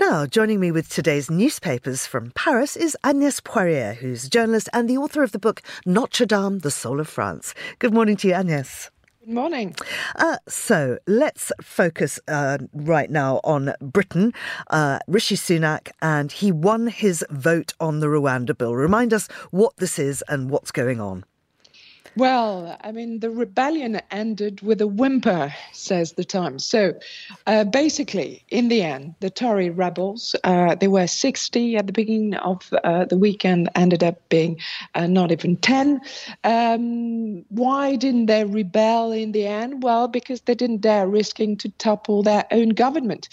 Now, 0.00 0.24
joining 0.24 0.60
me 0.60 0.72
with 0.72 0.88
today's 0.88 1.30
newspapers 1.30 2.06
from 2.06 2.30
Paris 2.30 2.74
is 2.74 2.96
Agnès 3.04 3.44
Poirier, 3.44 3.92
who's 3.92 4.24
a 4.24 4.30
journalist 4.30 4.70
and 4.72 4.88
the 4.88 4.96
author 4.96 5.22
of 5.22 5.32
the 5.32 5.38
book 5.38 5.60
Notre 5.84 6.24
Dame, 6.24 6.60
the 6.60 6.70
Soul 6.70 7.00
of 7.00 7.06
France. 7.06 7.54
Good 7.80 7.92
morning 7.92 8.16
to 8.16 8.28
you, 8.28 8.32
Agnès. 8.32 8.88
Good 9.20 9.34
morning. 9.34 9.74
Uh, 10.16 10.38
so 10.48 10.96
let's 11.06 11.52
focus 11.60 12.18
uh, 12.28 12.56
right 12.72 13.10
now 13.10 13.42
on 13.44 13.74
Britain. 13.82 14.32
Uh, 14.70 15.00
Rishi 15.06 15.36
Sunak, 15.36 15.90
and 16.00 16.32
he 16.32 16.50
won 16.50 16.86
his 16.86 17.22
vote 17.28 17.74
on 17.78 18.00
the 18.00 18.06
Rwanda 18.06 18.56
bill. 18.56 18.74
Remind 18.74 19.12
us 19.12 19.28
what 19.50 19.76
this 19.76 19.98
is 19.98 20.24
and 20.30 20.48
what's 20.48 20.72
going 20.72 20.98
on. 20.98 21.24
Well, 22.16 22.76
I 22.82 22.90
mean, 22.90 23.20
the 23.20 23.30
rebellion 23.30 24.00
ended 24.10 24.62
with 24.62 24.80
a 24.80 24.86
whimper, 24.86 25.54
says 25.72 26.12
the 26.12 26.24
Times. 26.24 26.64
So 26.64 26.94
uh, 27.46 27.64
basically, 27.64 28.44
in 28.48 28.68
the 28.68 28.82
end, 28.82 29.14
the 29.20 29.30
Tory 29.30 29.70
rebels, 29.70 30.34
uh, 30.42 30.74
there 30.74 30.90
were 30.90 31.06
60 31.06 31.76
at 31.76 31.86
the 31.86 31.92
beginning 31.92 32.34
of 32.34 32.68
uh, 32.82 33.04
the 33.04 33.16
weekend, 33.16 33.70
ended 33.76 34.02
up 34.02 34.28
being 34.28 34.58
uh, 34.96 35.06
not 35.06 35.30
even 35.30 35.56
10. 35.56 36.00
Um, 36.42 37.44
why 37.48 37.94
didn't 37.94 38.26
they 38.26 38.44
rebel 38.44 39.12
in 39.12 39.30
the 39.30 39.46
end? 39.46 39.84
Well, 39.84 40.08
because 40.08 40.40
they 40.42 40.54
didn't 40.56 40.80
dare 40.80 41.06
risking 41.06 41.56
to 41.58 41.68
topple 41.78 42.24
their 42.24 42.44
own 42.50 42.70
government. 42.70 43.28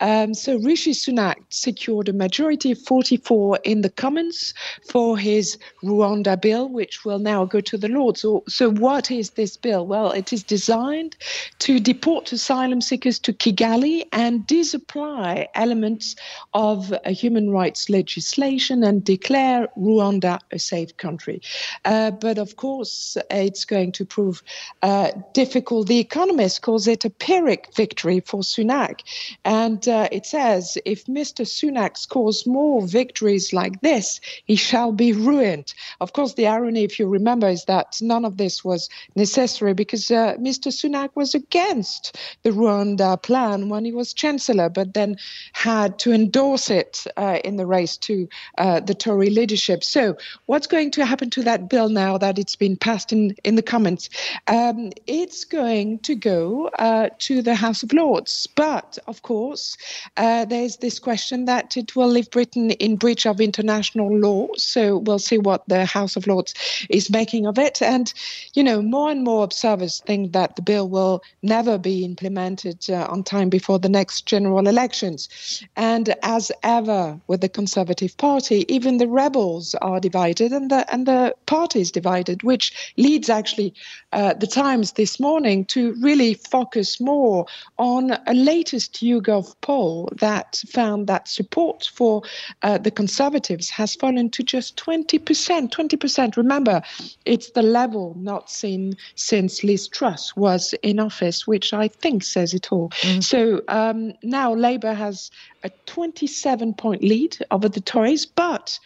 Um, 0.00 0.34
so 0.34 0.58
Rishi 0.58 0.92
Sunak 0.92 1.36
secured 1.48 2.10
a 2.10 2.12
majority 2.12 2.72
of 2.72 2.78
44 2.82 3.60
in 3.64 3.80
the 3.80 3.90
Commons 3.90 4.52
for 4.90 5.16
his 5.16 5.56
Rwanda 5.82 6.40
bill, 6.40 6.68
which 6.68 7.06
will 7.06 7.18
now 7.18 7.46
go 7.46 7.60
to 7.60 7.78
the 7.78 7.88
So, 8.16 8.44
so 8.48 8.70
what 8.70 9.10
is 9.10 9.30
this 9.30 9.56
bill? 9.56 9.86
Well, 9.86 10.12
it 10.12 10.32
is 10.32 10.42
designed 10.42 11.16
to 11.60 11.78
deport 11.78 12.32
asylum 12.32 12.80
seekers 12.80 13.18
to 13.20 13.32
Kigali 13.32 14.04
and 14.12 14.46
disapply 14.46 15.48
elements 15.54 16.16
of 16.54 16.94
human 17.06 17.50
rights 17.50 17.90
legislation 17.90 18.82
and 18.84 19.04
declare 19.04 19.68
Rwanda 19.76 20.38
a 20.50 20.58
safe 20.58 20.96
country. 20.96 21.40
Uh, 21.84 22.10
but 22.10 22.38
of 22.38 22.56
course, 22.56 23.16
it's 23.30 23.64
going 23.64 23.92
to 23.92 24.04
prove 24.04 24.42
uh, 24.82 25.10
difficult. 25.32 25.88
The 25.88 25.98
Economist 25.98 26.62
calls 26.62 26.86
it 26.86 27.04
a 27.04 27.10
Pyrrhic 27.10 27.74
victory 27.74 28.20
for 28.20 28.40
Sunak. 28.40 29.00
And 29.44 29.86
uh, 29.88 30.08
it 30.12 30.26
says 30.26 30.78
if 30.84 31.06
Mr. 31.06 31.44
Sunak 31.44 31.96
scores 31.96 32.46
more 32.46 32.86
victories 32.86 33.52
like 33.52 33.80
this, 33.80 34.20
he 34.44 34.56
shall 34.56 34.92
be 34.92 35.12
ruined. 35.12 35.74
Of 36.00 36.12
course, 36.12 36.34
the 36.34 36.46
irony, 36.46 36.84
if 36.84 36.98
you 36.98 37.06
remember, 37.06 37.48
is 37.48 37.64
that 37.64 37.97
none 38.02 38.24
of 38.24 38.36
this 38.36 38.64
was 38.64 38.88
necessary 39.16 39.74
because 39.74 40.10
uh, 40.10 40.34
Mr. 40.36 40.72
Sunak 40.72 41.10
was 41.14 41.34
against 41.34 42.16
the 42.42 42.50
Rwanda 42.50 43.20
plan 43.22 43.68
when 43.68 43.84
he 43.84 43.92
was 43.92 44.12
chancellor, 44.12 44.68
but 44.68 44.94
then 44.94 45.16
had 45.52 45.98
to 46.00 46.12
endorse 46.12 46.70
it 46.70 47.04
uh, 47.16 47.38
in 47.44 47.56
the 47.56 47.66
race 47.66 47.96
to 47.96 48.28
uh, 48.58 48.80
the 48.80 48.94
Tory 48.94 49.30
leadership. 49.30 49.84
So, 49.84 50.16
what's 50.46 50.66
going 50.66 50.90
to 50.92 51.04
happen 51.04 51.30
to 51.30 51.42
that 51.42 51.68
bill 51.68 51.88
now 51.88 52.18
that 52.18 52.38
it's 52.38 52.56
been 52.56 52.76
passed 52.76 53.12
in, 53.12 53.34
in 53.44 53.56
the 53.56 53.62
Commons? 53.62 54.10
Um, 54.46 54.90
it's 55.06 55.44
going 55.44 55.98
to 56.00 56.14
go 56.14 56.68
uh, 56.78 57.10
to 57.18 57.42
the 57.42 57.54
House 57.54 57.82
of 57.82 57.92
Lords. 57.92 58.46
But, 58.54 58.98
of 59.06 59.22
course, 59.22 59.76
uh, 60.16 60.44
there's 60.44 60.76
this 60.78 60.98
question 60.98 61.44
that 61.46 61.76
it 61.76 61.96
will 61.96 62.08
leave 62.08 62.30
Britain 62.30 62.70
in 62.72 62.96
breach 62.96 63.26
of 63.26 63.40
international 63.40 64.16
law. 64.16 64.48
So, 64.56 64.98
we'll 64.98 65.18
see 65.18 65.38
what 65.38 65.68
the 65.68 65.84
House 65.84 66.16
of 66.16 66.26
Lords 66.26 66.54
is 66.88 67.10
making 67.10 67.46
of 67.46 67.58
it. 67.58 67.80
And 67.88 68.12
you 68.54 68.62
know, 68.62 68.82
more 68.82 69.10
and 69.10 69.24
more 69.24 69.44
observers 69.44 70.00
think 70.06 70.32
that 70.32 70.56
the 70.56 70.62
bill 70.62 70.88
will 70.88 71.22
never 71.42 71.78
be 71.78 72.04
implemented 72.04 72.84
uh, 72.90 73.06
on 73.08 73.24
time 73.24 73.48
before 73.48 73.78
the 73.78 73.88
next 73.88 74.26
general 74.26 74.68
elections. 74.68 75.28
And 75.74 76.14
as 76.22 76.52
ever 76.62 77.18
with 77.26 77.40
the 77.40 77.48
Conservative 77.48 78.14
Party, 78.16 78.66
even 78.68 78.98
the 78.98 79.08
rebels 79.08 79.74
are 79.76 80.00
divided 80.00 80.52
and 80.52 80.70
the, 80.70 80.84
and 80.92 81.06
the 81.06 81.34
party 81.46 81.80
is 81.80 81.90
divided, 81.90 82.42
which 82.42 82.92
leads 82.96 83.30
actually 83.30 83.72
uh, 84.12 84.34
the 84.34 84.46
Times 84.46 84.92
this 84.92 85.18
morning 85.18 85.64
to 85.66 85.94
really 86.02 86.34
focus 86.34 87.00
more 87.00 87.46
on 87.78 88.12
a 88.26 88.34
latest 88.34 89.02
YouGov 89.02 89.54
poll 89.62 90.10
that 90.20 90.62
found 90.68 91.06
that 91.06 91.28
support 91.28 91.90
for 91.94 92.22
uh, 92.62 92.76
the 92.76 92.90
Conservatives 92.90 93.70
has 93.70 93.94
fallen 93.94 94.28
to 94.30 94.42
just 94.42 94.76
20%. 94.76 95.70
20%. 95.70 96.36
Remember, 96.36 96.82
it's 97.24 97.50
the 97.50 97.62
level 97.80 98.14
not 98.18 98.50
seen 98.50 98.94
since 99.14 99.64
Liz 99.64 99.88
Truss 99.88 100.36
was 100.36 100.74
in 100.82 100.98
office, 100.98 101.46
which 101.46 101.72
I 101.72 101.88
think 101.88 102.22
says 102.22 102.54
it 102.54 102.72
all. 102.72 102.88
Mm. 103.02 103.22
So 103.22 103.62
um, 103.68 104.12
now 104.22 104.54
Labour 104.54 104.94
has 104.94 105.30
a 105.62 105.70
27 105.86 106.74
point 106.74 107.02
lead 107.02 107.36
over 107.50 107.68
the 107.68 107.80
Tories, 107.80 108.26
but 108.26 108.78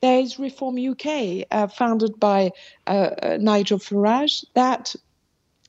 there 0.00 0.20
is 0.20 0.38
Reform 0.38 0.76
UK, 0.92 1.46
uh, 1.50 1.66
founded 1.66 2.20
by 2.20 2.50
uh, 2.86 3.10
uh, 3.22 3.38
Nigel 3.40 3.78
Farage, 3.78 4.44
that 4.54 4.94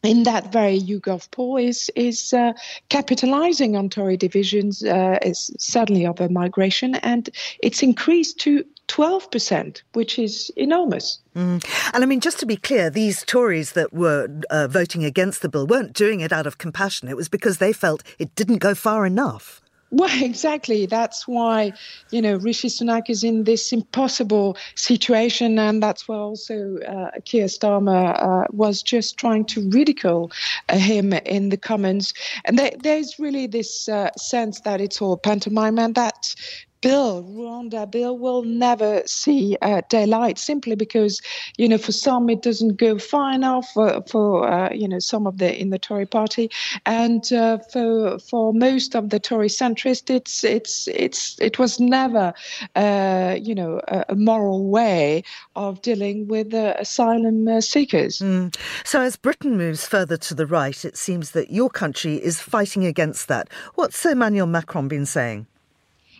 in 0.04 0.24
that 0.24 0.52
very 0.52 0.80
YouGov 0.80 1.30
poll 1.32 1.58
is 1.58 1.92
is 1.96 2.34
uh, 2.34 2.54
capitalizing 2.90 3.76
on 3.76 3.90
Tory 3.90 4.18
divisions, 4.18 4.84
uh, 4.84 5.20
is 5.22 5.52
certainly 5.60 6.06
over 6.06 6.30
migration, 6.30 6.96
and 6.96 7.30
it's 7.62 7.84
increased 7.84 8.40
to 8.40 8.64
12%, 8.88 9.84
which 9.94 10.18
is 10.18 10.52
enormous. 10.56 11.20
Mm. 11.36 11.64
And 11.94 12.04
I 12.04 12.08
mean, 12.08 12.20
just 12.20 12.40
to 12.40 12.46
be 12.46 12.58
clear, 12.58 12.90
these 12.90 13.24
Tories 13.24 13.74
that 13.74 13.94
were 13.94 14.28
uh, 14.50 14.68
voting 14.68 15.06
against 15.06 15.42
the 15.42 15.50
bill 15.50 15.68
weren't 15.68 15.94
doing 15.94 16.22
it 16.22 16.34
out 16.34 16.48
of 16.48 16.58
compassion. 16.58 17.08
It 17.08 17.16
was 17.16 17.30
because 17.30 17.60
they 17.60 17.72
felt 17.72 18.04
it 18.18 18.34
didn't 18.36 18.58
go 18.58 18.74
far 18.74 19.06
enough. 19.06 19.62
Well, 19.92 20.10
exactly. 20.24 20.86
That's 20.86 21.28
why, 21.28 21.74
you 22.10 22.22
know, 22.22 22.36
Rishi 22.36 22.68
Sunak 22.68 23.10
is 23.10 23.24
in 23.24 23.44
this 23.44 23.72
impossible 23.72 24.58
situation. 24.76 25.58
And 25.60 25.82
that's 25.82 26.08
why 26.08 26.16
also 26.18 26.78
uh, 26.88 27.12
Keir 27.26 27.46
Starmer 27.46 28.16
uh, 28.22 28.46
was 28.52 28.82
just 28.84 29.18
trying 29.18 29.46
to 29.46 29.70
ridicule 29.70 30.32
uh, 30.70 30.78
him 30.78 31.14
in 31.14 31.50
the 31.50 31.58
Commons. 31.58 32.14
And 32.46 32.58
there, 32.58 32.72
there's 32.82 33.20
really 33.20 33.48
this 33.48 33.90
uh, 33.90 34.12
sense 34.18 34.62
that 34.62 34.82
it's 34.82 35.02
all 35.02 35.18
pantomime 35.18 35.80
and 35.80 35.96
that 35.96 36.36
bill, 36.82 37.24
Rwanda 37.24 37.90
bill, 37.90 38.18
will 38.18 38.44
never 38.44 39.02
see 39.06 39.58
uh, 39.62 39.82
daylight 39.90 40.38
simply 40.38 40.76
because, 40.76 41.22
you 41.58 41.68
know, 41.68 41.78
for 41.78 41.92
some 41.92 42.30
it 42.30 42.42
doesn't 42.42 42.78
go 42.78 42.98
far 42.98 43.34
enough 43.34 43.70
for, 43.74 44.02
for 44.08 44.50
uh, 44.50 44.72
you 44.74 44.88
know, 44.88 45.00
some 45.00 45.28
of 45.28 45.38
the 45.38 45.60
in 45.60 45.70
the 45.70 45.80
Tory 45.80 46.06
party, 46.06 46.50
and 46.86 47.32
uh, 47.34 47.58
for 47.72 48.20
for 48.20 48.54
most 48.54 48.96
of 48.96 49.10
the 49.10 49.20
Tory 49.20 49.48
centrists, 49.50 50.10
it's 50.10 50.44
it's 50.44 50.88
it's 50.88 51.40
it 51.40 51.60
was 51.60 51.80
never, 51.80 52.34
uh, 52.76 53.38
you 53.42 53.56
know, 53.56 53.82
a, 53.88 54.06
a, 54.10 54.16
moral 54.16 54.68
way 54.68 55.24
of 55.56 55.82
dealing 55.82 56.28
with 56.28 56.54
asylum 56.54 57.48
uh, 57.48 57.62
seekers. 57.62 58.20
Mm. 58.20 58.56
So 58.84 59.02
as 59.02 59.16
Britain 59.16 59.58
moves 59.58 59.88
further 59.88 60.18
to 60.18 60.34
the 60.34 60.46
right, 60.46 60.84
it 60.86 60.98
seems 60.98 61.32
that 61.32 61.52
your 61.52 61.70
country 61.70 62.16
is 62.16 62.40
fighting 62.40 62.86
against 62.86 63.28
that. 63.28 63.50
What's 63.76 64.06
Emmanuel 64.06 64.48
Macron 64.48 64.88
been 64.88 65.06
saying? 65.06 65.48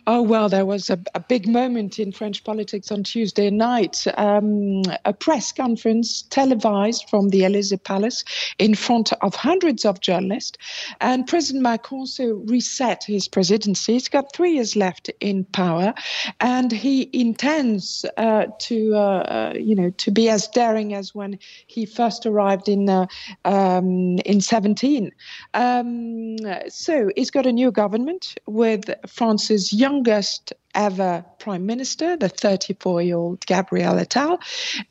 Oh, 0.06 0.22
well, 0.22 0.48
there 0.48 0.64
was 0.64 0.88
a, 0.88 0.98
a, 1.14 1.20
big 1.20 1.46
moment 1.46 1.98
in 1.98 2.10
French 2.10 2.42
politics 2.42 2.90
on 2.90 3.04
Tuesday 3.04 3.50
night. 3.50 4.06
Um, 4.16 4.82
a 5.04 5.12
press 5.12 5.52
conference 5.52 6.22
televised 6.22 7.08
from 7.08 7.28
the 7.28 7.44
Elysee 7.44 7.76
Palace 7.76 8.24
in 8.58 8.74
front 8.74 9.12
of 9.20 9.34
hundreds 9.34 9.84
of 9.84 10.00
journalists. 10.00 10.56
And 11.00 11.26
President 11.26 11.62
Macron 11.62 12.06
so 12.06 12.42
reset 12.46 13.04
his 13.04 13.28
presidency. 13.28 13.94
He's 13.94 14.08
got 14.08 14.32
three 14.34 14.54
years 14.54 14.74
left 14.74 15.10
in 15.20 15.44
power, 15.44 15.92
and 16.40 16.72
he 16.72 17.10
intends 17.12 18.06
uh, 18.16 18.46
to, 18.60 18.94
uh, 18.94 18.98
uh, 18.98 19.54
you 19.54 19.74
know, 19.74 19.90
to 19.90 20.10
be 20.10 20.28
as 20.30 20.48
daring 20.48 20.94
as 20.94 21.14
when 21.14 21.38
he 21.66 21.84
first 21.84 22.24
arrived 22.24 22.68
in 22.68 22.88
uh, 22.88 23.06
um, 23.44 24.18
in 24.20 24.40
17. 24.40 25.12
Um, 25.54 26.36
so 26.68 27.10
he's 27.16 27.30
got 27.30 27.46
a 27.46 27.52
new 27.52 27.70
government 27.70 28.36
with 28.46 28.90
France's 29.06 29.72
young 29.72 29.89
youngest 29.90 30.52
ever 30.74 31.24
prime 31.38 31.66
minister, 31.66 32.16
the 32.16 32.28
34 32.28 33.02
year 33.02 33.16
old 33.16 33.44
Gabriel 33.46 33.94
Attal. 33.94 34.38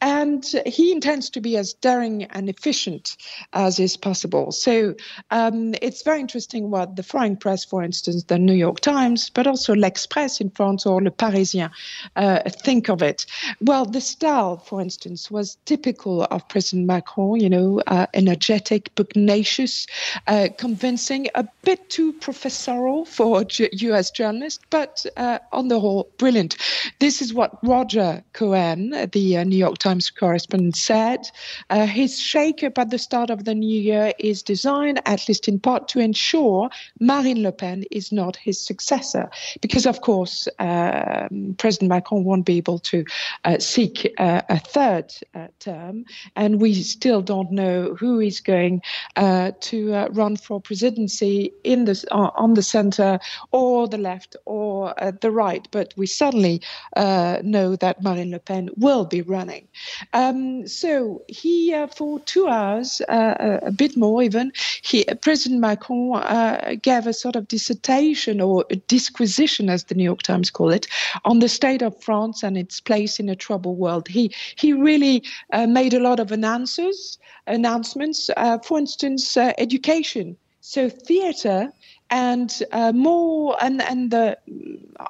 And 0.01 0.43
he 0.65 0.91
intends 0.91 1.29
to 1.31 1.41
be 1.41 1.57
as 1.57 1.73
daring 1.73 2.23
and 2.23 2.49
efficient 2.49 3.15
as 3.53 3.79
is 3.79 3.95
possible. 3.95 4.51
So 4.51 4.95
um, 5.31 5.75
it's 5.81 6.01
very 6.03 6.19
interesting 6.19 6.71
what 6.71 6.95
the 6.95 7.03
foreign 7.03 7.37
press, 7.37 7.63
for 7.63 7.83
instance, 7.83 8.23
the 8.23 8.39
New 8.39 8.53
York 8.53 8.79
Times, 8.79 9.29
but 9.29 9.47
also 9.47 9.73
L'Express 9.73 10.41
in 10.41 10.49
France 10.49 10.85
or 10.85 11.01
Le 11.01 11.11
Parisien, 11.11 11.69
uh, 12.15 12.41
think 12.49 12.89
of 12.89 13.01
it. 13.01 13.25
Well, 13.61 13.85
the 13.85 14.01
style, 14.01 14.57
for 14.57 14.81
instance, 14.81 15.31
was 15.31 15.57
typical 15.65 16.23
of 16.23 16.47
President 16.49 16.87
Macron, 16.87 17.39
you 17.39 17.49
know, 17.49 17.81
uh, 17.87 18.07
energetic, 18.13 18.93
pugnacious, 18.95 19.87
uh, 20.27 20.49
convincing, 20.57 21.27
a 21.35 21.47
bit 21.63 21.89
too 21.89 22.13
professorial 22.13 23.05
for 23.05 23.45
US 23.71 24.11
journalists, 24.11 24.63
but 24.69 25.05
uh, 25.15 25.39
on 25.51 25.68
the 25.69 25.79
whole, 25.79 26.12
brilliant. 26.17 26.58
This 26.99 27.21
is 27.21 27.34
what 27.34 27.58
Roger 27.63 28.23
Cohen, 28.34 29.10
the 29.13 29.38
uh, 29.38 29.43
New 29.43 29.58
York 29.58 29.77
Times 29.77 30.10
correspondent, 30.10 30.75
said. 30.75 31.21
Uh, 31.69 31.86
his 31.86 32.19
shake-up 32.19 32.77
at 32.77 32.89
the 32.89 32.97
start 32.97 33.29
of 33.29 33.45
the 33.45 33.55
new 33.55 33.79
year 33.79 34.13
is 34.19 34.43
designed, 34.43 35.01
at 35.05 35.27
least 35.27 35.47
in 35.47 35.60
part, 35.60 35.88
to 35.89 35.99
ensure 35.99 36.69
Marine 36.99 37.41
Le 37.43 37.51
Pen 37.51 37.84
is 37.91 38.12
not 38.12 38.36
his 38.36 38.60
successor, 38.60 39.29
because 39.62 39.86
of 39.86 40.01
course 40.01 40.47
um, 40.60 41.55
President 41.58 41.89
Macron 41.89 42.23
won't 42.23 42.45
be 42.45 42.58
able 42.58 42.79
to 42.79 43.05
uh, 43.45 43.58
seek 43.60 44.13
uh, 44.17 44.41
a 44.49 44.60
third 44.60 45.13
uh, 45.36 45.47
term, 45.60 46.05
and 46.36 46.62
we 46.62 46.73
still 46.73 47.21
don't 47.21 47.51
know 47.51 47.95
who 47.95 48.19
is 48.19 48.39
going 48.39 48.82
uh, 49.15 49.51
to 49.62 49.91
run 50.12 50.36
for 50.36 50.60
presidency 50.60 51.51
in 51.63 51.86
the 51.86 52.05
on 52.12 52.53
the 52.55 52.63
centre 52.63 53.19
or 53.51 53.88
the 53.88 53.97
left 53.97 54.36
or 54.45 54.93
the 55.21 55.32
right 55.32 55.58
right, 55.59 55.67
but 55.71 55.93
we 55.97 56.07
suddenly 56.07 56.61
uh, 56.95 57.39
know 57.43 57.75
that 57.75 58.01
Marine 58.01 58.31
Le 58.31 58.39
Pen 58.39 58.69
will 58.77 59.05
be 59.05 59.21
running. 59.21 59.67
Um, 60.13 60.67
so 60.67 61.21
he, 61.27 61.73
uh, 61.73 61.87
for 61.87 62.19
two 62.21 62.47
hours, 62.47 63.01
uh, 63.09 63.59
a 63.61 63.71
bit 63.71 63.97
more 63.97 64.23
even, 64.23 64.51
he, 64.81 65.05
President 65.21 65.61
Macron 65.61 66.15
uh, 66.15 66.75
gave 66.81 67.07
a 67.07 67.13
sort 67.13 67.35
of 67.35 67.47
dissertation 67.47 68.41
or 68.41 68.65
disquisition, 68.87 69.69
as 69.69 69.85
the 69.85 69.95
New 69.95 70.03
York 70.03 70.23
Times 70.23 70.51
call 70.51 70.69
it, 70.69 70.87
on 71.25 71.39
the 71.39 71.49
state 71.49 71.81
of 71.81 72.01
France 72.01 72.43
and 72.43 72.57
its 72.57 72.79
place 72.79 73.19
in 73.19 73.29
a 73.29 73.35
troubled 73.35 73.77
world. 73.77 74.07
He 74.07 74.33
he 74.55 74.73
really 74.73 75.23
uh, 75.53 75.67
made 75.67 75.93
a 75.93 75.99
lot 75.99 76.19
of 76.19 76.31
announcements. 76.31 77.17
Announcements, 77.47 78.29
uh, 78.37 78.59
for 78.59 78.77
instance, 78.77 79.35
education. 79.37 80.37
So 80.61 80.89
theatre 80.89 81.71
and 82.09 82.63
uh, 82.71 82.91
more 82.91 83.55
and 83.61 83.81
and 83.81 84.11
the 84.11 84.37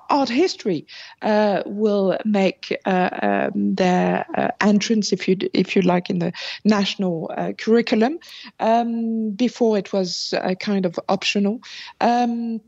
art 0.09 0.29
history 0.29 0.85
uh, 1.21 1.63
will 1.65 2.17
make 2.25 2.77
uh, 2.85 3.09
um, 3.21 3.75
their 3.75 4.25
uh, 4.35 4.49
entrance, 4.61 5.13
if 5.13 5.27
you 5.27 5.37
if 5.53 5.75
you 5.75 5.81
like, 5.81 6.09
in 6.09 6.19
the 6.19 6.33
national 6.63 7.31
uh, 7.37 7.53
curriculum. 7.57 8.19
Um, 8.59 9.31
before 9.31 9.77
it 9.77 9.93
was 9.93 10.33
kind 10.59 10.85
of 10.85 10.99
optional. 11.07 11.61
Um, 12.01 12.61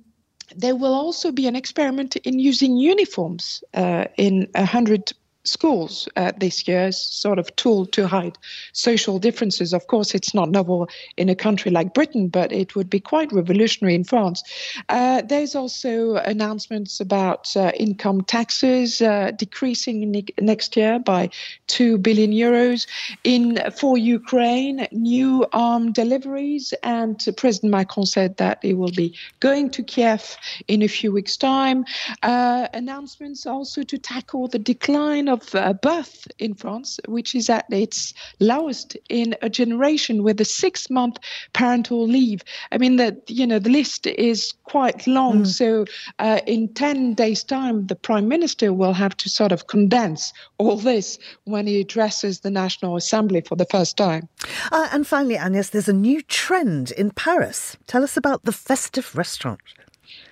there 0.56 0.76
will 0.76 0.94
also 0.94 1.32
be 1.32 1.48
an 1.48 1.56
experiment 1.56 2.18
in 2.18 2.40
using 2.40 2.76
uniforms 2.76 3.64
uh, 3.74 4.06
in 4.18 4.48
a 4.56 4.66
hundred 4.66 5.14
schools 5.44 6.08
uh, 6.16 6.32
this 6.38 6.68
year 6.68 6.82
as 6.86 7.02
sort 7.02 7.40
of 7.40 7.56
tool 7.56 7.86
to 7.88 8.08
hide 8.08 8.38
social 8.74 9.20
differences. 9.20 9.74
Of 9.74 9.88
course, 9.88 10.14
it's 10.14 10.34
not 10.34 10.50
novel 10.50 10.90
in 11.18 11.30
a 11.30 11.36
country 11.36 11.72
like 11.72 11.94
Britain, 11.94 12.28
but 12.28 12.52
it 12.52 12.76
would 12.76 12.90
be 12.90 13.00
quite 13.00 13.32
revolutionary 13.32 13.96
in 13.96 14.04
France. 14.04 14.44
Uh, 14.90 15.22
there's 15.22 15.56
also 15.56 16.16
announcements 16.16 17.00
about 17.00 17.56
uh, 17.56 17.72
income 17.76 18.22
taxes 18.22 19.02
uh, 19.02 19.32
decreasing 19.32 20.12
ne- 20.12 20.26
next 20.40 20.76
year 20.78 21.00
by 21.00 21.30
two 21.68 21.98
billion 21.98 22.32
euros. 22.32 22.88
In 23.24 23.60
for 23.72 23.98
Ukraine, 23.98 24.88
new 24.92 25.46
arm 25.54 25.92
deliveries, 25.92 26.74
and 26.84 27.24
President 27.38 27.72
Macron 27.72 28.06
said 28.06 28.38
that 28.38 28.60
he 28.62 28.74
will 28.74 28.92
be 28.92 29.16
going 29.40 29.70
to 29.72 29.84
Kiev 29.84 30.38
in 30.68 30.82
a 30.82 30.88
few 30.88 31.12
weeks' 31.12 31.38
time. 31.38 31.86
Uh, 32.24 32.68
announcements 32.74 33.46
also 33.46 33.84
to 33.84 33.98
tackle 33.98 34.48
the 34.48 34.60
decline 34.60 35.28
of 35.32 35.56
uh, 35.56 35.74
birth 35.74 36.28
in 36.38 36.54
France, 36.54 37.00
which 37.08 37.34
is 37.34 37.50
at 37.50 37.66
its 37.72 38.14
lowest 38.40 38.98
in 39.10 39.36
a 39.42 39.50
generation 39.50 40.24
with 40.24 40.40
a 40.40 40.46
six 40.46 40.90
month 40.90 41.18
parental 41.54 42.08
leave. 42.08 42.44
I 42.72 42.78
mean, 42.78 42.98
that 42.98 43.30
you 43.30 43.48
know, 43.48 43.60
the 43.60 43.70
list 43.70 44.06
is 44.06 44.54
quite 44.66 45.08
long. 45.08 45.44
Mm. 45.44 45.48
So, 45.48 45.86
uh, 46.20 46.40
in 46.46 46.74
10 46.74 47.14
days' 47.16 47.44
time, 47.44 47.88
the 47.88 47.96
prime 47.96 48.28
minister 48.28 48.74
will 48.74 48.94
have 48.94 49.18
to 49.18 49.30
sort 49.30 49.52
of 49.52 49.68
condense 49.68 50.34
all 50.58 50.78
this 50.78 51.18
when 51.46 51.68
he 51.68 51.80
addresses 51.82 52.42
the 52.42 52.52
National 52.52 52.96
Assembly 52.96 53.42
for 53.42 53.56
the 53.56 53.66
first 53.66 53.98
time. 53.98 54.28
Uh, 54.72 54.90
and 54.92 55.08
finally, 55.08 55.38
Agnes, 55.38 55.70
there's 55.70 55.90
a 55.90 55.94
new 55.94 56.22
trend 56.24 56.92
in 56.92 57.12
Paris. 57.12 57.78
Tell 57.88 58.04
us 58.04 58.18
about 58.18 58.44
the 58.44 58.52
festive 58.52 59.16
restaurant. 59.16 59.60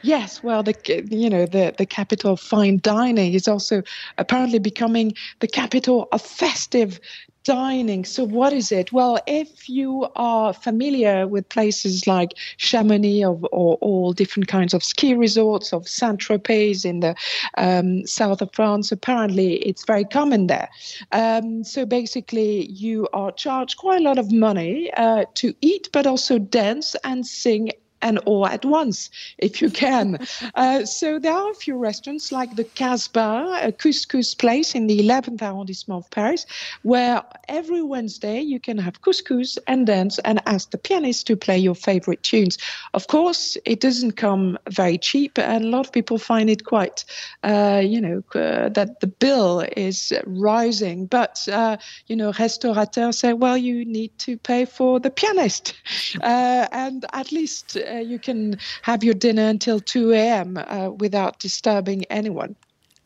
Yes, 0.02 0.42
well, 0.42 0.63
the 0.63 0.76
you 1.10 1.30
know 1.30 1.46
the 1.46 1.74
the 1.78 1.86
capital 1.86 2.34
of 2.34 2.39
fine 2.39 2.80
dining 2.82 3.34
is 3.34 3.48
also 3.48 3.84
apparently 4.18 4.60
becoming 4.60 5.13
the 5.39 5.48
capital 5.48 6.08
of 6.12 6.22
festive 6.22 7.00
dining. 7.44 8.06
So, 8.06 8.24
what 8.24 8.54
is 8.54 8.72
it? 8.72 8.92
Well, 8.94 9.18
if 9.26 9.68
you 9.68 10.08
are 10.15 10.54
familiar 10.54 11.28
with 11.28 11.50
places 11.50 12.08
like 12.08 12.34
Chamonix 12.58 13.26
or, 13.26 13.39
or 13.52 13.76
all 13.82 14.13
different 14.13 14.48
kinds 14.48 14.74
of 14.74 14.84
ski 14.84 15.13
resorts 15.13 15.74
of 15.74 15.88
Saint 15.88 16.20
Tropez 16.20 16.86
in 16.86 17.00
the 17.00 17.15
um, 17.58 18.06
south 18.06 18.42
of 18.42 18.54
France, 18.54 18.92
apparently 18.92 19.56
it's 19.56 19.84
very 19.86 20.06
common 20.06 20.48
there. 20.48 20.70
Um, 21.12 21.63
so, 21.63 21.86
basically, 21.86 22.68
you 22.68 23.08
are 23.13 23.32
charged 23.32 23.78
quite 23.78 24.02
a 24.02 24.04
lot 24.04 24.18
of 24.18 24.32
money 24.32 24.92
uh, 24.96 25.26
to 25.36 25.54
eat, 25.62 25.89
but 25.92 26.06
also 26.06 26.39
dance 26.39 26.96
and 27.04 27.26
sing 27.26 27.72
and 28.01 28.17
all 28.19 28.45
at 28.45 28.65
once 28.65 29.09
if 29.38 29.62
you 29.62 29.69
can. 29.69 30.19
Uh, 30.55 30.83
so 30.83 31.19
there 31.19 31.33
are 31.33 31.51
a 31.51 31.53
few 31.53 31.77
restaurants 31.77 32.31
like 32.31 32.55
the 32.55 32.63
Casbah, 32.63 33.59
a 33.62 33.71
couscous 33.71 34.33
place 34.33 34.73
in 34.75 34.88
the 34.88 34.99
11th 34.99 35.41
arrondissement 35.41 36.05
of 36.05 36.09
Paris, 36.12 36.45
where 36.83 37.23
every 37.47 37.81
Wednesday 37.81 38.41
you 38.41 38.59
can 38.59 38.77
have 38.77 39.01
couscous 39.01 39.57
and 39.67 39.85
dance 39.88 40.19
and 40.19 40.41
ask 40.45 40.71
the 40.71 40.77
pianist 40.77 41.27
to 41.27 41.35
play 41.35 41.57
your 41.57 41.75
favorite 41.75 42.23
tunes. 42.23 42.57
Of 42.93 43.07
course, 43.07 43.57
it 43.65 43.79
doesn't 43.79 44.13
come 44.13 44.57
very 44.69 44.97
cheap, 44.97 45.38
and 45.38 45.65
a 45.65 45.67
lot 45.67 45.85
of 45.85 45.91
people 45.91 46.17
find 46.17 46.49
it 46.49 46.65
quite, 46.65 47.05
uh, 47.43 47.81
you 47.83 48.01
know, 48.01 48.23
uh, 48.35 48.69
that 48.69 48.99
the 48.99 49.07
bill 49.07 49.65
is 49.77 50.12
rising. 50.25 51.05
But, 51.05 51.47
uh, 51.51 51.77
you 52.07 52.15
know, 52.15 52.33
restaurateurs 52.39 53.19
say, 53.19 53.33
well, 53.33 53.57
you 53.57 53.85
need 53.85 54.17
to 54.19 54.38
pay 54.38 54.65
for 54.65 54.99
the 54.99 55.09
pianist. 55.09 55.73
Uh, 56.21 56.67
and 56.71 57.05
at 57.13 57.31
least 57.31 57.77
uh, 57.89 57.99
you 57.99 58.19
can 58.19 58.58
have 58.84 59.04
your 59.04 59.13
dinner 59.13 59.47
until 59.47 59.80
2 59.80 60.13
a.m. 60.13 60.58
Uh, 60.58 60.89
without 60.97 61.39
disturbing 61.39 62.06
anyone. 62.06 62.56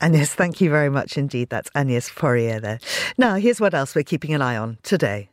Agnes, 0.02 0.34
thank 0.34 0.60
you 0.60 0.70
very 0.70 0.90
much 0.90 1.18
indeed. 1.18 1.50
That's 1.50 1.70
Agnes 1.76 2.12
Poirier 2.14 2.60
there. 2.60 2.80
Now, 3.18 3.36
here's 3.36 3.62
what 3.62 3.74
else 3.74 3.96
we're 3.96 4.04
keeping 4.04 4.34
an 4.34 4.42
eye 4.42 4.58
on 4.58 4.78
today. 4.84 5.30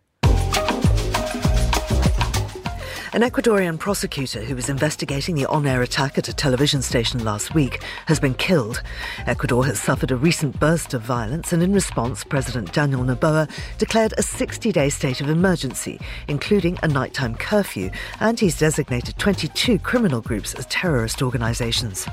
An 3.13 3.23
Ecuadorian 3.23 3.77
prosecutor 3.77 4.41
who 4.45 4.55
was 4.55 4.69
investigating 4.69 5.35
the 5.35 5.47
on 5.47 5.67
air 5.67 5.83
attack 5.83 6.17
at 6.17 6.29
a 6.29 6.33
television 6.33 6.81
station 6.81 7.25
last 7.25 7.57
week 7.57 7.83
has 8.07 8.21
been 8.21 8.35
killed. 8.35 8.85
Ecuador 9.27 9.67
has 9.67 9.81
suffered 9.81 10.13
a 10.13 10.17
recent 10.17 10.61
burst 10.61 10.95
of 10.95 11.03
violence, 11.03 11.53
and 11.53 11.61
in 11.61 11.73
response, 11.73 12.23
President 12.23 12.73
Daniel 12.73 13.03
Noboa 13.03 13.51
declared 13.79 14.15
a 14.17 14.23
60 14.23 14.71
day 14.71 14.89
state 14.89 15.21
of 15.21 15.29
emergency, 15.29 15.99
including 16.29 16.79
a 16.85 16.89
nighttime 16.89 17.35
curfew, 17.35 17.91
and 18.21 18.39
he's 18.39 18.57
designated 18.57 19.19
22 19.19 19.81
criminal 19.81 20.21
groups 20.21 20.55
as 20.55 20.67
terrorist 20.67 21.21
organizations. 21.21 22.07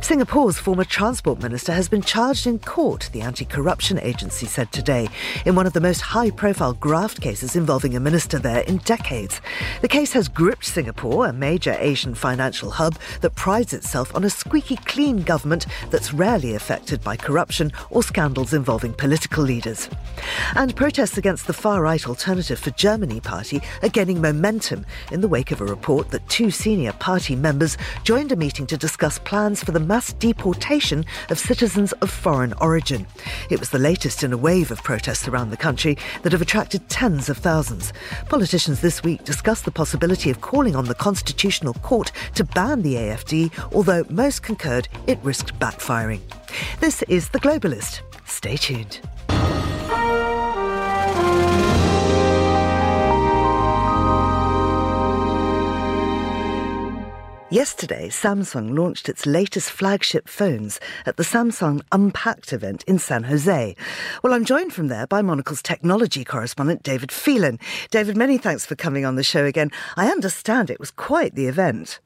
Singapore's 0.00 0.58
former 0.58 0.84
transport 0.84 1.42
minister 1.42 1.74
has 1.74 1.90
been 1.90 2.00
charged 2.00 2.46
in 2.46 2.58
court, 2.58 3.10
the 3.12 3.20
anti 3.20 3.44
corruption 3.44 3.98
agency 4.00 4.46
said 4.46 4.72
today, 4.72 5.10
in 5.44 5.54
one 5.54 5.66
of 5.66 5.74
the 5.74 5.80
most 5.80 6.00
high 6.00 6.30
profile 6.30 6.72
graft 6.72 7.20
cases 7.20 7.54
involving 7.54 7.94
a 7.94 8.00
minister 8.00 8.38
there 8.38 8.60
in 8.60 8.78
decades. 8.78 9.42
The 9.82 9.88
case 9.88 10.14
has 10.14 10.21
has 10.22 10.28
gripped 10.28 10.64
Singapore, 10.64 11.26
a 11.26 11.32
major 11.32 11.76
Asian 11.80 12.14
financial 12.14 12.70
hub 12.70 12.96
that 13.22 13.34
prides 13.34 13.72
itself 13.72 14.14
on 14.14 14.22
a 14.22 14.30
squeaky 14.30 14.76
clean 14.76 15.20
government 15.24 15.66
that's 15.90 16.14
rarely 16.14 16.54
affected 16.54 17.02
by 17.02 17.16
corruption 17.16 17.72
or 17.90 18.04
scandals 18.04 18.54
involving 18.54 18.92
political 18.92 19.42
leaders. 19.42 19.90
And 20.54 20.76
protests 20.76 21.18
against 21.18 21.48
the 21.48 21.52
far 21.52 21.82
right 21.82 22.06
Alternative 22.06 22.56
for 22.56 22.70
Germany 22.70 23.18
party 23.18 23.60
are 23.82 23.88
gaining 23.88 24.20
momentum 24.20 24.86
in 25.10 25.22
the 25.22 25.26
wake 25.26 25.50
of 25.50 25.60
a 25.60 25.64
report 25.64 26.12
that 26.12 26.28
two 26.28 26.52
senior 26.52 26.92
party 26.92 27.34
members 27.34 27.76
joined 28.04 28.30
a 28.30 28.36
meeting 28.36 28.68
to 28.68 28.76
discuss 28.76 29.18
plans 29.18 29.64
for 29.64 29.72
the 29.72 29.80
mass 29.80 30.12
deportation 30.12 31.04
of 31.30 31.38
citizens 31.40 31.90
of 31.94 32.10
foreign 32.10 32.52
origin. 32.60 33.08
It 33.50 33.58
was 33.58 33.70
the 33.70 33.80
latest 33.80 34.22
in 34.22 34.32
a 34.32 34.38
wave 34.38 34.70
of 34.70 34.84
protests 34.84 35.26
around 35.26 35.50
the 35.50 35.56
country 35.56 35.98
that 36.22 36.30
have 36.30 36.42
attracted 36.42 36.88
tens 36.88 37.28
of 37.28 37.38
thousands. 37.38 37.92
Politicians 38.28 38.80
this 38.80 39.02
week 39.02 39.24
discussed 39.24 39.64
the 39.64 39.72
possibility 40.12 40.30
of 40.30 40.40
calling 40.42 40.76
on 40.76 40.84
the 40.84 40.94
Constitutional 40.94 41.72
Court 41.74 42.12
to 42.34 42.44
ban 42.44 42.82
the 42.82 42.94
AFD, 42.94 43.50
although 43.74 44.04
most 44.10 44.42
concurred 44.42 44.88
it 45.06 45.18
risked 45.22 45.58
backfiring. 45.58 46.20
This 46.80 47.02
is 47.08 47.30
The 47.30 47.40
Globalist. 47.40 48.02
Stay 48.26 48.56
tuned. 48.56 49.00
Yesterday, 57.52 58.08
Samsung 58.08 58.74
launched 58.78 59.10
its 59.10 59.26
latest 59.26 59.70
flagship 59.70 60.26
phones 60.26 60.80
at 61.04 61.18
the 61.18 61.22
Samsung 61.22 61.82
Unpacked 61.92 62.50
event 62.54 62.82
in 62.84 62.98
San 62.98 63.24
Jose. 63.24 63.76
Well, 64.22 64.32
I'm 64.32 64.46
joined 64.46 64.72
from 64.72 64.88
there 64.88 65.06
by 65.06 65.20
Monocle's 65.20 65.60
technology 65.60 66.24
correspondent, 66.24 66.82
David 66.82 67.12
Phelan. 67.12 67.58
David, 67.90 68.16
many 68.16 68.38
thanks 68.38 68.64
for 68.64 68.74
coming 68.74 69.04
on 69.04 69.16
the 69.16 69.22
show 69.22 69.44
again. 69.44 69.70
I 69.98 70.06
understand 70.06 70.70
it 70.70 70.80
was 70.80 70.90
quite 70.90 71.34
the 71.34 71.46
event. 71.46 72.00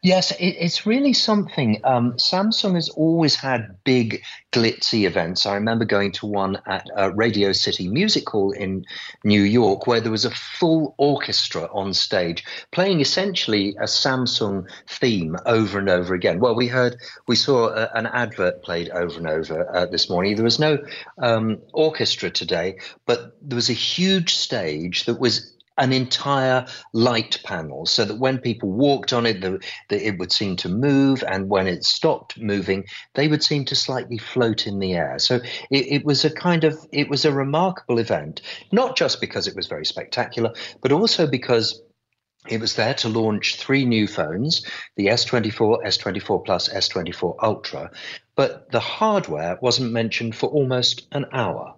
Yes, 0.00 0.30
it, 0.30 0.54
it's 0.60 0.86
really 0.86 1.12
something. 1.12 1.80
Um, 1.82 2.12
Samsung 2.14 2.74
has 2.74 2.88
always 2.88 3.34
had 3.34 3.82
big, 3.82 4.22
glitzy 4.52 5.06
events. 5.06 5.44
I 5.44 5.54
remember 5.54 5.84
going 5.84 6.12
to 6.12 6.26
one 6.26 6.58
at 6.66 6.88
uh, 6.96 7.12
Radio 7.14 7.50
City 7.52 7.88
Music 7.88 8.28
Hall 8.28 8.52
in 8.52 8.84
New 9.24 9.42
York, 9.42 9.88
where 9.88 10.00
there 10.00 10.12
was 10.12 10.24
a 10.24 10.30
full 10.30 10.94
orchestra 10.98 11.68
on 11.72 11.94
stage 11.94 12.44
playing 12.70 13.00
essentially 13.00 13.74
a 13.80 13.84
Samsung 13.86 14.68
theme 14.88 15.36
over 15.46 15.80
and 15.80 15.88
over 15.88 16.14
again. 16.14 16.38
Well, 16.38 16.54
we 16.54 16.68
heard, 16.68 16.96
we 17.26 17.34
saw 17.34 17.68
a, 17.68 17.90
an 17.94 18.06
advert 18.06 18.62
played 18.62 18.90
over 18.90 19.18
and 19.18 19.28
over 19.28 19.68
uh, 19.74 19.86
this 19.86 20.08
morning. 20.08 20.36
There 20.36 20.44
was 20.44 20.60
no 20.60 20.78
um, 21.20 21.58
orchestra 21.72 22.30
today, 22.30 22.78
but 23.04 23.36
there 23.42 23.56
was 23.56 23.68
a 23.68 23.74
huge 23.74 24.36
stage 24.36 25.06
that 25.06 25.18
was 25.18 25.57
an 25.78 25.92
entire 25.92 26.66
light 26.92 27.40
panel 27.44 27.86
so 27.86 28.04
that 28.04 28.18
when 28.18 28.38
people 28.38 28.70
walked 28.70 29.12
on 29.12 29.26
it, 29.26 29.40
the, 29.40 29.60
the, 29.88 30.06
it 30.06 30.18
would 30.18 30.32
seem 30.32 30.56
to 30.56 30.68
move, 30.68 31.22
and 31.26 31.48
when 31.48 31.66
it 31.66 31.84
stopped 31.84 32.38
moving, 32.38 32.84
they 33.14 33.28
would 33.28 33.42
seem 33.42 33.64
to 33.66 33.74
slightly 33.74 34.18
float 34.18 34.66
in 34.66 34.78
the 34.78 34.94
air. 34.94 35.18
So 35.18 35.36
it, 35.70 35.86
it 35.86 36.04
was 36.04 36.24
a 36.24 36.30
kind 36.30 36.64
of 36.64 36.78
it 36.92 37.08
was 37.08 37.24
a 37.24 37.32
remarkable 37.32 37.98
event, 37.98 38.42
not 38.72 38.96
just 38.96 39.20
because 39.20 39.46
it 39.46 39.56
was 39.56 39.66
very 39.66 39.86
spectacular, 39.86 40.52
but 40.82 40.92
also 40.92 41.26
because 41.26 41.80
it 42.48 42.60
was 42.60 42.76
there 42.76 42.94
to 42.94 43.08
launch 43.08 43.56
three 43.56 43.84
new 43.84 44.06
phones 44.06 44.64
the 44.96 45.06
S24, 45.06 45.84
S24 45.84 46.44
Plus, 46.44 46.68
S24 46.68 47.36
Ultra, 47.42 47.90
but 48.36 48.70
the 48.70 48.80
hardware 48.80 49.58
wasn't 49.60 49.92
mentioned 49.92 50.34
for 50.34 50.48
almost 50.48 51.06
an 51.12 51.26
hour. 51.32 51.74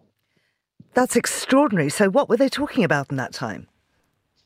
That's 0.94 1.16
extraordinary. 1.16 1.88
So, 1.88 2.10
what 2.10 2.28
were 2.28 2.36
they 2.36 2.48
talking 2.48 2.84
about 2.84 3.10
in 3.10 3.16
that 3.16 3.32
time? 3.32 3.68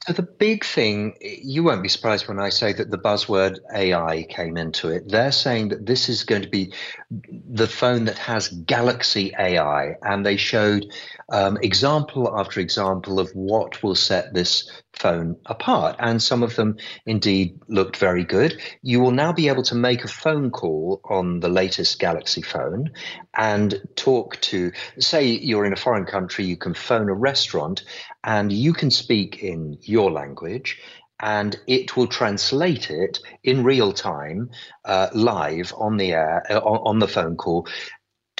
So 0.06 0.12
the 0.12 0.22
big 0.22 0.66
thing, 0.66 1.16
you 1.22 1.62
won't 1.64 1.82
be 1.82 1.88
surprised 1.88 2.28
when 2.28 2.38
I 2.38 2.50
say 2.50 2.74
that 2.74 2.90
the 2.90 2.98
buzzword 2.98 3.60
AI 3.74 4.26
came 4.28 4.58
into 4.58 4.90
it. 4.90 5.08
They're 5.08 5.32
saying 5.32 5.68
that 5.68 5.86
this 5.86 6.10
is 6.10 6.24
going 6.24 6.42
to 6.42 6.48
be 6.50 6.74
the 7.10 7.66
phone 7.66 8.04
that 8.04 8.18
has 8.18 8.48
Galaxy 8.48 9.32
AI, 9.38 9.94
and 10.02 10.26
they 10.26 10.36
showed 10.36 10.92
um, 11.30 11.56
example 11.62 12.38
after 12.38 12.60
example 12.60 13.18
of 13.18 13.30
what 13.32 13.82
will 13.82 13.94
set 13.94 14.34
this 14.34 14.70
phone 14.98 15.36
apart. 15.46 15.96
And 15.98 16.22
some 16.22 16.42
of 16.42 16.56
them 16.56 16.76
indeed 17.06 17.60
looked 17.68 17.96
very 17.96 18.24
good. 18.24 18.60
You 18.82 19.00
will 19.00 19.10
now 19.10 19.32
be 19.32 19.48
able 19.48 19.62
to 19.64 19.74
make 19.74 20.04
a 20.04 20.08
phone 20.08 20.50
call 20.50 21.00
on 21.04 21.40
the 21.40 21.48
latest 21.48 21.98
Galaxy 21.98 22.42
phone 22.42 22.92
and 23.34 23.80
talk 23.96 24.40
to, 24.42 24.72
say, 24.98 25.26
you're 25.26 25.66
in 25.66 25.72
a 25.72 25.76
foreign 25.76 26.06
country, 26.06 26.44
you 26.44 26.56
can 26.56 26.74
phone 26.74 27.08
a 27.08 27.14
restaurant 27.14 27.84
and 28.22 28.52
you 28.52 28.72
can 28.72 28.90
speak 28.90 29.42
in 29.42 29.78
your 29.82 30.10
language 30.10 30.80
and 31.20 31.58
it 31.66 31.96
will 31.96 32.06
translate 32.06 32.90
it 32.90 33.20
in 33.42 33.64
real 33.64 33.92
time, 33.92 34.50
uh, 34.84 35.08
live 35.14 35.72
on 35.76 35.96
the 35.96 36.12
air, 36.12 36.44
uh, 36.50 36.58
on, 36.58 36.78
on, 36.84 36.98
the 36.98 37.08
phone 37.08 37.36
call 37.36 37.66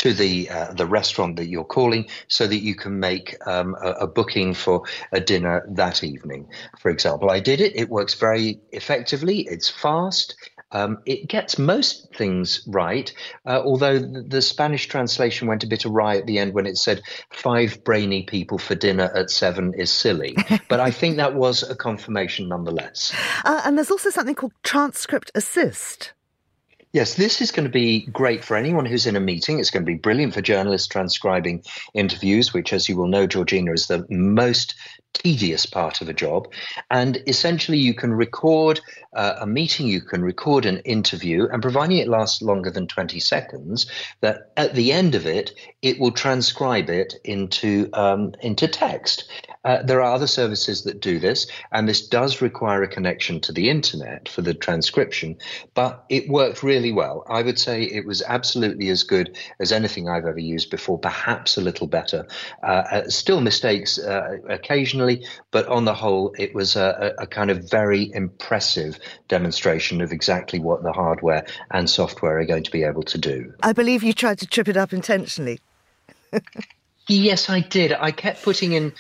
to 0.05 0.13
the 0.13 0.51
uh, 0.51 0.71
the 0.75 0.85
restaurant 0.85 1.37
that 1.37 1.47
you're 1.47 1.65
calling, 1.65 2.07
so 2.29 2.47
that 2.47 2.59
you 2.59 2.75
can 2.75 3.01
make 3.01 3.35
um, 3.47 3.75
a, 3.81 3.93
a, 4.05 4.07
booking 4.07 4.53
for 4.53 4.83
a 5.13 5.19
dinner 5.19 5.67
that 5.67 6.05
evening. 6.05 6.47
For 6.79 6.91
example, 6.91 7.31
I 7.31 7.41
did 7.41 7.63
it. 7.63 7.75
It 7.75 7.89
works 7.89 8.13
very 8.13 8.61
effectively. 8.73 9.49
It's 9.49 9.71
fast. 9.71 10.37
Um, 10.73 10.99
it 11.07 11.29
gets 11.29 11.59
most 11.59 12.13
things 12.15 12.63
right, 12.67 13.11
uh, 13.47 13.63
although 13.65 13.99
the, 13.99 14.23
the, 14.29 14.43
Spanish 14.43 14.89
translation 14.89 15.47
went 15.47 15.63
a 15.63 15.69
bit 15.69 15.87
awry 15.87 16.17
at 16.17 16.27
the 16.27 16.39
end 16.39 16.53
when 16.53 16.67
it 16.67 16.77
said 16.77 17.01
five 17.31 17.83
brainy 17.85 18.25
people 18.25 18.59
for 18.59 18.75
dinner 18.75 19.11
at 19.15 19.31
seven 19.31 19.73
is 19.75 19.91
silly. 19.91 20.37
but 20.69 20.81
I 20.81 20.91
think 20.91 21.17
that 21.17 21.35
was 21.35 21.63
a 21.63 21.77
confirmation 21.77 22.49
nonetheless. 22.49 23.15
Uh, 23.45 23.63
and 23.65 23.79
there's 23.79 23.91
also 23.91 24.11
something 24.11 24.35
called 24.35 24.53
transcript 24.65 25.31
assist. 25.37 26.13
Yes, 26.95 27.15
this 27.15 27.41
is 27.41 27.51
going 27.51 27.65
to 27.65 27.73
be 27.73 28.07
great 28.07 28.45
for 28.45 28.57
anyone 28.57 28.87
who's 28.87 29.05
in 29.05 29.17
a 29.17 29.21
meeting. 29.21 29.59
It's 29.59 29.73
going 29.73 29.85
to 29.85 29.93
be 29.93 29.99
brilliant 29.99 30.33
for 30.33 30.41
journalists 30.41 30.87
transcribing 30.87 31.65
interviews, 31.93 32.55
which, 32.55 32.73
as 32.73 32.89
you 32.89 32.97
will 32.97 33.09
know, 33.09 33.27
Georgina, 33.27 33.73
is 33.73 33.89
the 33.89 34.07
most 34.09 34.77
tedious 35.13 35.67
part 35.67 36.01
of 36.01 36.09
a 36.09 36.13
job. 36.13 36.53
And 36.93 37.21
essentially, 37.27 37.79
you 37.79 37.95
can 37.95 38.15
record 38.15 38.81
uh, 39.13 39.35
a 39.41 39.47
meeting, 39.47 39.89
you 39.89 40.03
can 40.03 40.23
record 40.23 40.67
an 40.67 40.79
interview, 40.85 41.49
and 41.51 41.61
providing 41.61 41.97
it 41.97 42.07
lasts 42.07 42.41
longer 42.43 42.71
than 42.71 42.87
20 42.87 43.19
seconds, 43.19 43.91
that 44.21 44.53
at 44.57 44.77
the 44.77 44.93
end 44.93 45.17
of 45.17 45.27
it, 45.27 45.53
it 45.83 45.99
will 45.99 46.13
transcribe 46.13 46.89
it 46.91 47.15
into 47.25 47.91
um, 47.95 48.37
into 48.41 48.69
text. 48.69 49.29
Uh, 49.65 49.83
there 49.83 50.03
are 50.03 50.15
other 50.15 50.27
services 50.27 50.83
that 50.83 51.01
do 51.01 51.19
this, 51.19 51.47
and 51.73 51.89
this 51.89 52.07
does 52.07 52.43
require 52.43 52.83
a 52.83 52.89
connection 52.89 53.41
to 53.41 53.53
the 53.53 53.71
internet 53.71 54.29
for 54.29 54.43
the 54.43 54.53
transcription, 54.53 55.37
but 55.75 56.05
it 56.09 56.29
worked 56.29 56.63
really 56.63 56.93
well. 56.93 57.25
I 57.29 57.43
would 57.43 57.59
say 57.59 57.83
it 57.83 58.05
was 58.05 58.23
absolutely 58.23 58.91
as 58.91 59.03
good 59.03 59.37
as 59.61 59.73
anything 59.73 60.09
I've 60.09 60.27
ever 60.27 60.39
used 60.39 60.71
before, 60.71 60.99
perhaps 60.99 61.57
a 61.57 61.63
little 61.63 61.87
better. 61.87 62.27
Uh, 62.63 62.85
uh 62.91 63.09
still 63.09 63.41
mistakes 63.41 63.99
uh, 63.99 64.37
occasionally, 64.49 65.25
but 65.51 65.67
on 65.69 65.85
the 65.85 65.95
whole, 65.95 66.35
it 66.39 66.55
was 66.55 66.77
a, 66.77 67.15
a 67.19 67.27
kind 67.27 67.51
of 67.51 67.71
very 67.71 68.11
impressive 68.13 68.99
demonstration 69.29 70.01
of 70.01 70.13
exactly 70.13 70.59
what 70.59 70.83
the 70.83 70.93
hardware 70.93 71.47
and 71.71 71.89
software 71.89 72.39
are 72.39 72.45
going 72.45 72.65
to 72.65 72.71
be 72.71 72.85
able 72.85 73.03
to 73.03 73.19
do. 73.19 73.53
I 73.63 73.73
believe 73.73 74.03
you 74.03 74.13
tried 74.13 74.39
to 74.41 74.47
trip 74.47 74.69
it 74.69 74.77
up 74.77 74.93
intentionally. 74.93 75.61
yes, 77.09 77.49
I 77.49 77.61
did. 77.61 77.93
I 77.93 78.11
kept 78.11 78.43
putting 78.43 78.73
in 78.73 78.93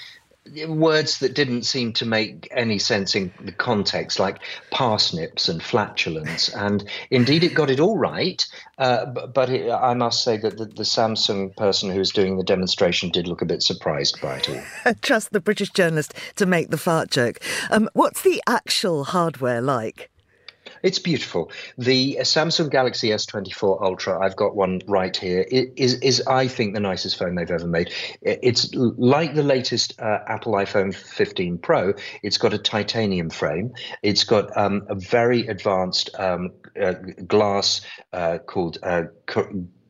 words 0.66 1.18
that 1.18 1.34
didn't 1.34 1.62
seem 1.62 1.92
to 1.94 2.04
make 2.04 2.48
any 2.54 2.78
sense 2.78 3.14
in 3.14 3.32
the 3.40 3.52
context, 3.52 4.18
like 4.18 4.38
parsnips 4.70 5.48
and 5.48 5.62
flatulence. 5.62 6.48
And 6.50 6.84
indeed, 7.10 7.44
it 7.44 7.54
got 7.54 7.70
it 7.70 7.80
all 7.80 7.96
right. 7.96 8.44
Uh, 8.78 9.06
but, 9.06 9.48
it, 9.48 9.70
I 9.70 9.94
must 9.94 10.22
say 10.22 10.36
that 10.36 10.58
the, 10.58 10.66
the, 10.66 10.82
Samsung 10.82 11.56
person 11.56 11.90
who 11.90 11.98
was 11.98 12.10
doing 12.10 12.36
the 12.36 12.44
demonstration 12.44 13.10
did 13.10 13.26
look 13.26 13.40
a 13.40 13.46
bit 13.46 13.62
surprised 13.62 14.20
by 14.20 14.36
it 14.36 14.50
all. 14.50 14.94
Trust 15.02 15.32
the 15.32 15.40
British 15.40 15.70
journalist 15.70 16.14
to 16.36 16.46
make 16.46 16.70
the 16.70 16.78
fart 16.78 17.10
joke. 17.10 17.38
Um, 17.70 17.88
what's 17.94 18.22
the 18.22 18.42
actual 18.46 19.04
hardware 19.04 19.60
like? 19.60 20.10
It's 20.84 20.98
beautiful. 20.98 21.50
The 21.78 22.18
Samsung 22.20 22.70
Galaxy 22.70 23.08
S24 23.08 23.82
Ultra, 23.82 24.22
I've 24.22 24.36
got 24.36 24.54
one 24.54 24.82
right 24.86 25.16
here, 25.16 25.40
is, 25.48 25.94
is 25.94 26.22
I 26.26 26.46
think, 26.46 26.74
the 26.74 26.80
nicest 26.80 27.18
phone 27.18 27.36
they've 27.36 27.50
ever 27.50 27.66
made. 27.66 27.90
It's 28.20 28.74
like 28.74 29.34
the 29.34 29.42
latest 29.42 29.98
uh, 29.98 30.18
Apple 30.28 30.52
iPhone 30.52 30.94
15 30.94 31.56
Pro. 31.56 31.94
It's 32.22 32.36
got 32.36 32.52
a 32.52 32.58
titanium 32.58 33.30
frame. 33.30 33.72
It's 34.02 34.24
got 34.24 34.54
um, 34.58 34.82
a 34.90 34.94
very 34.94 35.46
advanced 35.46 36.10
um, 36.18 36.50
uh, 36.78 36.92
glass 37.26 37.80
uh, 38.12 38.38
called 38.44 38.76
uh, 38.82 39.04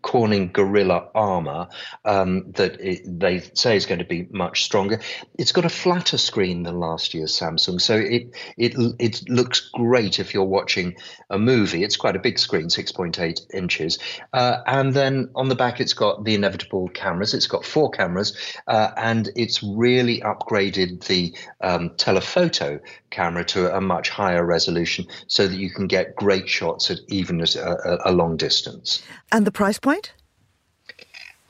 Corning 0.05 0.53
Gorilla 0.53 1.09
Armor 1.15 1.69
um, 2.05 2.53
that 2.53 2.79
it, 2.79 3.19
they 3.19 3.41
say 3.55 3.75
is 3.75 3.87
going 3.87 4.01
to 4.01 4.05
be 4.05 4.29
much 4.31 4.63
stronger. 4.63 5.01
It's 5.39 5.51
got 5.51 5.65
a 5.65 5.71
flatter 5.71 6.19
screen 6.19 6.63
than 6.63 6.79
last 6.79 7.15
year's 7.15 7.33
Samsung, 7.33 7.81
so 7.81 7.97
it 7.97 8.35
it 8.59 8.75
it 8.99 9.29
looks 9.31 9.71
great 9.73 10.21
if 10.21 10.35
you're 10.35 10.45
watching 10.45 10.97
a 11.31 11.39
movie. 11.39 11.83
It's 11.83 11.97
quite 11.97 12.17
a 12.17 12.19
big 12.19 12.39
screen, 12.39 12.67
6.8 12.67 13.55
inches, 13.55 13.99
uh, 14.35 14.59
and 14.67 14.93
then 14.93 15.31
on 15.35 15.49
the 15.49 15.55
back 15.55 15.81
it's 15.81 15.95
got 15.95 16.23
the 16.23 16.35
inevitable 16.35 16.89
cameras. 16.89 17.33
It's 17.33 17.47
got 17.47 17.65
four 17.65 17.91
cameras, 17.91 18.37
uh, 18.69 18.91
and 18.99 19.31
it's 19.35 19.63
really 19.63 20.21
upgraded 20.21 21.07
the 21.07 21.35
um, 21.63 21.97
telephoto 21.97 22.79
camera 23.15 23.45
to 23.45 23.75
a 23.75 23.81
much 23.81 24.11
higher 24.11 24.45
resolution, 24.45 25.07
so 25.27 25.47
that 25.47 25.57
you 25.57 25.71
can 25.71 25.87
get 25.87 26.17
great 26.17 26.49
shots 26.49 26.91
at 26.91 26.99
even 27.09 27.41
a, 27.41 27.99
a 28.05 28.13
long 28.13 28.37
distance. 28.37 29.03
And 29.31 29.47
the 29.47 29.53
price 29.53 29.79
point? 29.79 30.13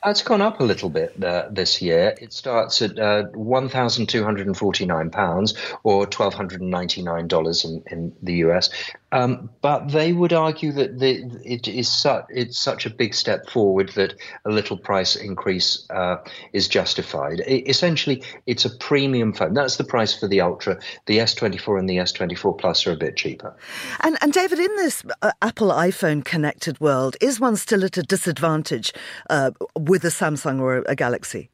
It's 0.07 0.21
gone 0.21 0.43
up 0.43 0.61
a 0.61 0.65
little 0.65 0.91
bit 0.91 1.25
uh, 1.25 1.49
this 1.51 1.81
year. 1.81 2.15
It 2.21 2.35
starts 2.35 2.83
at 2.83 2.99
uh, 2.99 3.23
£1,249 3.33 5.57
or 5.83 6.07
$1,299 6.07 7.65
in, 7.65 7.83
in 7.91 8.15
the 8.23 8.35
US. 8.45 8.69
Um, 9.15 9.49
but 9.63 9.93
they 9.93 10.13
would 10.13 10.33
argue 10.33 10.73
that 10.73 10.99
the, 10.99 11.23
it 11.45 11.69
is 11.69 11.91
su- 11.91 12.25
it's 12.31 12.59
such 12.59 12.85
a 12.85 12.91
big 12.91 13.15
step 13.15 13.49
forward 13.49 13.91
that 13.91 14.15
a 14.45 14.51
little 14.51 14.77
price 14.77 15.15
increase 15.15 15.87
uh, 15.91 16.17
is 16.53 16.67
justified. 16.67 17.39
It, 17.47 17.69
essentially, 17.69 18.25
it's 18.47 18.65
a 18.65 18.71
premium 18.71 19.33
phone. 19.33 19.55
That's 19.55 19.77
the 19.77 19.85
price 19.85 20.19
for 20.19 20.27
the 20.27 20.41
Ultra. 20.41 20.81
The 21.07 21.19
S24 21.19 21.79
and 21.79 21.89
the 21.89 21.99
S24 21.99 22.59
Plus 22.59 22.87
are 22.89 22.93
a 22.93 22.97
bit 22.97 23.15
cheaper. 23.17 23.55
And, 24.01 24.19
and 24.21 24.33
David, 24.33 24.59
in 24.59 24.75
this 24.77 25.05
uh, 25.23 25.31
Apple 25.41 25.69
iPhone 25.69 26.25
connected 26.25 26.81
world, 26.81 27.17
is 27.21 27.39
one 27.39 27.55
still 27.55 27.85
at 27.85 27.97
a 27.97 28.03
disadvantage 28.03 28.93
uh, 29.31 29.53
with 29.79 30.05
a 30.05 30.09
Samsung 30.09 30.61
or 30.61 30.83
a 30.89 30.97
Galaxy? 30.97 31.51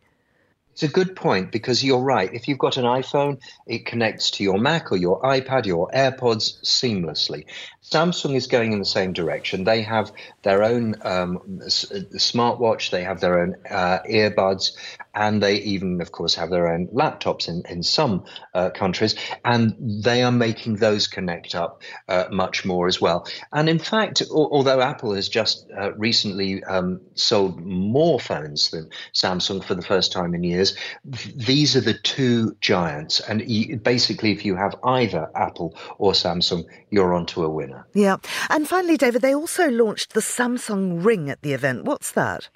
It's 0.73 0.83
a 0.83 0.89
good 0.89 1.17
point 1.17 1.51
because 1.53 1.85
you're 1.85 2.01
right. 2.03 2.33
If 2.33 2.49
you've 2.49 2.59
got 2.59 2.77
an 2.77 2.85
iPhone, 2.85 3.41
it 3.67 3.87
connects 3.87 4.31
to 4.33 4.45
your 4.45 4.59
Mac 4.59 4.93
or 4.93 4.97
your 4.97 5.21
iPad, 5.23 5.67
your 5.67 5.91
AirPods 5.91 6.63
seamlessly. 6.63 7.45
Samsung 7.83 8.35
is 8.37 8.47
going 8.47 8.73
in 8.73 8.79
the 8.79 8.85
same 8.85 9.13
direction. 9.13 9.65
They 9.65 9.83
have 9.83 10.13
their 10.43 10.63
own 10.63 10.95
um, 11.03 11.39
smartwatch, 11.67 12.91
they 12.91 13.03
have 13.03 13.21
their 13.21 13.41
own 13.41 13.57
uh, 13.69 13.99
earbuds, 14.09 14.73
and 15.15 15.43
they 15.43 15.57
even, 15.57 16.01
of 16.01 16.13
course, 16.13 16.35
have 16.35 16.51
their 16.51 16.73
own 16.73 16.89
laptops 16.89 17.49
in, 17.49 17.63
in 17.69 17.83
some 17.83 18.25
uh, 18.55 18.71
countries. 18.71 19.15
And 19.45 20.03
they 20.05 20.23
are 20.23 20.33
making 20.33 20.77
those 20.77 21.07
connect 21.07 21.55
up 21.55 21.83
uh, 22.09 22.25
much 22.31 22.65
more 22.65 22.87
as 22.87 23.01
well. 23.01 23.27
And 23.53 23.69
in 23.69 23.79
fact, 23.79 24.23
although 24.31 24.81
Apple 24.81 25.15
has 25.15 25.29
just 25.29 25.71
uh, 25.77 25.93
recently 25.95 26.63
um, 26.65 27.01
sold 27.15 27.61
more 27.61 28.21
phones 28.21 28.71
than 28.71 28.91
Samsung 29.15 29.65
for 29.65 29.75
the 29.75 29.83
first 29.83 30.13
time 30.13 30.35
in 30.35 30.45
years, 30.45 30.77
these 31.05 31.77
are 31.77 31.81
the 31.81 31.95
two 31.95 32.57
giants. 32.61 33.21
And 33.21 33.83
basically, 33.83 34.33
if 34.33 34.45
you 34.45 34.57
have 34.57 34.75
either 34.85 35.31
Apple 35.35 35.77
or 35.99 36.13
Samsung, 36.13 36.65
you're 36.91 37.15
onto 37.15 37.43
a 37.43 37.49
winner. 37.49 37.87
Yeah. 37.95 38.17
And 38.49 38.69
finally, 38.69 38.97
David, 38.97 39.23
they 39.23 39.35
also 39.35 39.69
launched 39.71 40.15
the 40.15 40.21
Samsung 40.21 41.05
Ring 41.05 41.31
at 41.31 41.43
the 41.43 41.53
event. 41.53 41.85
What's 41.85 42.13
that? 42.13 42.49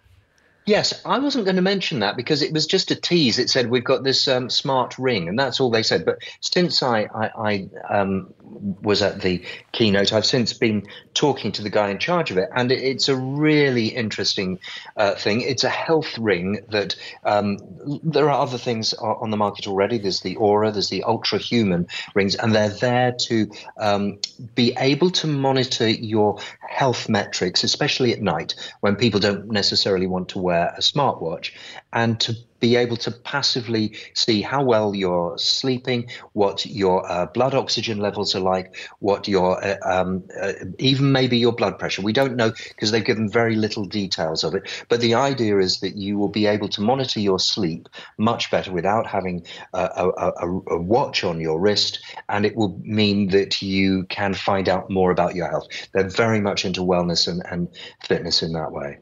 Yes, 0.66 0.98
I 1.04 1.18
wasn't 1.18 1.44
going 1.44 1.56
to 1.56 1.62
mention 1.62 1.98
that 1.98 2.16
because 2.16 2.40
it 2.40 2.50
was 2.50 2.66
just 2.66 2.90
a 2.90 2.94
tease. 2.94 3.38
It 3.38 3.50
said 3.50 3.68
we've 3.68 3.84
got 3.84 4.02
this 4.02 4.26
um, 4.26 4.48
smart 4.48 4.98
ring, 4.98 5.28
and 5.28 5.38
that's 5.38 5.60
all 5.60 5.70
they 5.70 5.82
said. 5.82 6.06
But 6.06 6.20
since 6.40 6.82
I, 6.82 7.02
I, 7.02 7.30
I 7.36 7.94
um, 7.94 8.32
was 8.80 9.02
at 9.02 9.20
the 9.20 9.44
keynote, 9.72 10.14
I've 10.14 10.24
since 10.24 10.54
been 10.54 10.86
talking 11.12 11.52
to 11.52 11.62
the 11.62 11.68
guy 11.68 11.90
in 11.90 11.98
charge 11.98 12.30
of 12.30 12.38
it, 12.38 12.48
and 12.56 12.72
it, 12.72 12.78
it's 12.82 13.10
a 13.10 13.16
really 13.16 13.88
interesting 13.88 14.58
uh, 14.96 15.14
thing. 15.16 15.42
It's 15.42 15.64
a 15.64 15.68
health 15.68 16.16
ring 16.16 16.60
that 16.70 16.96
um, 17.24 17.58
there 18.02 18.30
are 18.30 18.40
other 18.40 18.56
things 18.56 18.94
on 18.94 19.30
the 19.30 19.36
market 19.36 19.66
already. 19.66 19.98
There's 19.98 20.20
the 20.20 20.36
Oura, 20.36 20.72
there's 20.72 20.88
the 20.88 21.04
Ultrahuman 21.06 21.90
rings, 22.14 22.36
and 22.36 22.54
they're 22.54 22.70
there 22.70 23.12
to 23.12 23.50
um, 23.76 24.18
be 24.54 24.74
able 24.78 25.10
to 25.10 25.26
monitor 25.26 25.90
your 25.90 26.40
health 26.66 27.10
metrics, 27.10 27.64
especially 27.64 28.14
at 28.14 28.22
night 28.22 28.54
when 28.80 28.96
people 28.96 29.20
don't 29.20 29.50
necessarily 29.50 30.06
want 30.06 30.30
to 30.30 30.38
wear 30.38 30.53
wear 30.54 30.74
a 30.76 30.80
smartwatch 30.80 31.52
and 31.92 32.20
to 32.20 32.34
be 32.60 32.76
able 32.76 32.96
to 32.96 33.10
passively 33.10 33.94
see 34.14 34.40
how 34.40 34.64
well 34.64 34.94
you're 34.94 35.36
sleeping, 35.36 36.08
what 36.32 36.64
your 36.64 37.04
uh, 37.10 37.26
blood 37.26 37.54
oxygen 37.54 37.98
levels 37.98 38.34
are 38.34 38.40
like, 38.40 38.74
what 39.00 39.28
your 39.28 39.62
uh, 39.62 39.76
um, 39.84 40.24
uh, 40.40 40.52
even 40.78 41.12
maybe 41.12 41.36
your 41.36 41.52
blood 41.52 41.78
pressure. 41.78 42.00
We 42.00 42.14
don't 42.14 42.36
know 42.36 42.52
because 42.68 42.90
they've 42.90 43.04
given 43.04 43.28
very 43.30 43.56
little 43.56 43.84
details 43.84 44.44
of 44.44 44.54
it. 44.54 44.86
But 44.88 45.00
the 45.00 45.14
idea 45.14 45.58
is 45.58 45.80
that 45.80 45.96
you 45.96 46.16
will 46.16 46.30
be 46.30 46.46
able 46.46 46.70
to 46.70 46.80
monitor 46.80 47.20
your 47.20 47.38
sleep 47.38 47.86
much 48.16 48.50
better 48.50 48.72
without 48.72 49.06
having 49.06 49.44
a, 49.74 50.10
a, 50.16 50.48
a 50.68 50.80
watch 50.80 51.22
on 51.22 51.40
your 51.40 51.60
wrist, 51.60 52.00
and 52.30 52.46
it 52.46 52.56
will 52.56 52.80
mean 52.82 53.28
that 53.28 53.60
you 53.60 54.04
can 54.04 54.32
find 54.32 54.70
out 54.70 54.88
more 54.88 55.10
about 55.10 55.34
your 55.34 55.50
health. 55.50 55.68
They're 55.92 56.08
very 56.08 56.40
much 56.40 56.64
into 56.64 56.80
wellness 56.80 57.28
and, 57.28 57.42
and 57.44 57.68
fitness 58.08 58.42
in 58.42 58.54
that 58.54 58.72
way. 58.72 59.00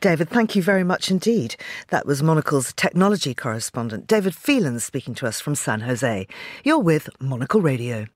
David, 0.00 0.28
thank 0.28 0.54
you 0.54 0.62
very 0.62 0.84
much 0.84 1.10
indeed. 1.10 1.56
That 1.88 2.06
was 2.06 2.22
Monocle's 2.22 2.72
technology 2.74 3.34
correspondent, 3.34 4.06
David 4.06 4.34
Phelan, 4.34 4.78
speaking 4.78 5.14
to 5.16 5.26
us 5.26 5.40
from 5.40 5.56
San 5.56 5.80
Jose. 5.80 6.26
You're 6.62 6.78
with 6.78 7.10
Monocle 7.20 7.60
Radio. 7.60 8.06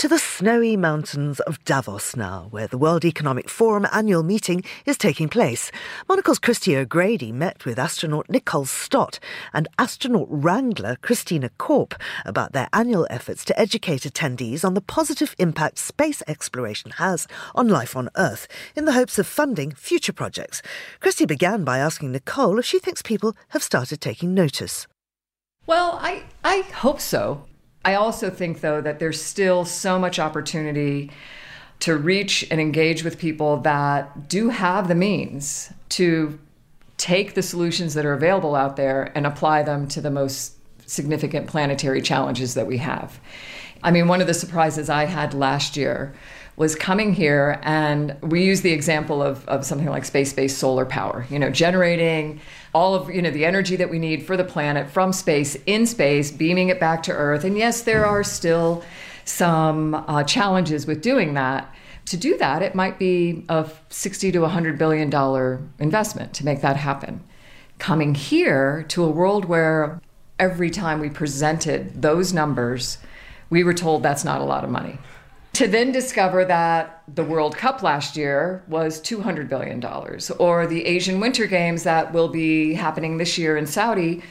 To 0.00 0.08
the 0.08 0.18
snowy 0.18 0.76
mountains 0.76 1.40
of 1.40 1.64
Davos 1.64 2.14
now, 2.16 2.48
where 2.50 2.66
the 2.66 2.76
World 2.76 3.02
Economic 3.02 3.48
Forum 3.48 3.86
annual 3.90 4.22
meeting 4.22 4.62
is 4.84 4.98
taking 4.98 5.30
place. 5.30 5.72
Monocle's 6.06 6.38
Christy 6.38 6.76
O'Grady 6.76 7.32
met 7.32 7.64
with 7.64 7.78
astronaut 7.78 8.28
Nicole 8.28 8.66
Stott 8.66 9.18
and 9.54 9.66
astronaut 9.78 10.26
wrangler 10.28 10.98
Christina 11.00 11.48
Korp 11.58 11.94
about 12.26 12.52
their 12.52 12.68
annual 12.74 13.06
efforts 13.08 13.42
to 13.46 13.58
educate 13.58 14.02
attendees 14.02 14.66
on 14.66 14.74
the 14.74 14.82
positive 14.82 15.34
impact 15.38 15.78
space 15.78 16.22
exploration 16.28 16.90
has 16.90 17.26
on 17.54 17.66
life 17.66 17.96
on 17.96 18.10
Earth 18.18 18.48
in 18.76 18.84
the 18.84 18.92
hopes 18.92 19.18
of 19.18 19.26
funding 19.26 19.70
future 19.70 20.12
projects. 20.12 20.60
Christy 21.00 21.24
began 21.24 21.64
by 21.64 21.78
asking 21.78 22.12
Nicole 22.12 22.58
if 22.58 22.66
she 22.66 22.78
thinks 22.78 23.00
people 23.00 23.34
have 23.48 23.62
started 23.62 24.02
taking 24.02 24.34
notice. 24.34 24.86
Well, 25.66 25.98
I, 26.02 26.24
I 26.44 26.60
hope 26.60 27.00
so. 27.00 27.46
I 27.86 27.94
also 27.94 28.30
think, 28.30 28.62
though, 28.62 28.80
that 28.80 28.98
there's 28.98 29.22
still 29.22 29.64
so 29.64 29.96
much 29.96 30.18
opportunity 30.18 31.12
to 31.78 31.96
reach 31.96 32.44
and 32.50 32.60
engage 32.60 33.04
with 33.04 33.16
people 33.16 33.58
that 33.58 34.28
do 34.28 34.48
have 34.48 34.88
the 34.88 34.96
means 34.96 35.72
to 35.90 36.36
take 36.96 37.34
the 37.34 37.42
solutions 37.42 37.94
that 37.94 38.04
are 38.04 38.12
available 38.12 38.56
out 38.56 38.74
there 38.74 39.12
and 39.14 39.24
apply 39.24 39.62
them 39.62 39.86
to 39.88 40.00
the 40.00 40.10
most 40.10 40.54
significant 40.88 41.46
planetary 41.46 42.02
challenges 42.02 42.54
that 42.54 42.66
we 42.66 42.78
have. 42.78 43.20
I 43.84 43.92
mean, 43.92 44.08
one 44.08 44.20
of 44.20 44.26
the 44.26 44.34
surprises 44.34 44.90
I 44.90 45.04
had 45.04 45.32
last 45.32 45.76
year 45.76 46.12
was 46.56 46.74
coming 46.74 47.12
here 47.12 47.60
and 47.62 48.16
we 48.22 48.42
use 48.42 48.62
the 48.62 48.72
example 48.72 49.22
of, 49.22 49.46
of 49.46 49.64
something 49.64 49.88
like 49.88 50.04
space-based 50.04 50.56
solar 50.56 50.86
power 50.86 51.26
you 51.28 51.38
know 51.38 51.50
generating 51.50 52.40
all 52.76 52.94
of 52.94 53.08
you 53.08 53.22
know 53.22 53.30
the 53.30 53.46
energy 53.46 53.74
that 53.74 53.88
we 53.88 53.98
need 53.98 54.26
for 54.26 54.36
the 54.36 54.44
planet 54.44 54.90
from 54.90 55.10
space 55.10 55.56
in 55.64 55.86
space 55.86 56.30
beaming 56.30 56.68
it 56.68 56.78
back 56.78 57.02
to 57.02 57.10
earth. 57.10 57.42
And 57.42 57.56
yes 57.56 57.80
there 57.82 58.04
are 58.04 58.22
still 58.22 58.84
some 59.24 59.94
uh, 59.94 60.24
challenges 60.24 60.86
with 60.86 61.00
doing 61.00 61.32
that. 61.34 61.74
To 62.06 62.18
do 62.18 62.36
that 62.36 62.60
it 62.60 62.74
might 62.74 62.98
be 62.98 63.46
a 63.48 63.68
60 63.88 64.30
to 64.30 64.40
100 64.40 64.78
billion 64.78 65.08
dollar 65.08 65.62
investment 65.78 66.34
to 66.34 66.44
make 66.44 66.60
that 66.60 66.76
happen. 66.76 67.24
Coming 67.78 68.14
here 68.14 68.84
to 68.88 69.02
a 69.04 69.10
world 69.10 69.46
where 69.46 70.02
every 70.38 70.68
time 70.68 71.00
we 71.00 71.08
presented 71.08 72.02
those 72.02 72.34
numbers 72.34 72.98
we 73.48 73.64
were 73.64 73.72
told 73.72 74.02
that's 74.02 74.24
not 74.24 74.42
a 74.42 74.44
lot 74.44 74.64
of 74.64 74.70
money 74.70 74.98
to 75.56 75.66
then 75.66 75.90
discover 75.90 76.44
that 76.44 77.02
the 77.08 77.24
World 77.24 77.56
Cup 77.56 77.82
last 77.82 78.14
year 78.14 78.62
was 78.68 79.00
$200 79.00 79.48
billion, 79.48 79.82
or 80.38 80.66
the 80.66 80.84
Asian 80.84 81.18
Winter 81.18 81.46
Games 81.46 81.84
that 81.84 82.12
will 82.12 82.28
be 82.28 82.74
happening 82.74 83.16
this 83.16 83.38
year 83.38 83.56
in 83.56 83.66
Saudi, 83.66 84.22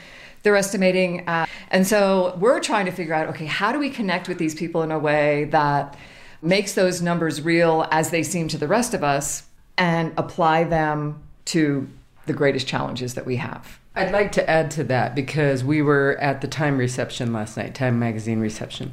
they're 0.43 0.55
estimating. 0.55 1.27
At, 1.27 1.49
and 1.71 1.87
so 1.87 2.37
we're 2.39 2.59
trying 2.59 2.85
to 2.85 2.91
figure 2.91 3.15
out 3.15 3.27
okay, 3.29 3.47
how 3.47 3.71
do 3.71 3.79
we 3.79 3.89
connect 3.89 4.29
with 4.29 4.37
these 4.37 4.53
people 4.53 4.83
in 4.83 4.91
a 4.91 4.99
way 4.99 5.45
that 5.45 5.97
makes 6.43 6.73
those 6.75 7.01
numbers 7.01 7.41
real 7.41 7.87
as 7.89 8.11
they 8.11 8.21
seem 8.21 8.47
to 8.49 8.57
the 8.59 8.67
rest 8.67 8.93
of 8.93 9.03
us 9.03 9.47
and 9.79 10.13
apply 10.17 10.65
them 10.65 11.23
to 11.45 11.89
the 12.27 12.33
greatest 12.33 12.67
challenges 12.67 13.15
that 13.15 13.25
we 13.25 13.37
have? 13.37 13.79
I'd 13.95 14.11
like 14.11 14.33
to 14.33 14.47
add 14.47 14.69
to 14.71 14.83
that 14.83 15.15
because 15.15 15.63
we 15.63 15.81
were 15.81 16.17
at 16.19 16.41
the 16.41 16.47
Time 16.47 16.77
reception 16.77 17.33
last 17.33 17.57
night, 17.57 17.73
Time 17.73 17.97
magazine 17.97 18.41
reception, 18.41 18.91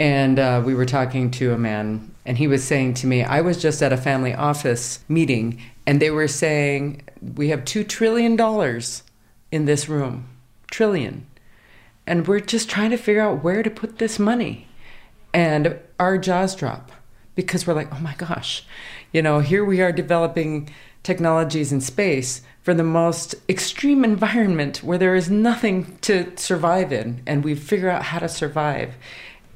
and 0.00 0.38
uh, 0.38 0.62
we 0.64 0.74
were 0.74 0.86
talking 0.86 1.30
to 1.32 1.52
a 1.52 1.58
man, 1.58 2.12
and 2.24 2.38
he 2.38 2.48
was 2.48 2.64
saying 2.64 2.94
to 2.94 3.06
me, 3.06 3.22
I 3.22 3.42
was 3.42 3.60
just 3.60 3.82
at 3.82 3.92
a 3.92 3.98
family 3.98 4.34
office 4.34 5.00
meeting, 5.08 5.60
and 5.86 6.00
they 6.00 6.10
were 6.10 6.26
saying, 6.26 7.02
We 7.36 7.50
have 7.50 7.60
$2 7.60 7.86
trillion 7.86 8.40
in 9.52 9.66
this 9.66 9.88
room. 9.88 10.26
Trillion. 10.70 11.26
and 12.06 12.26
we're 12.26 12.40
just 12.40 12.70
trying 12.70 12.90
to 12.90 12.96
figure 12.96 13.22
out 13.22 13.44
where 13.44 13.62
to 13.62 13.70
put 13.70 13.98
this 13.98 14.18
money. 14.18 14.66
And 15.32 15.78
our 15.98 16.16
jaws 16.18 16.56
drop 16.56 16.90
because 17.34 17.66
we're 17.66 17.74
like, 17.74 17.92
oh 17.94 18.00
my 18.00 18.14
gosh, 18.14 18.64
you 19.12 19.22
know, 19.22 19.40
here 19.40 19.64
we 19.64 19.80
are 19.80 19.92
developing 19.92 20.70
technologies 21.02 21.72
in 21.72 21.80
space 21.80 22.42
for 22.62 22.74
the 22.74 22.82
most 22.82 23.34
extreme 23.48 24.04
environment 24.04 24.82
where 24.82 24.98
there 24.98 25.14
is 25.14 25.30
nothing 25.30 25.96
to 26.02 26.32
survive 26.36 26.92
in, 26.92 27.22
and 27.26 27.44
we 27.44 27.54
figure 27.54 27.88
out 27.88 28.04
how 28.04 28.18
to 28.18 28.28
survive. 28.28 28.94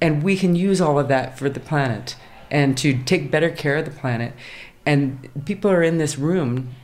And 0.05 0.23
we 0.23 0.37
can 0.37 0.55
use 0.55 0.83
all 0.83 0.99
of 0.99 1.09
that 1.09 1.39
for 1.39 1.49
the 1.49 1.59
planet 1.59 2.15
and 2.51 2.77
to 2.77 3.03
take 3.05 3.31
better 3.31 3.49
care 3.49 3.77
of 3.77 3.87
the 3.87 3.91
planet. 3.91 4.35
And 4.85 5.31
people 5.47 5.71
are 5.71 5.83
in 5.83 5.97
this 5.97 6.19
room 6.19 6.75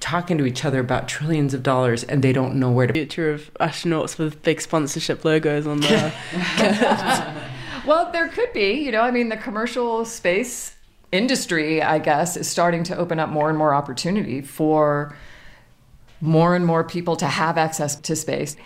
talking 0.00 0.38
to 0.38 0.46
each 0.46 0.64
other 0.64 0.80
about 0.80 1.06
trillions 1.06 1.52
of 1.52 1.62
dollars 1.62 2.04
and 2.04 2.24
they 2.24 2.32
don't 2.32 2.54
know 2.54 2.70
where 2.70 2.86
to 2.86 2.94
future 2.94 3.32
of 3.32 3.52
astronauts 3.60 4.16
with 4.16 4.42
big 4.42 4.62
sponsorship 4.62 5.26
logos 5.26 5.66
on 5.66 5.80
there. 5.80 6.14
well, 7.86 8.10
there 8.12 8.28
could 8.28 8.50
be, 8.54 8.72
you 8.72 8.90
know, 8.90 9.02
I 9.02 9.10
mean 9.10 9.28
the 9.28 9.36
commercial 9.36 10.06
space 10.06 10.74
industry, 11.12 11.82
I 11.82 11.98
guess, 11.98 12.34
is 12.34 12.48
starting 12.48 12.82
to 12.84 12.96
open 12.96 13.20
up 13.20 13.28
more 13.28 13.50
and 13.50 13.58
more 13.58 13.74
opportunity 13.74 14.40
for 14.40 15.14
more 16.22 16.56
and 16.56 16.64
more 16.64 16.82
people 16.82 17.14
to 17.16 17.26
have 17.26 17.58
access 17.58 17.94
to 17.96 18.16
space. 18.16 18.56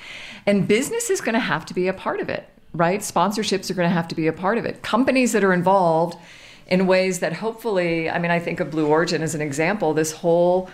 And 0.47 0.69
business 0.69 1.11
is 1.11 1.21
going 1.21 1.35
to 1.35 1.41
have 1.41 1.67
to 1.67 1.75
be 1.75 1.89
a 1.89 1.93
part 1.93 2.21
of 2.21 2.29
it, 2.29 2.49
right? 2.75 3.01
Sponsorships 3.01 3.71
are 3.71 3.75
going 3.75 3.89
to 3.89 3.95
have 3.95 4.09
to 4.09 4.15
be 4.15 4.27
a 4.27 4.33
part 4.33 4.59
of 4.59 4.65
it. 4.65 4.83
Companies 4.83 5.33
that 5.33 5.45
are 5.45 5.53
involved 5.53 6.19
in 6.67 6.87
ways 6.87 7.21
that 7.21 7.35
hopefully, 7.35 8.11
I 8.11 8.19
mean, 8.19 8.31
I 8.31 8.39
think 8.39 8.61
of 8.61 8.71
Blue 8.71 8.87
Origin 8.87 9.23
as 9.23 9.35
an 9.35 9.41
example, 9.41 9.95
this 9.95 10.13
whole, 10.13 10.69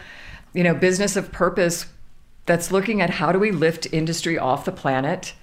you 0.52 0.62
know, 0.62 0.74
business 0.74 1.16
of 1.16 1.30
purpose 1.30 1.86
that's 2.46 2.70
looking 2.72 3.00
at 3.00 3.10
how 3.10 3.32
do 3.32 3.38
we 3.38 3.50
lift 3.50 3.86
industry 3.92 4.38
off 4.38 4.64
the 4.64 4.72
planet, 4.72 5.34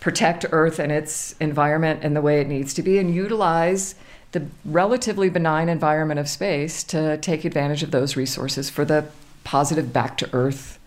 protect 0.00 0.46
Earth 0.50 0.78
and 0.78 0.90
its 0.90 1.34
environment 1.38 2.02
in 2.02 2.14
the 2.14 2.20
way 2.20 2.40
it 2.40 2.48
needs 2.48 2.72
to 2.74 2.82
be, 2.82 2.98
and 2.98 3.14
utilize 3.14 3.94
the 4.32 4.46
relatively 4.64 5.28
benign 5.28 5.68
environment 5.68 6.18
of 6.18 6.28
space 6.28 6.82
to 6.84 7.16
take 7.18 7.44
advantage 7.44 7.82
of 7.82 7.90
those 7.90 8.16
resources 8.16 8.70
for 8.70 8.84
the 8.84 9.06
positive 9.44 9.92
back 9.92 10.16
to 10.18 10.28
Earth 10.32 10.78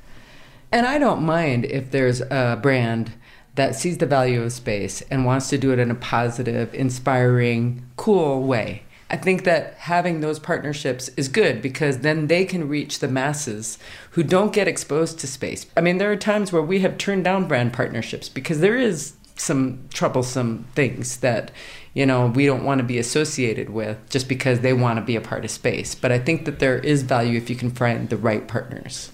and 0.72 0.86
I 0.86 1.00
don't 1.00 1.24
mind 1.24 1.66
if 1.66 1.92
there's 1.92 2.22
a 2.22 2.60
brand 2.62 3.14
that 3.60 3.76
sees 3.76 3.98
the 3.98 4.06
value 4.06 4.42
of 4.42 4.52
space 4.52 5.02
and 5.10 5.26
wants 5.26 5.50
to 5.50 5.58
do 5.58 5.72
it 5.72 5.80
in 5.80 5.92
a 5.92 5.96
positive, 5.96 6.74
inspiring, 6.74 7.84
cool 7.98 8.44
way. 8.44 8.84
I 9.12 9.18
think 9.18 9.44
that 9.44 9.74
having 9.74 10.22
those 10.22 10.38
partnerships 10.38 11.10
is 11.10 11.28
good 11.28 11.62
because 11.62 12.00
then 12.00 12.28
they 12.28 12.46
can 12.46 12.70
reach 12.70 13.00
the 13.00 13.08
masses 13.08 13.80
who 14.12 14.22
don't 14.22 14.54
get 14.54 14.68
exposed 14.68 15.18
to 15.20 15.28
space. 15.28 15.66
I 15.76 15.82
mean, 15.82 15.98
there 15.98 16.12
are 16.12 16.16
times 16.16 16.52
where 16.52 16.62
we 16.62 16.82
have 16.82 16.98
turned 16.98 17.24
down 17.24 17.48
brand 17.48 17.74
partnerships 17.74 18.30
because 18.30 18.60
there 18.60 18.78
is 18.78 19.14
some 19.36 19.88
troublesome 19.92 20.66
things 20.76 21.18
that, 21.18 21.50
you 21.94 22.06
know, 22.06 22.28
we 22.28 22.46
don't 22.46 22.64
want 22.64 22.80
to 22.80 22.84
be 22.84 23.00
associated 23.00 23.72
with 23.72 23.98
just 24.10 24.30
because 24.30 24.60
they 24.60 24.74
want 24.74 25.00
to 25.00 25.06
be 25.06 25.16
a 25.16 25.22
part 25.22 25.44
of 25.44 25.50
space. 25.50 25.96
But 25.96 26.12
I 26.12 26.20
think 26.20 26.46
that 26.46 26.60
there 26.60 26.78
is 26.78 27.02
value 27.02 27.38
if 27.38 27.50
you 27.50 27.56
can 27.56 27.72
find 27.72 28.10
the 28.10 28.18
right 28.18 28.48
partners. 28.48 29.12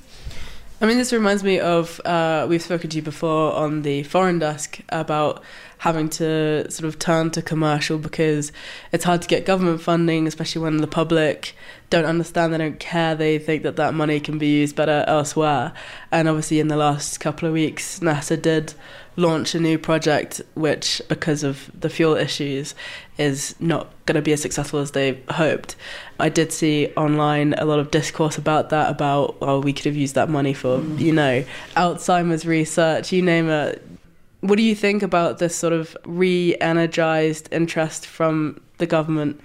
I 0.86 0.88
mean, 0.88 1.00
this 1.00 1.12
reminds 1.12 1.44
me 1.44 1.60
of 1.60 2.00
uh, 2.06 2.46
we've 2.48 2.62
spoken 2.62 2.92
to 2.92 2.98
you 2.98 3.02
before 3.02 3.54
on 3.54 3.82
the 3.82 4.04
foreign 4.04 4.38
desk 4.38 4.82
about 4.90 5.42
having 5.80 6.10
to 6.10 6.70
sort 6.70 6.88
of 6.88 7.00
turn 7.00 7.32
to 7.32 7.42
commercial 7.42 7.98
because 7.98 8.52
it's 8.92 9.04
hard 9.04 9.24
to 9.24 9.28
get 9.28 9.48
government 9.48 9.82
funding, 9.82 10.28
especially 10.28 10.62
when 10.62 10.78
the 10.78 10.88
public 10.88 11.56
don't 11.90 12.06
understand, 12.06 12.54
they 12.54 12.60
don't 12.60 12.80
care, 12.80 13.16
they 13.16 13.40
think 13.40 13.64
that 13.64 13.78
that 13.78 13.96
money 13.96 14.20
can 14.20 14.38
be 14.38 14.46
used 14.46 14.76
better 14.76 15.04
elsewhere. 15.08 15.74
And 16.12 16.28
obviously, 16.28 16.60
in 16.60 16.68
the 16.68 16.78
last 16.78 17.20
couple 17.20 17.48
of 17.48 17.54
weeks, 17.56 18.00
NASA 18.02 18.40
did 18.40 18.76
launch 19.16 19.56
a 19.56 19.60
new 19.60 19.80
project, 19.80 20.40
which, 20.54 21.02
because 21.08 21.42
of 21.42 21.72
the 21.74 21.90
fuel 21.90 22.16
issues, 22.16 22.76
is 23.18 23.56
not 23.60 23.90
going 24.06 24.16
to 24.16 24.22
be 24.22 24.34
as 24.34 24.42
successful 24.42 24.80
as 24.80 24.92
they 24.92 25.22
hoped. 25.30 25.76
I 26.20 26.30
did 26.30 26.52
see 26.52 26.92
online 26.98 27.54
a 27.54 27.66
lot 27.66 27.80
of 27.80 27.92
discourse 27.92 28.38
about 28.38 28.70
that, 28.70 28.90
about, 28.90 29.40
well, 29.42 29.62
we 29.62 29.74
could 29.74 29.86
have 29.86 29.96
used 29.96 30.16
that 30.16 30.30
money 30.30 30.54
for, 30.54 30.80
mm. 30.80 31.00
you 31.00 31.14
know, 31.14 31.44
Alzheimer's 31.76 32.46
research, 32.46 33.12
you 33.12 33.22
name 33.22 33.50
it. 33.50 33.82
What 34.42 34.58
do 34.58 34.64
you 34.64 34.76
think 34.76 35.02
about 35.02 35.40
this 35.40 35.56
sort 35.56 35.74
of 35.74 35.98
re 36.06 36.56
energized 36.62 37.50
interest 37.52 38.06
from 38.06 38.62
the 38.78 38.86
government 38.86 39.42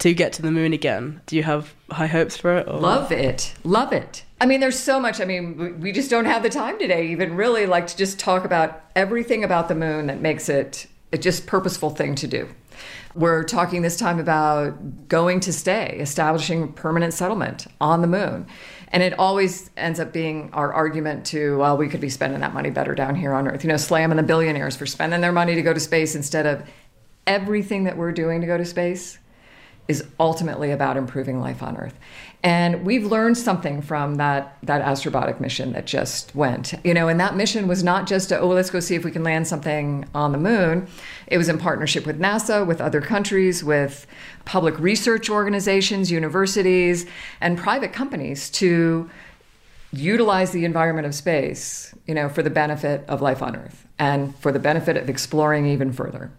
to 0.00 0.12
get 0.12 0.32
to 0.34 0.42
the 0.42 0.50
moon 0.50 0.72
again? 0.72 1.20
Do 1.26 1.36
you 1.36 1.42
have 1.44 1.72
high 1.90 2.08
hopes 2.08 2.36
for 2.36 2.58
it? 2.58 2.68
Or? 2.68 2.78
Love 2.78 3.12
it. 3.12 3.54
Love 3.64 3.92
it. 3.92 4.24
I 4.40 4.46
mean, 4.46 4.58
there's 4.58 4.78
so 4.78 4.98
much. 4.98 5.20
I 5.20 5.24
mean, 5.24 5.80
we 5.80 5.92
just 5.92 6.10
don't 6.10 6.24
have 6.24 6.42
the 6.42 6.50
time 6.50 6.78
today, 6.78 7.06
even 7.06 7.36
really, 7.36 7.64
like 7.64 7.86
to 7.86 7.96
just 7.96 8.18
talk 8.18 8.44
about 8.44 8.82
everything 8.96 9.44
about 9.44 9.68
the 9.68 9.76
moon 9.76 10.08
that 10.08 10.20
makes 10.20 10.48
it 10.48 10.88
a 11.12 11.18
just 11.18 11.46
purposeful 11.46 11.90
thing 11.90 12.16
to 12.16 12.26
do. 12.26 12.48
We're 13.14 13.44
talking 13.44 13.82
this 13.82 13.96
time 13.96 14.18
about 14.18 15.08
going 15.08 15.40
to 15.40 15.52
stay, 15.52 15.98
establishing 16.00 16.72
permanent 16.72 17.12
settlement 17.12 17.66
on 17.80 18.00
the 18.00 18.06
moon. 18.06 18.46
And 18.88 19.02
it 19.02 19.18
always 19.18 19.70
ends 19.76 20.00
up 20.00 20.12
being 20.12 20.50
our 20.52 20.72
argument 20.72 21.26
to, 21.26 21.58
well, 21.58 21.76
we 21.76 21.88
could 21.88 22.00
be 22.00 22.10
spending 22.10 22.40
that 22.40 22.54
money 22.54 22.70
better 22.70 22.94
down 22.94 23.14
here 23.14 23.32
on 23.32 23.48
Earth. 23.48 23.64
You 23.64 23.68
know, 23.68 23.76
slamming 23.76 24.16
the 24.16 24.22
billionaires 24.22 24.76
for 24.76 24.86
spending 24.86 25.20
their 25.20 25.32
money 25.32 25.54
to 25.54 25.62
go 25.62 25.72
to 25.72 25.80
space 25.80 26.14
instead 26.14 26.46
of 26.46 26.66
everything 27.26 27.84
that 27.84 27.96
we're 27.96 28.12
doing 28.12 28.40
to 28.40 28.46
go 28.46 28.56
to 28.56 28.64
space 28.64 29.18
is 29.88 30.04
ultimately 30.18 30.70
about 30.70 30.96
improving 30.96 31.40
life 31.40 31.62
on 31.62 31.76
Earth. 31.76 31.98
And 32.44 32.84
we've 32.84 33.04
learned 33.04 33.38
something 33.38 33.82
from 33.82 34.16
that 34.16 34.56
that 34.64 34.82
astrobotic 34.82 35.38
mission 35.38 35.72
that 35.74 35.86
just 35.86 36.34
went. 36.34 36.74
You 36.82 36.92
know, 36.92 37.06
and 37.06 37.20
that 37.20 37.36
mission 37.36 37.68
was 37.68 37.84
not 37.84 38.08
just 38.08 38.32
a, 38.32 38.40
oh, 38.40 38.48
let's 38.48 38.70
go 38.70 38.80
see 38.80 38.96
if 38.96 39.04
we 39.04 39.12
can 39.12 39.22
land 39.22 39.46
something 39.46 40.04
on 40.14 40.32
the 40.32 40.38
moon. 40.38 40.88
It 41.28 41.38
was 41.38 41.48
in 41.48 41.58
partnership 41.58 42.04
with 42.04 42.18
NASA, 42.18 42.66
with 42.66 42.80
other 42.80 43.00
countries, 43.00 43.62
with 43.62 44.06
public 44.44 44.76
research 44.80 45.30
organizations, 45.30 46.10
universities, 46.10 47.06
and 47.40 47.56
private 47.56 47.92
companies 47.92 48.50
to 48.50 49.08
utilize 49.92 50.50
the 50.50 50.64
environment 50.64 51.06
of 51.06 51.14
space, 51.14 51.94
you 52.06 52.14
know, 52.14 52.28
for 52.28 52.42
the 52.42 52.50
benefit 52.50 53.04
of 53.08 53.20
life 53.20 53.42
on 53.42 53.54
Earth 53.54 53.86
and 53.98 54.34
for 54.36 54.50
the 54.50 54.58
benefit 54.58 54.96
of 54.96 55.08
exploring 55.08 55.66
even 55.66 55.92
further. 55.92 56.30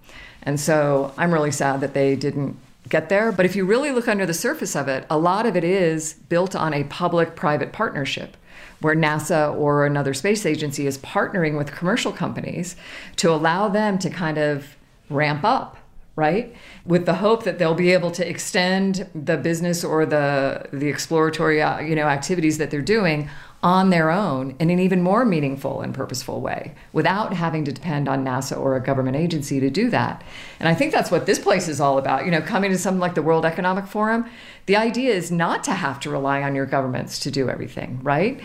And 0.42 0.60
so 0.60 1.14
I'm 1.18 1.34
really 1.34 1.52
sad 1.52 1.80
that 1.82 1.94
they 1.94 2.16
didn't 2.16 2.58
get 2.90 3.10
there. 3.10 3.32
But 3.32 3.46
if 3.46 3.56
you 3.56 3.66
really 3.66 3.92
look 3.92 4.08
under 4.08 4.26
the 4.26 4.34
surface 4.34 4.76
of 4.76 4.88
it, 4.88 5.06
a 5.10 5.18
lot 5.18 5.46
of 5.46 5.56
it 5.56 5.64
is 5.64 6.14
built 6.14 6.56
on 6.56 6.74
a 6.74 6.84
public 6.86 7.36
private 7.36 7.72
partnership 7.72 8.38
where 8.82 8.96
NASA 8.96 9.56
or 9.56 9.86
another 9.86 10.14
space 10.14 10.46
agency 10.46 10.86
is 10.86 10.98
partnering 10.98 11.58
with 11.58 11.72
commercial 11.72 12.12
companies 12.12 12.76
to 13.16 13.32
allow 13.32 13.70
them 13.70 13.98
to 14.00 14.10
kind 14.10 14.38
of 14.38 14.76
ramp 15.10 15.44
up 15.44 15.78
right 16.16 16.56
with 16.86 17.06
the 17.06 17.16
hope 17.16 17.44
that 17.44 17.58
they'll 17.58 17.74
be 17.74 17.92
able 17.92 18.12
to 18.12 18.28
extend 18.28 19.10
the 19.16 19.36
business 19.36 19.84
or 19.84 20.06
the 20.06 20.68
the 20.72 20.88
exploratory 20.88 21.62
uh, 21.62 21.80
you 21.80 21.96
know 21.96 22.08
activities 22.08 22.58
that 22.60 22.70
they're 22.70 22.82
doing 22.82 23.30
on 23.64 23.90
their 23.92 24.12
own 24.12 24.54
in 24.60 24.70
an 24.70 24.78
even 24.78 25.02
more 25.02 25.24
meaningful 25.24 25.80
and 25.80 25.96
purposeful 25.96 26.42
way 26.42 26.76
without 26.92 27.34
having 27.34 27.64
to 27.64 27.72
depend 27.72 28.10
on 28.10 28.24
NASA 28.24 28.60
or 28.60 28.76
a 28.76 28.84
government 28.84 29.16
agency 29.16 29.62
to 29.62 29.70
do 29.70 29.90
that. 29.90 30.22
And 30.60 30.68
I 30.68 30.76
think 30.76 30.92
that's 30.92 31.10
what 31.10 31.26
this 31.26 31.40
place 31.40 31.70
is 31.70 31.80
all 31.80 31.98
about. 31.98 32.26
You 32.26 32.32
know, 32.32 32.42
coming 32.42 32.72
to 32.72 32.78
something 32.78 33.00
like 33.00 33.16
the 33.16 33.22
World 33.22 33.46
Economic 33.46 33.88
Forum, 33.88 34.30
the 34.66 34.76
idea 34.76 35.14
is 35.14 35.32
not 35.32 35.64
to 35.64 35.72
have 35.72 35.98
to 36.02 36.10
rely 36.10 36.44
on 36.44 36.56
your 36.56 36.66
governments 36.66 37.20
to 37.20 37.32
do 37.32 37.50
everything, 37.50 38.02
right? 38.04 38.42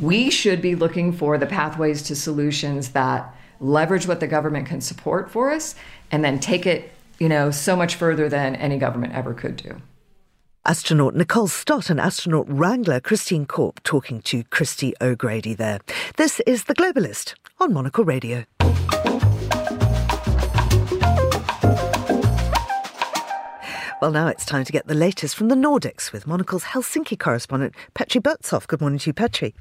We 0.00 0.30
should 0.30 0.62
be 0.62 0.76
looking 0.76 1.12
for 1.12 1.36
the 1.36 1.46
pathways 1.46 2.02
to 2.04 2.14
solutions 2.14 2.90
that 2.90 3.34
leverage 3.58 4.06
what 4.06 4.20
the 4.20 4.28
government 4.28 4.68
can 4.68 4.80
support 4.80 5.30
for 5.30 5.50
us 5.50 5.74
and 6.12 6.24
then 6.24 6.38
take 6.38 6.64
it, 6.64 6.92
you 7.18 7.28
know, 7.28 7.50
so 7.50 7.74
much 7.74 7.96
further 7.96 8.28
than 8.28 8.54
any 8.54 8.78
government 8.78 9.14
ever 9.14 9.34
could 9.34 9.56
do. 9.56 9.80
Astronaut 10.66 11.14
Nicole 11.14 11.48
Stott 11.48 11.88
and 11.88 11.98
astronaut 11.98 12.44
wrangler 12.46 13.00
Christine 13.00 13.46
Korp 13.46 13.82
talking 13.82 14.20
to 14.22 14.44
Christy 14.44 14.92
O'Grady 15.00 15.54
there. 15.54 15.80
This 16.18 16.38
is 16.40 16.64
The 16.64 16.74
Globalist 16.74 17.32
on 17.58 17.72
Monocle 17.72 18.04
Radio. 18.04 18.44
Well, 24.02 24.12
now 24.12 24.28
it's 24.28 24.44
time 24.44 24.64
to 24.64 24.72
get 24.72 24.86
the 24.86 24.94
latest 24.94 25.34
from 25.34 25.48
the 25.48 25.54
Nordics 25.54 26.12
with 26.12 26.26
Monocle's 26.26 26.64
Helsinki 26.64 27.18
correspondent 27.18 27.74
Petri 27.94 28.20
Burtsov. 28.20 28.66
Good 28.66 28.82
morning 28.82 28.98
to 28.98 29.08
you, 29.08 29.14
Petri. 29.14 29.54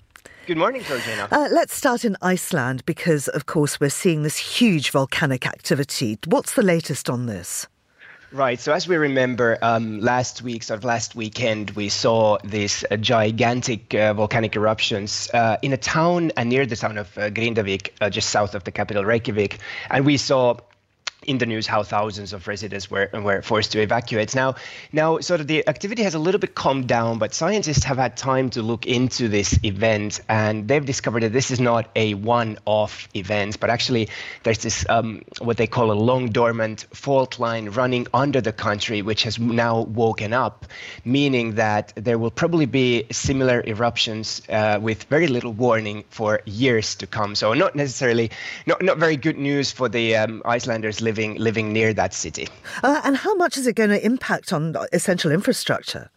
Good 0.48 0.58
morning, 0.58 0.84
Georgina. 0.84 1.30
Uh, 1.32 1.48
let's 1.50 1.74
start 1.74 2.04
in 2.04 2.18
Iceland 2.22 2.86
because, 2.86 3.30
of 3.30 3.46
course, 3.46 3.80
we're 3.80 3.90
seeing 3.90 4.24
this 4.24 4.38
huge 4.38 4.92
volcanic 4.92 5.48
activity. 5.48 6.18
What's 6.26 6.56
the 6.56 6.64
latest 6.64 7.10
on 7.10 7.26
this? 7.26 7.68
Right. 8.32 8.60
So 8.60 8.74
as 8.74 8.88
we 8.88 8.96
remember, 8.96 9.58
um, 9.60 10.02
last 10.02 10.44
week, 10.44 10.62
sort 10.62 10.78
of 10.78 10.84
last 10.84 11.16
weekend, 11.16 11.72
we 11.72 11.90
saw 11.90 12.38
these 12.44 12.86
uh, 12.92 12.98
gigantic 12.98 13.96
uh, 13.96 14.14
volcanic 14.14 14.56
eruptions 14.56 15.32
uh, 15.34 15.58
in 15.64 15.74
a 15.74 15.78
town 15.78 16.32
uh, 16.38 16.44
near 16.44 16.68
the 16.68 16.76
town 16.76 17.00
of 17.00 17.18
uh, 17.18 17.32
Grindavik, 17.32 17.90
uh, 18.00 18.12
just 18.12 18.30
south 18.30 18.54
of 18.54 18.64
the 18.66 18.72
capital 18.72 19.04
Reykjavik, 19.04 19.58
and 19.90 20.06
we 20.06 20.18
saw 20.18 20.58
in 21.30 21.38
the 21.38 21.46
news 21.46 21.68
how 21.68 21.84
thousands 21.84 22.34
of 22.34 22.48
residents 22.48 22.90
were 22.90 23.08
were 23.14 23.42
forced 23.44 23.72
to 23.74 23.80
evacuate. 23.80 24.34
Now, 24.34 24.56
now, 24.92 25.20
sort 25.20 25.42
of 25.42 25.48
the 25.48 25.68
activity 25.70 26.02
has 26.02 26.16
a 26.16 26.20
little 26.20 26.40
bit 26.40 26.56
calmed 26.56 26.88
down, 26.88 27.20
but 27.20 27.36
scientists 27.36 27.84
have 27.84 27.98
had 27.98 28.18
time 28.18 28.50
to 28.52 28.64
look 28.64 28.88
into 28.88 29.30
this 29.30 29.60
event, 29.64 30.22
and 30.28 30.68
they've 30.68 30.86
discovered 30.86 31.22
that 31.22 31.32
this 31.32 31.52
is 31.52 31.60
not 31.60 31.88
a 31.96 32.16
one-off 32.16 33.08
event, 33.14 33.60
but 33.60 33.70
actually 33.70 34.10
there's 34.42 34.58
this 34.58 34.90
um, 34.90 35.22
what 35.40 35.58
they 35.58 35.68
call 35.68 35.92
a 35.92 36.00
long 36.10 36.30
dormant 36.30 36.88
fault 36.94 37.38
line 37.40 37.70
running 37.70 38.08
under 38.12 38.42
the 38.42 38.52
country, 38.52 39.04
which 39.04 39.24
has 39.24 39.38
now 39.38 39.82
woken 39.82 40.34
up, 40.34 40.66
meaning 41.06 41.56
that 41.56 41.94
there 41.96 42.18
will 42.18 42.32
probably 42.32 42.66
be 42.66 43.06
similar 43.12 43.64
eruptions 43.68 44.42
uh, 44.50 44.80
with 44.82 45.04
very 45.04 45.28
little 45.28 45.54
warning 45.54 46.04
for 46.10 46.42
years 46.46 46.96
to 46.96 47.06
come. 47.06 47.36
So 47.36 47.54
not 47.54 47.76
necessarily 47.76 48.32
not 48.66 48.82
not 48.82 48.98
very 48.98 49.18
good 49.18 49.38
news 49.38 49.72
for 49.72 49.90
the 49.90 50.16
um, 50.16 50.42
Icelanders 50.44 51.02
living 51.02 51.19
living 51.28 51.74
near 51.74 51.94
that 51.94 52.14
city. 52.14 52.48
Uh, 52.84 53.02
and 53.04 53.18
how 53.18 53.36
much 53.36 53.58
is 53.58 53.68
it 53.68 53.76
going 53.76 53.90
to 53.90 54.06
impact 54.06 54.54
on 54.54 54.76
essential 54.94 55.32
infrastructure? 55.32 56.10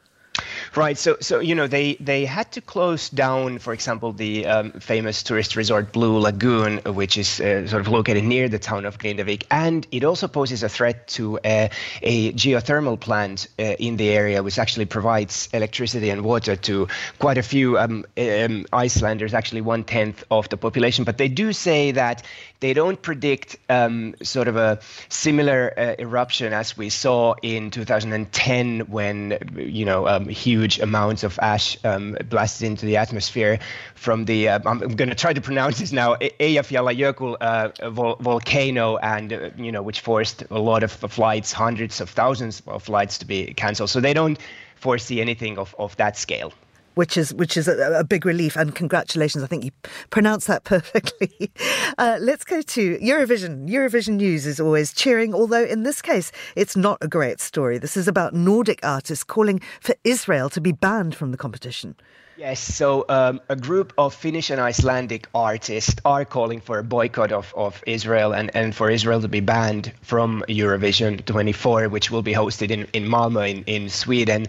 Right. 0.74 0.96
So, 0.96 1.18
so 1.20 1.40
you 1.40 1.54
know, 1.54 1.66
they 1.66 1.96
they 1.96 2.24
had 2.24 2.50
to 2.52 2.62
close 2.62 3.10
down, 3.10 3.58
for 3.58 3.74
example, 3.74 4.12
the 4.12 4.46
um, 4.46 4.72
famous 4.72 5.22
tourist 5.22 5.54
resort 5.54 5.92
Blue 5.92 6.18
Lagoon, 6.18 6.78
which 6.94 7.18
is 7.18 7.40
uh, 7.40 7.66
sort 7.66 7.82
of 7.82 7.88
located 7.88 8.24
near 8.24 8.48
the 8.48 8.58
town 8.58 8.86
of 8.86 8.96
Grindavik, 8.96 9.44
and 9.50 9.86
it 9.90 10.02
also 10.02 10.28
poses 10.28 10.62
a 10.62 10.70
threat 10.70 11.08
to 11.08 11.38
uh, 11.40 11.68
a 12.00 12.32
geothermal 12.32 12.98
plant 12.98 13.48
uh, 13.58 13.62
in 13.62 13.98
the 13.98 14.08
area, 14.10 14.42
which 14.42 14.58
actually 14.58 14.86
provides 14.86 15.50
electricity 15.52 16.08
and 16.08 16.24
water 16.24 16.56
to 16.56 16.88
quite 17.18 17.36
a 17.36 17.42
few 17.42 17.78
um, 17.78 18.06
um, 18.16 18.64
Icelanders, 18.72 19.34
actually 19.34 19.60
one 19.60 19.84
tenth 19.84 20.24
of 20.30 20.48
the 20.48 20.56
population. 20.56 21.04
But 21.04 21.18
they 21.18 21.28
do 21.28 21.52
say 21.52 21.90
that 21.90 22.22
they 22.60 22.72
don't 22.72 23.02
predict 23.02 23.56
um, 23.68 24.14
sort 24.22 24.48
of 24.48 24.56
a 24.56 24.78
similar 25.10 25.74
uh, 25.76 25.94
eruption 25.98 26.52
as 26.54 26.78
we 26.78 26.88
saw 26.88 27.34
in 27.42 27.70
2010 27.72 28.80
when 28.82 29.36
you 29.56 29.84
know 29.84 30.06
um, 30.06 30.28
huge 30.62 30.78
amounts 30.78 31.24
of 31.24 31.38
ash 31.42 31.76
um, 31.84 32.16
blasted 32.28 32.66
into 32.66 32.86
the 32.86 32.96
atmosphere 32.96 33.58
from 33.94 34.24
the 34.26 34.48
uh, 34.48 34.60
I'm 34.64 34.78
going 34.78 35.10
to 35.10 35.14
try 35.16 35.32
to 35.32 35.40
pronounce 35.40 35.80
this 35.80 35.92
now 35.92 36.14
Eyjafjallajökull 36.14 37.36
uh, 37.40 37.90
vol- 37.90 38.16
volcano 38.20 38.96
and 38.98 39.32
uh, 39.32 39.50
you 39.56 39.72
know 39.72 39.82
which 39.82 40.00
forced 40.00 40.44
a 40.50 40.58
lot 40.58 40.82
of 40.84 40.92
flights 40.92 41.52
hundreds 41.52 42.00
of 42.00 42.10
thousands 42.10 42.62
of 42.66 42.82
flights 42.84 43.18
to 43.18 43.26
be 43.26 43.54
cancelled. 43.54 43.90
So 43.90 44.00
they 44.00 44.14
don't 44.14 44.38
foresee 44.76 45.20
anything 45.20 45.58
of, 45.58 45.74
of 45.78 45.96
that 45.96 46.16
scale 46.16 46.52
which 46.94 47.16
is 47.16 47.34
which 47.34 47.56
is 47.56 47.68
a, 47.68 47.98
a, 47.98 48.04
big 48.04 48.24
relief. 48.26 48.56
And 48.56 48.74
congratulations, 48.74 49.42
I 49.42 49.46
think 49.46 49.64
you 49.64 49.70
pronounced 50.10 50.46
that 50.46 50.64
perfectly. 50.74 51.50
Uh, 51.98 52.18
let's 52.20 52.44
go 52.44 52.62
to 52.62 52.98
Eurovision. 52.98 53.68
Eurovision 53.68 54.14
news 54.14 54.46
is 54.46 54.60
always 54.60 54.92
cheering, 54.92 55.34
although 55.34 55.64
in 55.64 55.82
this 55.82 56.02
case 56.02 56.32
it's 56.56 56.76
not 56.76 56.98
a 57.00 57.08
great 57.08 57.40
story. 57.40 57.78
This 57.78 57.96
is 57.96 58.08
about 58.08 58.34
Nordic 58.34 58.80
artists 58.82 59.24
calling 59.24 59.60
for 59.80 59.94
Israel 60.04 60.50
to 60.50 60.60
be 60.60 60.72
banned 60.72 61.14
from 61.14 61.30
the 61.30 61.38
competition. 61.38 61.96
Yes, 62.36 62.60
so 62.60 63.04
um, 63.10 63.42
a 63.50 63.56
group 63.56 63.92
of 63.98 64.14
Finnish 64.14 64.48
and 64.48 64.58
Icelandic 64.58 65.28
artists 65.34 65.96
are 66.02 66.24
calling 66.24 66.60
for 66.60 66.78
a 66.78 66.82
boycott 66.82 67.30
of, 67.30 67.52
of 67.54 67.84
Israel 67.86 68.32
and, 68.32 68.50
and 68.56 68.74
for 68.74 68.90
Israel 68.90 69.20
to 69.20 69.28
be 69.28 69.40
banned 69.40 69.92
from 70.00 70.42
Eurovision 70.48 71.22
24, 71.24 71.90
which 71.90 72.10
will 72.10 72.22
be 72.22 72.32
hosted 72.32 72.70
in, 72.70 72.88
in 72.94 73.04
Malmö 73.04 73.50
in, 73.50 73.64
in 73.64 73.88
Sweden. 73.90 74.46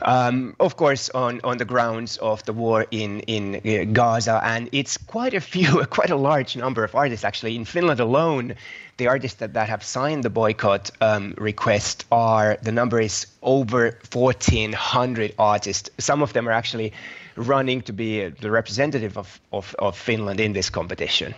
Um, 0.00 0.56
of 0.58 0.76
course, 0.76 1.10
on, 1.10 1.42
on 1.44 1.58
the 1.58 1.66
grounds 1.66 2.16
of 2.16 2.42
the 2.46 2.54
war 2.54 2.86
in, 2.90 3.20
in 3.20 3.56
uh, 3.56 3.84
Gaza. 3.92 4.40
And 4.42 4.70
it's 4.72 4.96
quite 4.96 5.34
a 5.34 5.40
few, 5.40 5.84
quite 5.90 6.10
a 6.10 6.16
large 6.16 6.56
number 6.56 6.84
of 6.84 6.94
artists 6.94 7.24
actually. 7.24 7.54
In 7.54 7.66
Finland 7.66 8.00
alone, 8.00 8.54
the 8.96 9.08
artists 9.08 9.38
that, 9.38 9.54
that 9.54 9.68
have 9.68 9.84
signed 9.84 10.22
the 10.24 10.30
boycott 10.30 10.90
um, 11.00 11.34
request 11.36 12.04
are 12.10 12.58
the 12.62 12.72
number 12.72 13.00
is 13.00 13.26
over 13.42 13.98
1,400 14.12 15.34
artists. 15.38 15.90
Some 15.98 16.22
of 16.22 16.32
them 16.32 16.48
are 16.48 16.52
actually 16.52 16.92
running 17.36 17.82
to 17.82 17.92
be 17.92 18.28
the 18.28 18.50
representative 18.50 19.18
of, 19.18 19.40
of, 19.52 19.74
of 19.78 19.96
Finland 19.96 20.40
in 20.40 20.52
this 20.52 20.70
competition. 20.70 21.34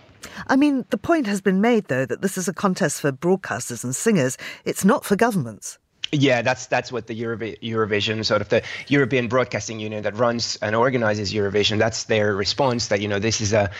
I 0.47 0.57
mean, 0.57 0.85
the 0.91 0.99
point 0.99 1.27
has 1.27 1.41
been 1.41 1.61
made, 1.61 1.87
though, 1.87 2.07
that 2.07 2.23
this 2.23 2.39
is 2.39 2.49
a 2.49 2.55
contest 2.55 3.01
for 3.01 3.11
broadcasters 3.13 3.83
and 3.83 3.95
singers. 3.95 4.37
It's 4.65 4.85
not 4.85 5.05
for 5.05 5.17
governments. 5.17 5.79
Yeah, 6.11 6.41
that's 6.43 6.67
that's 6.67 6.91
what 6.91 7.07
the 7.07 7.15
Eurovi- 7.15 7.61
Eurovision 7.61 8.25
sort 8.25 8.41
of 8.41 8.49
the 8.49 8.63
European 8.89 9.29
Broadcasting 9.29 9.79
Union 9.79 10.05
that 10.05 10.17
runs 10.17 10.57
and 10.63 10.75
organizes 10.75 11.33
Eurovision. 11.35 11.79
That's 11.79 12.05
their 12.05 12.35
response 12.35 12.89
that 12.89 13.01
you 13.01 13.09
know 13.09 13.19
this 13.19 13.41
is 13.43 13.53
a 13.53 13.71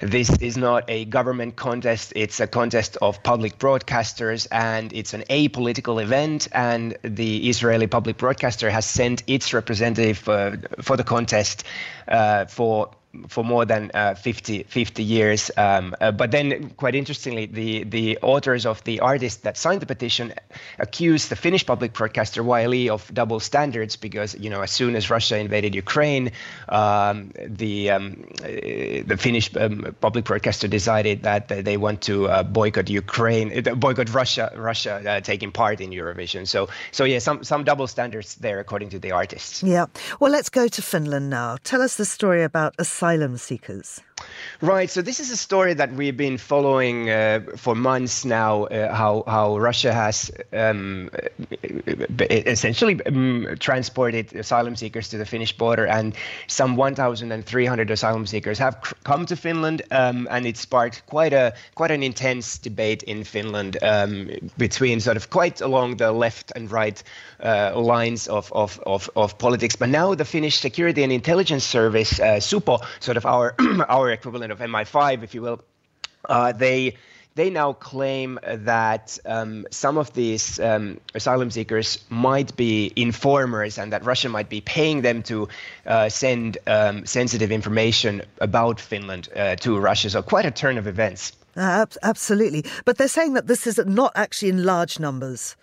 this 0.00 0.30
is 0.42 0.58
not 0.58 0.84
a 0.88 1.06
government 1.06 1.56
contest. 1.56 2.12
It's 2.16 2.38
a 2.38 2.46
contest 2.46 2.98
of 3.00 3.22
public 3.22 3.58
broadcasters, 3.58 4.46
and 4.50 4.92
it's 4.92 5.14
an 5.14 5.22
apolitical 5.30 6.02
event. 6.02 6.48
And 6.52 6.98
the 7.02 7.48
Israeli 7.48 7.86
public 7.86 8.18
broadcaster 8.18 8.68
has 8.68 8.84
sent 8.84 9.22
its 9.26 9.54
representative 9.54 10.28
uh, 10.28 10.56
for 10.82 10.98
the 10.98 11.04
contest 11.04 11.64
uh, 12.08 12.44
for 12.44 12.90
for 13.28 13.44
more 13.44 13.64
than 13.64 13.90
uh, 13.92 14.14
50, 14.14 14.64
50 14.64 15.02
years. 15.02 15.50
Um, 15.56 15.94
uh, 16.00 16.12
but 16.12 16.30
then, 16.30 16.70
quite 16.70 16.94
interestingly, 16.94 17.46
the, 17.46 17.84
the 17.84 18.18
authors 18.22 18.66
of 18.66 18.82
the 18.84 19.00
artist 19.00 19.42
that 19.42 19.56
signed 19.56 19.80
the 19.80 19.86
petition 19.86 20.32
accused 20.78 21.28
the 21.28 21.36
Finnish 21.36 21.66
public 21.66 21.92
broadcaster 21.92 22.42
YLE 22.42 22.88
of 22.88 23.12
double 23.12 23.40
standards 23.40 23.96
because, 23.96 24.34
you 24.36 24.48
know, 24.48 24.60
as 24.60 24.70
soon 24.70 24.94
as 24.94 25.10
Russia 25.10 25.38
invaded 25.38 25.74
Ukraine, 25.74 26.30
um, 26.68 27.32
the 27.46 27.90
um, 27.90 28.24
uh, 28.42 28.46
the 28.46 29.16
Finnish 29.18 29.54
um, 29.56 29.94
public 30.00 30.24
broadcaster 30.24 30.68
decided 30.68 31.22
that 31.24 31.48
they 31.48 31.76
want 31.76 32.02
to 32.02 32.28
uh, 32.28 32.42
boycott 32.42 32.88
Ukraine, 32.88 33.66
uh, 33.66 33.74
boycott 33.74 34.12
Russia, 34.14 34.52
Russia 34.56 35.02
uh, 35.06 35.20
taking 35.20 35.50
part 35.50 35.80
in 35.80 35.90
Eurovision. 35.90 36.46
So, 36.46 36.68
so 36.92 37.04
yeah, 37.04 37.18
some 37.18 37.42
some 37.42 37.64
double 37.64 37.86
standards 37.86 38.36
there, 38.36 38.60
according 38.60 38.90
to 38.90 38.98
the 38.98 39.12
artists. 39.12 39.62
Yeah. 39.62 39.86
Well, 40.20 40.30
let's 40.30 40.48
go 40.48 40.68
to 40.68 40.82
Finland 40.82 41.30
now. 41.30 41.56
Tell 41.64 41.82
us 41.82 41.96
the 41.96 42.04
story 42.04 42.44
about 42.44 42.74
a 42.78 42.84
asylum 43.00 43.38
seekers. 43.38 44.02
Right. 44.62 44.90
So 44.90 45.00
this 45.00 45.20
is 45.20 45.30
a 45.30 45.36
story 45.36 45.72
that 45.74 45.92
we've 45.92 46.16
been 46.16 46.36
following 46.36 47.08
uh, 47.08 47.40
for 47.56 47.74
months 47.74 48.26
now. 48.26 48.64
Uh, 48.64 48.94
how 48.94 49.24
how 49.26 49.56
Russia 49.56 49.90
has 49.90 50.30
um, 50.52 51.08
essentially 52.30 53.00
um, 53.06 53.56
transported 53.58 54.34
asylum 54.34 54.76
seekers 54.76 55.08
to 55.08 55.18
the 55.18 55.24
Finnish 55.24 55.56
border, 55.56 55.86
and 55.86 56.14
some 56.46 56.76
1,300 56.76 57.90
asylum 57.90 58.26
seekers 58.26 58.58
have 58.58 58.82
cr- 58.82 58.94
come 59.02 59.24
to 59.26 59.36
Finland, 59.36 59.80
um, 59.90 60.28
and 60.30 60.44
it 60.44 60.58
sparked 60.58 61.06
quite 61.06 61.32
a 61.32 61.54
quite 61.74 61.90
an 61.90 62.02
intense 62.02 62.58
debate 62.58 63.02
in 63.04 63.24
Finland 63.24 63.78
um, 63.82 64.28
between 64.58 65.00
sort 65.00 65.16
of 65.16 65.30
quite 65.30 65.62
along 65.62 65.96
the 65.96 66.12
left 66.12 66.52
and 66.54 66.70
right 66.70 67.02
uh, 67.42 67.72
lines 67.74 68.28
of, 68.28 68.52
of, 68.52 68.78
of 68.84 69.08
of 69.16 69.38
politics. 69.38 69.76
But 69.76 69.88
now 69.88 70.14
the 70.14 70.26
Finnish 70.26 70.60
Security 70.60 71.02
and 71.02 71.12
Intelligence 71.12 71.64
Service, 71.64 72.20
uh, 72.20 72.40
SUPO, 72.40 72.80
sort 73.00 73.16
of 73.16 73.24
our 73.24 73.54
our 73.88 74.09
equivalent 74.12 74.52
of 74.52 74.58
MI5, 74.58 75.22
if 75.22 75.34
you 75.34 75.42
will, 75.42 75.60
uh, 76.28 76.52
they 76.52 76.96
they 77.36 77.48
now 77.48 77.72
claim 77.72 78.40
that 78.44 79.18
um, 79.24 79.64
some 79.70 79.96
of 79.96 80.12
these 80.14 80.58
um, 80.58 81.00
asylum 81.14 81.50
seekers 81.50 82.04
might 82.10 82.56
be 82.56 82.92
informers 82.96 83.78
and 83.78 83.92
that 83.92 84.04
Russia 84.04 84.28
might 84.28 84.48
be 84.48 84.60
paying 84.60 85.02
them 85.02 85.22
to 85.22 85.48
uh, 85.86 86.08
send 86.08 86.58
um, 86.66 87.06
sensitive 87.06 87.52
information 87.52 88.22
about 88.40 88.80
Finland 88.80 89.28
uh, 89.36 89.54
to 89.56 89.78
Russia. 89.78 90.10
So, 90.10 90.22
quite 90.22 90.44
a 90.44 90.50
turn 90.50 90.76
of 90.76 90.86
events. 90.86 91.32
Uh, 91.56 91.86
absolutely. 92.02 92.64
But 92.84 92.98
they're 92.98 93.08
saying 93.08 93.34
that 93.34 93.46
this 93.46 93.66
is 93.66 93.78
not 93.86 94.12
actually 94.14 94.50
in 94.50 94.64
large 94.64 94.98
numbers. 94.98 95.56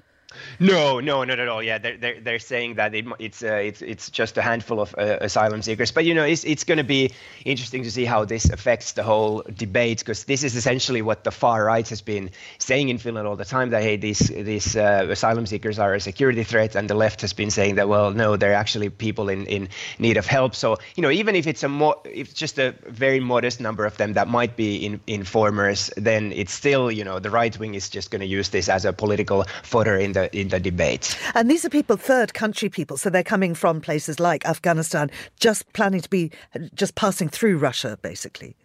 No, 0.60 1.00
no, 1.00 1.24
not 1.24 1.40
at 1.40 1.48
all. 1.48 1.62
Yeah, 1.62 1.78
they're 1.78 1.98
they're, 1.98 2.22
they're 2.22 2.40
saying 2.40 2.76
that 2.76 2.94
it, 2.96 3.06
it's 3.20 3.44
uh, 3.44 3.54
it's 3.54 3.82
it's 3.82 4.10
just 4.10 4.38
a 4.38 4.42
handful 4.42 4.80
of 4.80 4.96
uh, 4.98 5.18
asylum 5.22 5.62
seekers. 5.62 5.92
But 5.92 6.06
you 6.06 6.14
know, 6.14 6.24
it's 6.24 6.44
it's 6.44 6.64
going 6.64 6.78
to 6.78 6.84
be 6.84 7.12
interesting 7.46 7.84
to 7.84 7.92
see 7.92 8.06
how 8.06 8.26
this 8.26 8.50
affects 8.50 8.94
the 8.94 9.04
whole 9.04 9.44
debate 9.56 10.00
because 10.00 10.24
this 10.26 10.44
is 10.44 10.56
essentially 10.56 11.02
what 11.02 11.24
the 11.24 11.32
far 11.32 11.66
right 11.66 11.88
has 11.90 12.02
been 12.02 12.32
saying 12.58 12.90
in 12.90 12.98
Finland 12.98 13.28
all 13.28 13.36
the 13.36 13.46
time 13.46 13.70
that 13.72 13.84
hey, 13.84 13.98
these 13.98 14.20
these 14.20 14.76
uh, 14.76 15.08
asylum 15.10 15.46
seekers 15.46 15.80
are 15.80 15.94
a 15.94 16.00
security 16.00 16.44
threat, 16.44 16.76
and 16.76 16.90
the 16.90 16.96
left 16.96 17.22
has 17.22 17.34
been 17.34 17.52
saying 17.52 17.76
that 17.76 17.88
well, 17.88 18.12
no, 18.12 18.38
they're 18.38 18.54
actually 18.54 18.90
people 18.90 19.30
in 19.30 19.46
in 19.46 19.70
need 20.00 20.18
of 20.18 20.26
help. 20.26 20.56
So 20.56 20.78
you 20.96 21.04
know, 21.04 21.12
even 21.12 21.36
if 21.36 21.48
it's 21.48 21.64
a 21.64 21.70
more 21.70 21.96
if 22.06 22.34
just 22.34 22.60
a 22.60 22.74
very 22.88 23.20
modest 23.20 23.60
number 23.60 23.86
of 23.86 23.98
them 23.98 24.14
that 24.14 24.28
might 24.28 24.56
be 24.56 24.86
in, 24.86 25.00
informers, 25.08 25.92
then 25.98 26.32
it's 26.32 26.54
still 26.54 26.92
you 26.92 27.04
know 27.04 27.20
the 27.20 27.30
right 27.30 27.58
wing 27.60 27.76
is 27.76 27.90
just 27.90 28.12
going 28.12 28.22
to 28.22 28.28
use 28.28 28.50
this 28.50 28.70
as 28.70 28.86
a 28.86 28.94
political 28.94 29.46
fodder 29.64 29.96
in 29.96 30.14
the 30.14 30.27
Uh, 30.28 30.38
in 30.38 30.50
the 30.50 30.60
debate. 30.60 31.18
And 31.36 31.50
these 31.50 31.66
are 31.66 31.70
people, 31.70 31.98
third 31.98 32.34
country 32.34 32.70
people, 32.70 32.98
so 32.98 33.10
they're 33.10 33.24
coming 33.24 33.56
from 33.56 33.82
places 33.82 34.20
like 34.20 34.46
Afghanistan, 34.46 35.10
just 35.40 35.72
planning 35.74 36.02
to 36.02 36.10
be 36.10 36.32
just 36.76 36.96
passing 36.96 37.30
through 37.30 37.58
Russia, 37.58 37.98
basically 38.02 38.56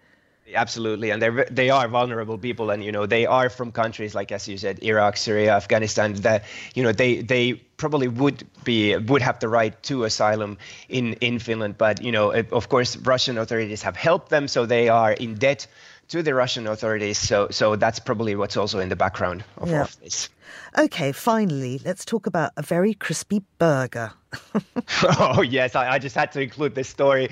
absolutely 0.54 1.08
and 1.08 1.22
they're 1.22 1.46
they 1.50 1.70
are 1.70 1.88
vulnerable 1.88 2.36
people 2.36 2.68
and 2.68 2.84
you 2.84 2.92
know 2.92 3.06
they 3.06 3.24
are 3.24 3.48
from 3.48 3.72
countries 3.72 4.14
like 4.14 4.30
as 4.30 4.46
you 4.46 4.58
said 4.58 4.78
iraq 4.82 5.16
syria 5.16 5.56
afghanistan 5.56 6.12
that 6.12 6.44
you 6.74 6.82
know 6.82 6.92
they 6.92 7.22
they 7.22 7.54
probably 7.78 8.06
would 8.06 8.46
be 8.62 8.94
would 8.94 9.22
have 9.22 9.40
the 9.40 9.48
right 9.48 9.82
to 9.82 10.04
asylum 10.04 10.58
in 10.90 11.14
in 11.22 11.38
finland 11.38 11.78
but 11.78 12.02
you 12.02 12.12
know 12.12 12.32
eh, 12.32 12.42
of 12.52 12.68
course 12.68 12.98
russian 12.98 13.38
authorities 13.38 13.80
have 13.80 13.96
helped 13.96 14.28
them 14.28 14.46
so 14.46 14.66
they 14.66 14.90
are 14.90 15.12
in 15.12 15.36
debt 15.36 15.66
to 16.12 16.22
the 16.22 16.34
Russian 16.34 16.66
authorities. 16.66 17.18
So, 17.18 17.48
so 17.50 17.76
that's 17.76 17.98
probably 17.98 18.36
what's 18.36 18.56
also 18.56 18.78
in 18.80 18.88
the 18.90 18.96
background 18.96 19.44
of, 19.56 19.70
yeah. 19.70 19.82
of 19.82 19.98
this. 20.00 20.28
Okay, 20.78 21.12
finally, 21.12 21.80
let's 21.84 22.04
talk 22.04 22.26
about 22.26 22.52
a 22.56 22.62
very 22.62 22.94
crispy 22.94 23.42
burger. 23.58 24.12
oh 25.18 25.42
yes, 25.42 25.74
I, 25.76 25.92
I, 25.92 25.98
just 25.98 26.16
had 26.16 26.32
to 26.32 26.40
include 26.40 26.74
this 26.74 26.88
story 26.88 27.28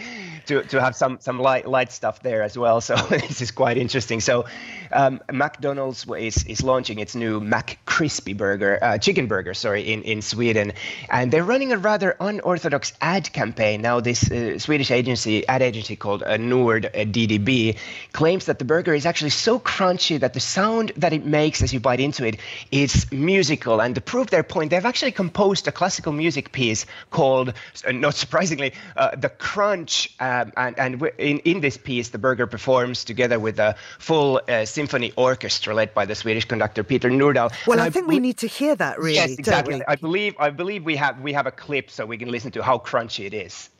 to, 0.47 0.63
to 0.65 0.81
have 0.81 0.95
some 0.95 1.19
some 1.21 1.39
light 1.39 1.67
light 1.67 1.93
stuff 1.93 2.23
there 2.23 2.43
as 2.43 2.59
well. 2.59 2.81
So 2.91 2.97
this 2.97 3.41
is 3.41 3.53
quite 3.53 3.77
interesting. 3.77 4.21
So 4.21 4.47
um, 4.93 5.21
McDonald's 5.31 6.07
is, 6.19 6.45
is 6.45 6.63
launching 6.63 6.99
its 6.99 7.15
new 7.15 7.41
McCrispy 7.41 8.37
Burger, 8.37 8.83
uh, 8.83 8.99
chicken 8.99 9.27
burger, 9.27 9.55
sorry, 9.55 9.83
in, 9.83 10.03
in 10.03 10.23
Sweden, 10.23 10.73
and 11.09 11.31
they're 11.31 11.45
running 11.45 11.71
a 11.73 11.79
rather 11.79 12.17
unorthodox 12.19 12.93
ad 13.01 13.33
campaign 13.33 13.81
now. 13.81 14.01
This 14.01 14.29
uh, 14.31 14.59
Swedish 14.59 14.91
agency 14.91 15.47
ad 15.47 15.63
agency 15.63 15.95
called 15.95 16.25
uh, 16.25 16.37
Nord 16.37 16.87
uh, 16.87 16.91
DDB 16.91 17.77
claims 18.13 18.47
that 18.47 18.59
the 18.59 18.65
burger 18.65 18.95
is 18.95 19.07
actually 19.07 19.31
so 19.31 19.61
crunchy 19.61 20.19
that 20.19 20.35
the 20.35 20.41
sound 20.41 20.91
that 20.97 21.13
it 21.13 21.25
makes 21.25 21.63
as 21.63 21.73
you 21.73 21.79
bite 21.79 22.01
into 22.01 22.27
it 22.27 22.39
is 22.73 23.07
musical. 23.11 23.81
And 23.81 23.95
to 23.95 24.01
prove 24.01 24.31
their 24.31 24.43
point, 24.43 24.71
they've 24.71 24.85
actually 24.85 25.13
composed 25.13 25.67
a 25.69 25.73
classical 25.73 26.13
music 26.13 26.53
piece 26.53 26.87
called, 27.11 27.53
uh, 27.87 27.93
not 27.93 28.15
surprisingly, 28.15 28.73
uh, 28.97 29.17
The 29.17 29.29
Crunch. 29.29 30.15
Um, 30.21 30.53
and 30.57 30.79
and 30.79 31.03
in, 31.19 31.39
in 31.41 31.61
this 31.61 31.77
piece, 31.77 32.09
the 32.09 32.19
burger 32.19 32.47
performs 32.47 33.05
together 33.05 33.39
with 33.39 33.59
a 33.59 33.75
full 33.99 34.41
uh, 34.49 34.65
symphony 34.65 35.13
orchestra 35.17 35.75
led 35.75 35.95
by 35.95 36.05
the 36.07 36.15
Swedish 36.15 36.45
conductor 36.45 36.83
Peter 36.83 37.11
Nordahl. 37.11 37.53
Well, 37.67 37.81
I, 37.81 37.87
I 37.87 37.91
think 37.91 38.09
we 38.09 38.21
need 38.21 38.39
to 38.39 38.47
hear 38.47 38.75
that, 38.77 38.99
really. 38.99 39.15
Yes, 39.15 39.39
exactly. 39.39 39.83
I 39.87 39.97
believe 39.97 40.35
I 40.39 40.51
believe 40.51 40.85
we 40.85 40.97
have 40.97 41.21
we 41.21 41.33
have 41.33 41.47
a 41.47 41.53
clip 41.53 41.91
so 41.91 42.07
we 42.07 42.19
can 42.19 42.31
listen 42.31 42.51
to 42.53 42.63
how 42.63 42.79
crunchy 42.79 43.27
it 43.27 43.35
is. 43.35 43.71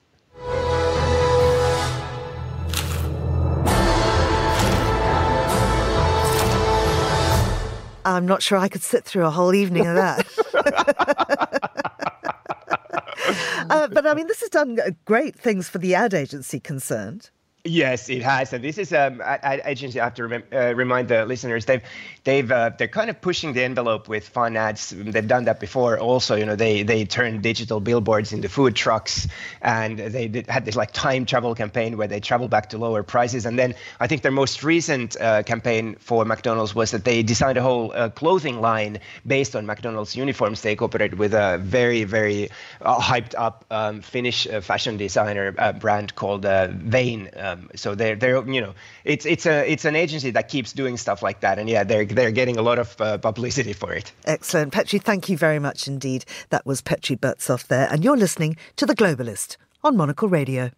I'm 8.05 8.27
not 8.27 8.43
sure 8.43 8.59
I 8.59 8.69
could 8.69 8.83
sit 8.83 9.05
through 9.05 9.27
a 9.27 9.31
whole 9.31 9.55
evening 9.55 9.87
of 9.87 9.97
that. 9.97 10.27
uh, 13.71 13.89
but 13.89 14.07
I 14.07 14.15
mean, 14.15 14.27
this 14.27 14.41
has 14.41 14.51
done 14.51 14.79
great 15.05 15.39
things 15.39 15.69
for 15.69 15.79
the 15.79 15.95
ad 15.95 16.15
agency 16.15 16.61
concerned. 16.61 17.31
Yes, 17.63 18.09
it 18.09 18.23
has, 18.23 18.55
and 18.55 18.65
this 18.65 18.79
is 18.79 18.91
um, 18.91 19.21
ad 19.23 19.61
agency. 19.67 20.01
I 20.01 20.05
have 20.05 20.15
to 20.15 20.27
rem- 20.27 20.45
uh, 20.51 20.75
remind 20.75 21.09
the 21.09 21.27
listeners 21.27 21.67
they've 21.67 21.83
they've 22.25 22.51
uh, 22.51 22.71
they're 22.79 22.89
kind 22.89 23.11
of 23.11 23.21
pushing 23.21 23.53
the 23.53 23.63
envelope 23.63 24.09
with 24.09 24.27
fun 24.27 24.57
ads. 24.57 24.95
They've 24.97 25.29
done 25.29 25.45
that 25.45 25.61
before. 25.61 25.99
Also, 25.99 26.37
you 26.37 26.47
know, 26.47 26.57
they 26.57 26.85
they 26.85 27.05
turned 27.05 27.43
digital 27.43 27.79
billboards 27.79 28.33
into 28.33 28.49
food 28.49 28.77
trucks, 28.77 29.29
and 29.61 29.99
they 29.99 30.29
did, 30.29 30.47
had 30.47 30.65
this 30.65 30.75
like 30.75 30.93
time 30.93 31.27
travel 31.27 31.55
campaign 31.55 31.99
where 31.99 32.09
they 32.09 32.19
travel 32.19 32.49
back 32.49 32.71
to 32.71 32.79
lower 32.79 33.03
prices. 33.03 33.45
And 33.45 33.59
then 33.59 33.75
I 34.01 34.07
think 34.07 34.23
their 34.23 34.33
most 34.33 34.65
recent 34.65 35.21
uh, 35.21 35.43
campaign 35.43 35.97
for 35.97 36.25
McDonald's 36.25 36.75
was 36.75 36.93
that 36.93 37.05
they 37.05 37.23
designed 37.23 37.59
a 37.59 37.63
whole 37.63 37.93
uh, 37.93 38.09
clothing 38.09 38.63
line 38.63 39.01
based 39.27 39.55
on 39.55 39.67
McDonald's 39.67 40.17
uniforms. 40.17 40.63
They 40.63 40.77
cooperated 40.77 41.19
with 41.19 41.35
a 41.35 41.59
very 41.59 42.05
very 42.05 42.49
uh, 42.81 42.99
hyped 42.99 43.35
up 43.37 43.67
um, 43.71 44.01
Finnish 44.01 44.47
uh, 44.47 44.63
fashion 44.63 44.97
designer 44.97 45.53
brand 45.79 46.15
called 46.15 46.47
Vane 46.47 47.29
um, 47.51 47.71
so 47.75 47.95
they're 47.95 48.17
they're 48.17 48.47
you 48.49 48.61
know 48.61 48.75
it's 49.05 49.27
it's 49.27 49.47
a 49.47 49.71
it's 49.71 49.85
an 49.85 49.97
agency 49.97 50.31
that 50.31 50.49
keeps 50.49 50.73
doing 50.73 50.97
stuff 50.97 51.23
like 51.23 51.41
that, 51.41 51.59
and 51.59 51.69
yeah, 51.69 51.85
they're 51.85 52.05
they're 52.05 52.31
getting 52.31 52.57
a 52.57 52.63
lot 52.63 52.79
of 52.79 53.01
uh, 53.01 53.19
publicity 53.19 53.73
for 53.73 53.93
it. 53.93 54.13
Excellent, 54.25 54.73
Petri. 54.73 54.99
Thank 54.99 55.29
you 55.29 55.37
very 55.37 55.59
much 55.59 55.89
indeed. 55.89 56.25
That 56.51 56.67
was 56.67 56.81
Petri 56.81 57.17
Burtsov 57.17 57.67
there, 57.67 57.89
and 57.91 58.05
you're 58.05 58.17
listening 58.17 58.57
to 58.77 58.87
the 58.87 58.95
Globalist 58.95 59.57
on 59.83 59.97
Monocle 59.97 60.29
Radio. 60.29 60.71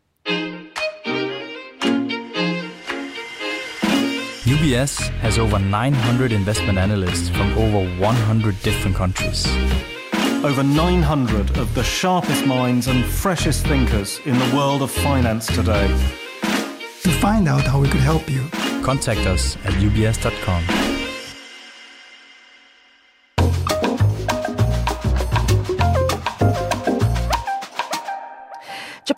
UBS 4.44 5.08
has 5.20 5.38
over 5.38 5.58
900 5.58 6.32
investment 6.32 6.78
analysts 6.78 7.28
from 7.28 7.52
over 7.56 7.88
100 7.98 8.62
different 8.62 8.96
countries. 8.96 9.46
Over 10.44 10.62
900 10.62 11.56
of 11.56 11.74
the 11.74 11.84
sharpest 11.84 12.44
minds 12.46 12.88
and 12.88 13.04
freshest 13.04 13.64
thinkers 13.66 14.20
in 14.24 14.36
the 14.38 14.56
world 14.56 14.82
of 14.82 14.90
finance 14.90 15.46
today 15.46 15.88
to 17.02 17.10
find 17.10 17.48
out 17.48 17.62
how 17.62 17.80
we 17.80 17.88
could 17.88 18.00
help 18.00 18.30
you. 18.30 18.48
Contact 18.82 19.20
us 19.26 19.56
at 19.64 19.72
ubs.com. 19.74 21.01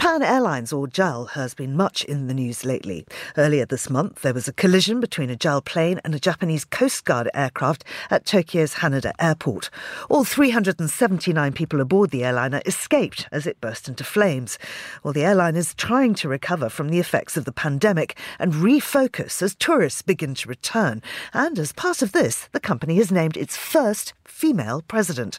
Japan 0.05 0.23
Airlines, 0.23 0.71
or 0.71 0.87
JAL, 0.87 1.25
has 1.33 1.55
been 1.55 1.75
much 1.75 2.05
in 2.05 2.27
the 2.27 2.35
news 2.35 2.63
lately. 2.63 3.07
Earlier 3.39 3.65
this 3.65 3.89
month, 3.89 4.21
there 4.21 4.35
was 4.35 4.47
a 4.47 4.53
collision 4.53 5.01
between 5.01 5.31
a 5.31 5.35
JAL 5.35 5.63
plane 5.63 5.99
and 6.05 6.15
a 6.15 6.21
Japanese 6.21 6.67
Coast 6.67 7.07
Guard 7.07 7.31
aircraft 7.33 7.85
at 8.11 8.27
Tokyo's 8.27 8.75
Haneda 8.75 9.13
Airport. 9.19 9.71
All 10.11 10.23
379 10.23 11.55
people 11.55 11.81
aboard 11.81 12.11
the 12.11 12.23
airliner 12.23 12.61
escaped 12.67 13.27
as 13.33 13.47
it 13.47 13.63
burst 13.63 13.89
into 13.89 14.05
flames. 14.05 14.59
Well, 15.03 15.15
the 15.15 15.25
airline 15.25 15.57
is 15.57 15.75
trying 15.75 16.13
to 16.17 16.29
recover 16.29 16.69
from 16.69 16.91
the 16.91 17.01
effects 17.01 17.39
of 17.39 17.47
the 17.47 17.51
pandemic 17.51 18.19
and 18.39 18.53
refocus 18.53 19.41
as 19.41 19.55
tourists 19.55 20.03
begin 20.03 20.35
to 20.35 20.51
return. 20.51 21.01
And 21.33 21.59
as 21.59 21.73
part 21.73 22.03
of 22.03 22.13
this, 22.13 22.51
the 22.53 22.61
company 22.61 22.97
has 22.97 23.11
named 23.11 23.39
its 23.39 23.57
first 23.57 24.13
female 24.27 24.83
president. 24.83 25.39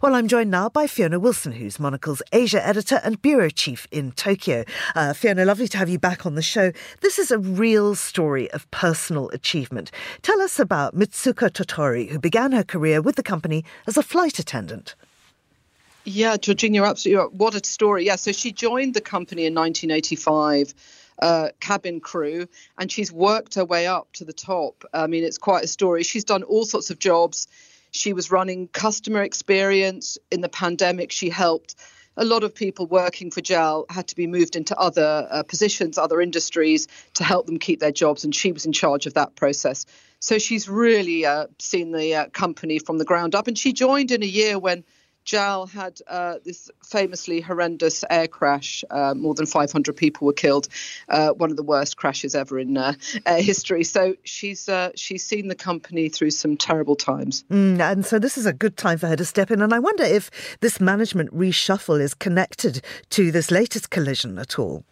Well, 0.00 0.14
I'm 0.14 0.28
joined 0.28 0.50
now 0.50 0.70
by 0.70 0.86
Fiona 0.86 1.18
Wilson, 1.18 1.52
who's 1.52 1.78
Monocle's 1.78 2.22
Asia 2.32 2.66
editor 2.66 3.00
and 3.04 3.20
bureau 3.20 3.50
chief 3.50 3.86
in 3.90 4.05
Tokyo. 4.12 4.64
Uh, 4.94 5.12
Fiona, 5.12 5.44
lovely 5.44 5.68
to 5.68 5.78
have 5.78 5.88
you 5.88 5.98
back 5.98 6.26
on 6.26 6.34
the 6.34 6.42
show. 6.42 6.72
This 7.00 7.18
is 7.18 7.30
a 7.30 7.38
real 7.38 7.94
story 7.94 8.50
of 8.52 8.70
personal 8.70 9.28
achievement. 9.30 9.90
Tell 10.22 10.40
us 10.40 10.58
about 10.58 10.94
Mitsuko 10.94 11.50
Tottori, 11.50 12.08
who 12.08 12.18
began 12.18 12.52
her 12.52 12.64
career 12.64 13.00
with 13.00 13.16
the 13.16 13.22
company 13.22 13.64
as 13.86 13.96
a 13.96 14.02
flight 14.02 14.38
attendant. 14.38 14.94
Yeah, 16.04 16.36
Georgina, 16.36 16.76
you're 16.76 16.86
absolutely 16.86 17.24
right. 17.24 17.32
What 17.32 17.54
a 17.54 17.66
story. 17.66 18.06
Yeah, 18.06 18.16
so 18.16 18.30
she 18.30 18.52
joined 18.52 18.94
the 18.94 19.00
company 19.00 19.44
in 19.46 19.54
1985. 19.54 20.74
Uh, 21.18 21.48
cabin 21.60 21.98
crew, 21.98 22.46
and 22.76 22.92
she's 22.92 23.10
worked 23.10 23.54
her 23.54 23.64
way 23.64 23.86
up 23.86 24.06
to 24.12 24.22
the 24.22 24.34
top. 24.34 24.84
I 24.92 25.06
mean, 25.06 25.24
it's 25.24 25.38
quite 25.38 25.64
a 25.64 25.66
story. 25.66 26.02
She's 26.02 26.24
done 26.24 26.42
all 26.42 26.66
sorts 26.66 26.90
of 26.90 26.98
jobs. 26.98 27.48
She 27.90 28.12
was 28.12 28.30
running 28.30 28.68
customer 28.68 29.22
experience 29.22 30.18
in 30.30 30.42
the 30.42 30.50
pandemic. 30.50 31.10
She 31.10 31.30
helped 31.30 31.74
a 32.16 32.24
lot 32.24 32.44
of 32.44 32.54
people 32.54 32.86
working 32.86 33.30
for 33.30 33.40
JAL 33.40 33.86
had 33.90 34.08
to 34.08 34.16
be 34.16 34.26
moved 34.26 34.56
into 34.56 34.76
other 34.78 35.28
uh, 35.30 35.42
positions, 35.42 35.98
other 35.98 36.20
industries 36.20 36.88
to 37.14 37.24
help 37.24 37.46
them 37.46 37.58
keep 37.58 37.80
their 37.80 37.92
jobs, 37.92 38.24
and 38.24 38.34
she 38.34 38.52
was 38.52 38.66
in 38.66 38.72
charge 38.72 39.06
of 39.06 39.14
that 39.14 39.36
process. 39.36 39.86
So 40.20 40.38
she's 40.38 40.68
really 40.68 41.26
uh, 41.26 41.46
seen 41.58 41.92
the 41.92 42.14
uh, 42.14 42.28
company 42.30 42.78
from 42.78 42.98
the 42.98 43.04
ground 43.04 43.34
up, 43.34 43.48
and 43.48 43.58
she 43.58 43.72
joined 43.72 44.10
in 44.10 44.22
a 44.22 44.26
year 44.26 44.58
when 44.58 44.84
JAL 45.26 45.66
had 45.66 45.98
uh, 46.06 46.36
this 46.44 46.70
famously 46.84 47.40
horrendous 47.40 48.04
air 48.08 48.28
crash. 48.28 48.84
Uh, 48.90 49.12
more 49.14 49.34
than 49.34 49.44
500 49.44 49.94
people 49.94 50.26
were 50.26 50.32
killed. 50.32 50.68
Uh, 51.08 51.30
one 51.30 51.50
of 51.50 51.56
the 51.56 51.62
worst 51.62 51.96
crashes 51.96 52.34
ever 52.34 52.58
in 52.58 52.76
uh, 52.76 52.94
history. 53.26 53.84
So 53.84 54.14
she's 54.22 54.68
uh, 54.68 54.90
she's 54.94 55.24
seen 55.26 55.48
the 55.48 55.54
company 55.54 56.08
through 56.08 56.30
some 56.30 56.56
terrible 56.56 56.96
times. 56.96 57.44
Mm, 57.50 57.80
and 57.80 58.06
so 58.06 58.18
this 58.18 58.38
is 58.38 58.46
a 58.46 58.52
good 58.52 58.76
time 58.76 58.98
for 58.98 59.08
her 59.08 59.16
to 59.16 59.24
step 59.24 59.50
in. 59.50 59.60
And 59.60 59.74
I 59.74 59.80
wonder 59.80 60.04
if 60.04 60.30
this 60.60 60.80
management 60.80 61.34
reshuffle 61.34 62.00
is 62.00 62.14
connected 62.14 62.82
to 63.10 63.32
this 63.32 63.50
latest 63.50 63.90
collision 63.90 64.38
at 64.38 64.58
all. 64.58 64.84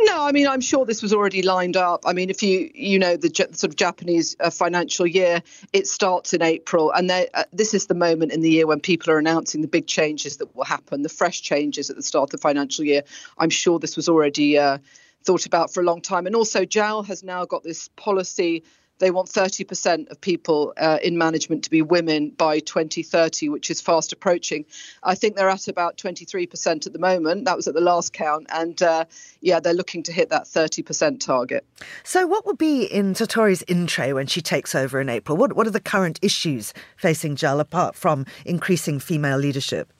No, 0.00 0.26
I 0.26 0.32
mean, 0.32 0.48
I'm 0.48 0.60
sure 0.60 0.84
this 0.84 1.02
was 1.02 1.12
already 1.12 1.42
lined 1.42 1.76
up. 1.76 2.02
I 2.04 2.12
mean, 2.12 2.30
if 2.30 2.42
you, 2.42 2.70
you 2.74 2.98
know, 2.98 3.16
the 3.16 3.32
sort 3.34 3.64
of 3.64 3.76
Japanese 3.76 4.36
uh, 4.40 4.50
financial 4.50 5.06
year, 5.06 5.42
it 5.72 5.86
starts 5.86 6.34
in 6.34 6.42
April, 6.42 6.90
and 6.90 7.10
uh, 7.10 7.44
this 7.52 7.74
is 7.74 7.86
the 7.86 7.94
moment 7.94 8.32
in 8.32 8.40
the 8.40 8.50
year 8.50 8.66
when 8.66 8.80
people 8.80 9.12
are 9.12 9.18
announcing 9.18 9.62
the 9.62 9.68
big 9.68 9.86
changes 9.86 10.38
that 10.38 10.54
will 10.56 10.64
happen, 10.64 11.02
the 11.02 11.08
fresh 11.08 11.42
changes 11.42 11.90
at 11.90 11.96
the 11.96 12.02
start 12.02 12.28
of 12.28 12.30
the 12.30 12.38
financial 12.38 12.84
year. 12.84 13.02
I'm 13.38 13.50
sure 13.50 13.78
this 13.78 13.96
was 13.96 14.08
already 14.08 14.58
uh, 14.58 14.78
thought 15.24 15.46
about 15.46 15.72
for 15.72 15.80
a 15.80 15.84
long 15.84 16.00
time. 16.00 16.26
And 16.26 16.34
also, 16.34 16.64
JAL 16.64 17.04
has 17.04 17.22
now 17.22 17.44
got 17.44 17.62
this 17.62 17.88
policy 17.96 18.64
they 18.98 19.10
want 19.10 19.28
30% 19.28 20.10
of 20.10 20.20
people 20.20 20.72
uh, 20.76 20.98
in 21.02 21.18
management 21.18 21.64
to 21.64 21.70
be 21.70 21.82
women 21.82 22.30
by 22.30 22.60
2030, 22.60 23.48
which 23.48 23.70
is 23.70 23.80
fast 23.80 24.12
approaching. 24.12 24.64
I 25.02 25.14
think 25.14 25.36
they're 25.36 25.48
at 25.48 25.66
about 25.68 25.96
23% 25.96 26.86
at 26.86 26.92
the 26.92 26.98
moment. 26.98 27.44
That 27.44 27.56
was 27.56 27.66
at 27.66 27.74
the 27.74 27.80
last 27.80 28.12
count. 28.12 28.46
And 28.50 28.80
uh, 28.82 29.06
yeah, 29.40 29.60
they're 29.60 29.74
looking 29.74 30.02
to 30.04 30.12
hit 30.12 30.30
that 30.30 30.44
30% 30.44 31.20
target. 31.20 31.64
So, 32.04 32.26
what 32.26 32.46
will 32.46 32.54
be 32.54 32.84
in 32.84 33.14
Tottori's 33.14 33.64
intro 33.66 34.14
when 34.14 34.26
she 34.26 34.40
takes 34.40 34.74
over 34.74 35.00
in 35.00 35.08
April? 35.08 35.36
What, 35.36 35.54
what 35.54 35.66
are 35.66 35.70
the 35.70 35.80
current 35.80 36.18
issues 36.22 36.72
facing 36.96 37.36
JAL 37.36 37.60
apart 37.60 37.96
from 37.96 38.24
increasing 38.44 38.98
female 39.00 39.38
leadership? 39.38 39.92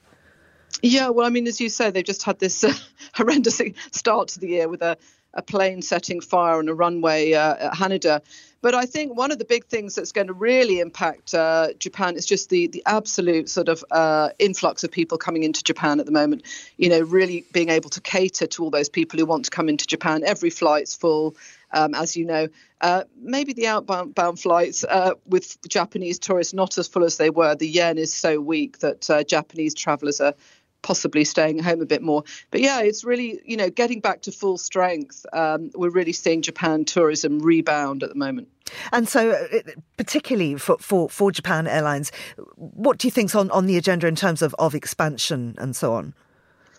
Yeah, 0.80 1.11
well, 1.11 1.26
I 1.26 1.30
mean, 1.30 1.47
as 1.47 1.61
you 1.61 1.68
say, 1.68 1.90
they've 1.90 2.05
just 2.05 2.22
had 2.22 2.38
this 2.38 2.64
uh, 2.64 2.72
horrendous 3.14 3.61
start 3.93 4.28
to 4.28 4.40
the 4.40 4.49
year 4.49 4.68
with 4.68 4.82
a, 4.82 4.97
a 5.35 5.43
plane 5.43 5.83
setting 5.83 6.20
fire 6.20 6.59
on 6.59 6.68
a 6.68 6.74
runway 6.74 7.33
uh, 7.33 7.66
at 7.66 7.72
Haneda. 7.74 8.20
But 8.61 8.76
I 8.76 8.87
think 8.87 9.16
one 9.16 9.33
of 9.33 9.39
the 9.39 9.45
big 9.45 9.64
things 9.66 9.97
that's 9.97 10.12
going 10.12 10.28
to 10.28 10.33
really 10.33 10.78
impact 10.78 11.35
uh, 11.35 11.72
Japan 11.78 12.14
is 12.14 12.24
just 12.24 12.49
the 12.49 12.68
the 12.68 12.83
absolute 12.87 13.49
sort 13.49 13.68
of 13.68 13.85
uh, 13.91 14.30
influx 14.39 14.85
of 14.85 14.93
people 14.93 15.18
coming 15.18 15.43
into 15.43 15.64
Japan 15.64 15.99
at 15.99 16.07
the 16.07 16.12
moment. 16.12 16.43
You 16.76 16.89
know, 16.89 17.01
really 17.01 17.45
being 17.53 17.70
able 17.70 17.91
to 17.91 18.01
cater 18.01 18.47
to 18.47 18.62
all 18.62 18.70
those 18.70 18.89
people 18.89 19.18
who 19.18 19.26
want 19.26 19.47
to 19.47 19.51
come 19.51 19.68
into 19.68 19.87
Japan. 19.87 20.22
Every 20.24 20.51
flight's 20.51 20.95
full. 20.95 21.35
um, 21.72 21.95
as 21.95 22.16
you 22.16 22.24
know. 22.24 22.49
Uh, 22.80 23.05
maybe 23.20 23.53
the 23.53 23.66
outbound 23.68 24.41
flights 24.41 24.85
uh, 24.85 25.12
with 25.26 25.57
Japanese 25.68 26.18
tourists 26.18 26.53
not 26.53 26.76
as 26.78 26.89
full 26.89 27.05
as 27.05 27.16
they 27.16 27.30
were. 27.30 27.55
The 27.55 27.68
yen 27.68 27.97
is 27.97 28.12
so 28.12 28.41
weak 28.41 28.78
that 28.80 29.09
uh, 29.09 29.22
Japanese 29.22 29.74
travellers 29.74 30.20
are 30.20 30.35
possibly 30.83 31.24
staying 31.24 31.61
home 31.61 31.80
a 31.80 31.87
bit 31.87 32.03
more. 32.03 32.24
But 32.51 32.61
yeah, 32.61 32.80
it's 32.80 33.05
really, 33.05 33.41
you 33.45 33.57
know, 33.57 33.70
getting 33.70 34.01
back 34.01 34.22
to 34.22 34.33
full 34.33 34.59
strength. 34.59 35.24
Um, 35.33 35.70
we're 35.74 35.91
really 35.91 36.12
seeing 36.12 36.43
Japan 36.43 36.85
tourism 36.85 37.39
rebound 37.39 38.03
at 38.03 38.09
the 38.11 38.14
moment. 38.14 38.49
And 38.93 39.09
so, 39.09 39.30
uh, 39.30 39.59
particularly 39.97 40.57
for, 40.57 40.76
for, 40.78 41.09
for 41.09 41.30
Japan 41.30 41.66
Airlines, 41.66 42.12
what 42.57 42.99
do 42.99 43.07
you 43.07 43.12
think's 43.12 43.35
on, 43.35 43.51
on 43.51 43.66
the 43.66 43.76
agenda 43.76 44.07
in 44.07 44.16
terms 44.16 44.43
of, 44.43 44.55
of 44.59 44.74
expansion 44.74 45.55
and 45.59 45.74
so 45.74 45.95
on? 45.95 46.14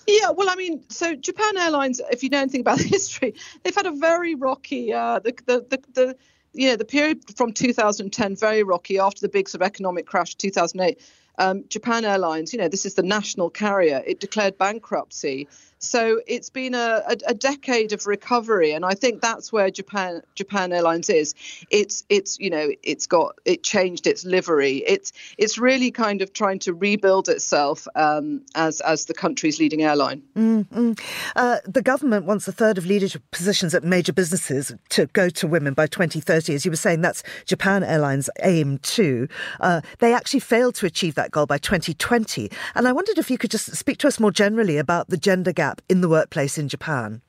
Yeah, 0.05 0.31
well, 0.31 0.49
I 0.49 0.55
mean, 0.55 0.83
so 0.89 1.15
Japan 1.15 1.57
Airlines, 1.57 2.01
if 2.11 2.23
you 2.23 2.29
know 2.29 2.39
anything 2.39 2.61
about 2.61 2.77
the 2.79 2.87
history, 2.87 3.35
they've 3.63 3.75
had 3.75 3.85
a 3.85 3.91
very 3.91 4.35
rocky, 4.35 4.93
uh, 4.93 5.19
the, 5.19 5.33
the, 5.45 5.65
the, 5.69 5.83
the 5.93 6.17
you 6.53 6.69
know, 6.69 6.75
the 6.75 6.85
period 6.85 7.19
from 7.35 7.51
2010 7.51 8.35
very 8.35 8.63
rocky 8.63 8.99
after 8.99 9.21
the 9.21 9.29
big 9.29 9.49
sort 9.49 9.61
of 9.61 9.65
economic 9.65 10.05
crash 10.05 10.35
2008 10.35 10.99
um, 11.37 11.65
Japan 11.67 12.05
Airlines, 12.05 12.53
you 12.53 12.59
know, 12.59 12.67
this 12.67 12.85
is 12.85 12.93
the 12.93 13.03
national 13.03 13.49
carrier, 13.49 14.03
it 14.05 14.19
declared 14.19 14.57
bankruptcy. 14.57 15.47
So 15.83 16.21
it's 16.27 16.49
been 16.49 16.75
a, 16.75 17.03
a, 17.07 17.17
a, 17.27 17.33
decade 17.33 17.91
of 17.91 18.07
recovery, 18.07 18.71
and 18.71 18.85
I 18.85 18.93
think 18.93 19.21
that's 19.21 19.51
where 19.51 19.69
Japan 19.69 20.21
Japan 20.33 20.71
Airlines 20.71 21.09
is. 21.09 21.35
It's 21.71 22.05
it's 22.07 22.39
you 22.39 22.49
know 22.49 22.69
it's 22.83 23.05
got 23.05 23.37
it 23.43 23.63
changed 23.63 24.07
its 24.07 24.23
livery. 24.23 24.77
It's 24.87 25.11
it's 25.37 25.57
really 25.57 25.91
kind 25.91 26.21
of 26.21 26.31
trying 26.31 26.59
to 26.59 26.73
rebuild 26.73 27.27
itself 27.27 27.85
um, 27.95 28.43
as 28.55 28.79
as 28.79 29.05
the 29.05 29.13
country's 29.13 29.59
leading 29.59 29.83
airline. 29.83 30.23
Mm-hmm. 30.37 30.93
Uh, 31.35 31.57
the 31.65 31.81
government 31.81 32.25
wants 32.25 32.47
a 32.47 32.53
third 32.53 32.77
of 32.77 32.85
leadership 32.85 33.21
positions 33.31 33.75
at 33.75 33.83
major 33.83 34.13
businesses 34.13 34.73
to 34.89 35.07
go 35.07 35.27
to 35.31 35.47
women 35.47 35.73
by 35.73 35.85
2030. 35.85 36.55
As 36.55 36.63
you 36.63 36.71
were 36.71 36.77
saying, 36.77 37.01
that's 37.01 37.23
Japan 37.45 37.83
Airlines' 37.83 38.29
aim 38.41 38.77
too. 38.77 39.27
Uh, 39.59 39.81
they 39.99 40.13
actually 40.13 40.39
failed 40.39 40.75
to 40.75 40.85
achieve 40.85 41.15
that 41.15 41.31
goal 41.31 41.45
by 41.45 41.57
2020, 41.57 42.49
and 42.73 42.87
I 42.87 42.93
wondered 42.93 43.17
if 43.17 43.29
you 43.29 43.37
could 43.37 43.51
just 43.51 43.75
speak 43.75 43.97
to 43.97 44.07
us 44.07 44.17
more 44.17 44.31
generally 44.31 44.77
about 44.77 45.09
the 45.09 45.17
gender 45.17 45.51
gap 45.51 45.72
gap 45.73 45.81
in 45.89 46.01
the 46.01 46.09
workplace 46.09 46.57
in 46.57 46.67
Japan? 46.67 47.21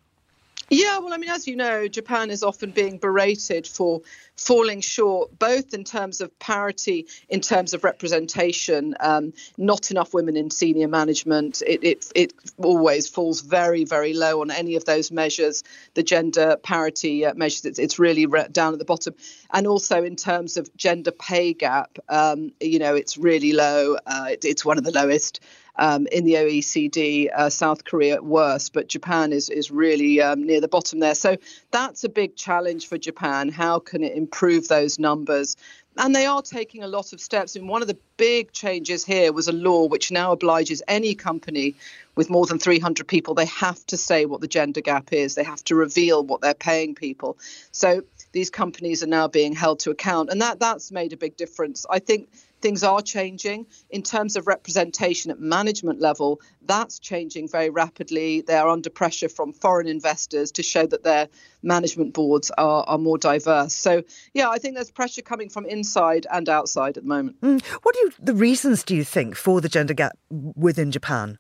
Yeah, 0.71 0.99
well, 0.99 1.13
I 1.13 1.19
mean, 1.19 1.29
as 1.29 1.47
you 1.47 1.57
know, 1.57 1.89
Japan 1.89 2.31
is 2.31 2.43
often 2.43 2.71
being 2.71 2.97
berated 2.97 3.67
for 3.67 4.01
falling 4.37 4.81
short, 4.81 5.39
both 5.39 5.75
in 5.75 5.85
terms 5.85 6.23
of 6.23 6.37
parity, 6.39 7.07
in 7.29 7.43
terms 7.43 7.75
of 7.75 7.85
representation. 7.85 8.97
Um, 8.99 9.35
not 9.59 9.91
enough 9.91 10.15
women 10.15 10.39
in 10.39 10.51
senior 10.51 10.89
management. 10.89 11.63
It, 11.67 11.85
it 11.85 12.13
it 12.15 12.33
always 12.57 13.09
falls 13.09 13.43
very 13.43 13.85
very 13.85 14.15
low 14.15 14.41
on 14.41 14.51
any 14.51 14.75
of 14.75 14.87
those 14.87 15.13
measures. 15.13 15.63
The 15.93 16.03
gender 16.03 16.57
parity 16.57 17.27
uh, 17.27 17.35
measures, 17.35 17.67
it's, 17.67 17.79
it's 17.79 17.99
really 17.99 18.25
re- 18.25 18.49
down 18.51 18.73
at 18.73 18.79
the 18.79 18.87
bottom, 18.87 19.15
and 19.53 19.67
also 19.67 20.03
in 20.03 20.17
terms 20.17 20.57
of 20.57 20.75
gender 20.77 21.13
pay 21.13 21.53
gap, 21.53 21.99
um, 22.09 22.53
you 22.59 22.79
know, 22.79 22.95
it's 22.95 23.19
really 23.19 23.53
low. 23.53 23.99
Uh, 24.07 24.29
it, 24.31 24.47
it's 24.47 24.65
one 24.65 24.79
of 24.79 24.85
the 24.85 24.93
lowest 24.93 25.41
um, 25.77 26.07
in 26.13 26.25
the 26.25 26.35
OECD, 26.35 27.29
uh, 27.35 27.51
South 27.51 27.85
Korea 27.85 28.23
worse, 28.23 28.69
but 28.69 28.89
Japan 28.89 29.33
is 29.33 29.49
is 29.49 29.71
really 29.71 30.21
um, 30.21 30.45
near 30.45 30.61
the 30.61 30.69
bottom 30.69 31.01
there. 31.01 31.15
So 31.15 31.37
that's 31.71 32.05
a 32.05 32.09
big 32.09 32.37
challenge 32.37 32.89
for 32.89 32.99
Japan. 32.99 33.49
How 33.49 33.79
can 33.79 34.05
it 34.05 34.17
improve 34.17 34.69
those 34.69 34.99
numbers? 34.99 35.57
And 35.97 36.15
they 36.15 36.27
are 36.27 36.43
taking 36.43 36.83
a 36.83 36.89
lot 36.89 37.13
of 37.13 37.21
steps. 37.21 37.55
And 37.55 37.69
one 37.69 37.81
of 37.81 37.89
the 37.89 37.99
big 38.17 38.51
changes 38.51 39.05
here 39.05 39.33
was 39.33 39.47
a 39.47 39.53
law 39.53 39.87
which 39.87 40.11
now 40.11 40.33
obliges 40.33 40.83
any 40.89 41.15
company 41.15 41.77
with 42.17 42.31
more 42.31 42.47
than 42.47 42.59
300 42.59 43.07
people, 43.07 43.35
they 43.35 43.47
have 43.47 43.85
to 43.87 43.97
say 43.97 44.25
what 44.25 44.41
the 44.41 44.49
gender 44.49 44.81
gap 44.81 45.13
is. 45.13 45.35
They 45.35 45.45
have 45.45 45.65
to 45.65 45.75
reveal 45.75 46.25
what 46.25 46.41
they're 46.41 46.55
paying 46.55 46.95
people. 46.95 47.39
So 47.73 48.03
these 48.35 48.51
companies 48.51 49.03
are 49.03 49.07
now 49.07 49.29
being 49.29 49.55
held 49.55 49.79
to 49.81 49.91
account. 49.91 50.29
And 50.29 50.43
that, 50.43 50.59
that's 50.59 50.91
made 50.91 51.13
a 51.13 51.17
big 51.17 51.37
difference. 51.37 51.87
I 51.89 52.01
think 52.01 52.29
things 52.61 52.83
are 52.83 53.01
changing 53.01 53.67
in 53.91 54.03
terms 54.03 54.35
of 54.37 54.47
representation 54.49 55.31
at 55.31 55.39
management 55.39 56.01
level. 56.01 56.41
That's 56.61 56.99
changing 56.99 57.49
very 57.49 57.71
rapidly. 57.71 58.41
They 58.41 58.57
are 58.57 58.69
under 58.69 58.91
pressure 58.91 59.29
from 59.29 59.53
foreign 59.53 59.87
investors 59.87 60.51
to 60.53 60.65
show 60.65 60.85
that 60.85 61.05
their 61.05 61.29
management 61.63 62.13
boards 62.13 62.51
are, 62.59 62.85
are 62.89 62.99
more 62.99 63.19
diverse. 63.19 63.73
So, 63.73 64.03
yeah, 64.35 64.51
I 64.51 64.59
think 64.59 64.75
there's 64.75 64.91
pressure 64.91 65.23
coming 65.23 65.49
from 65.49 65.65
inside 65.65 66.27
and 66.31 66.49
outside 66.49 66.97
at 66.97 67.05
the 67.05 67.09
moment. 67.09 67.41
Mm. 67.41 67.63
What 67.83 67.95
are 67.97 68.01
you, 68.01 68.13
the 68.19 68.35
reasons 68.35 68.83
do 68.83 68.97
you 68.97 69.05
think 69.05 69.37
for 69.37 69.61
the 69.61 69.69
gender 69.69 69.95
gap 69.95 70.19
within 70.31 70.91
Japan? 70.91 71.39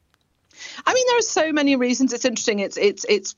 I 0.86 0.94
mean, 0.94 1.04
there 1.08 1.18
are 1.18 1.22
so 1.22 1.52
many 1.52 1.76
reasons. 1.76 2.12
It's 2.12 2.24
interesting. 2.24 2.60
It's 2.60 2.76
it's 2.76 3.04
it's 3.08 3.34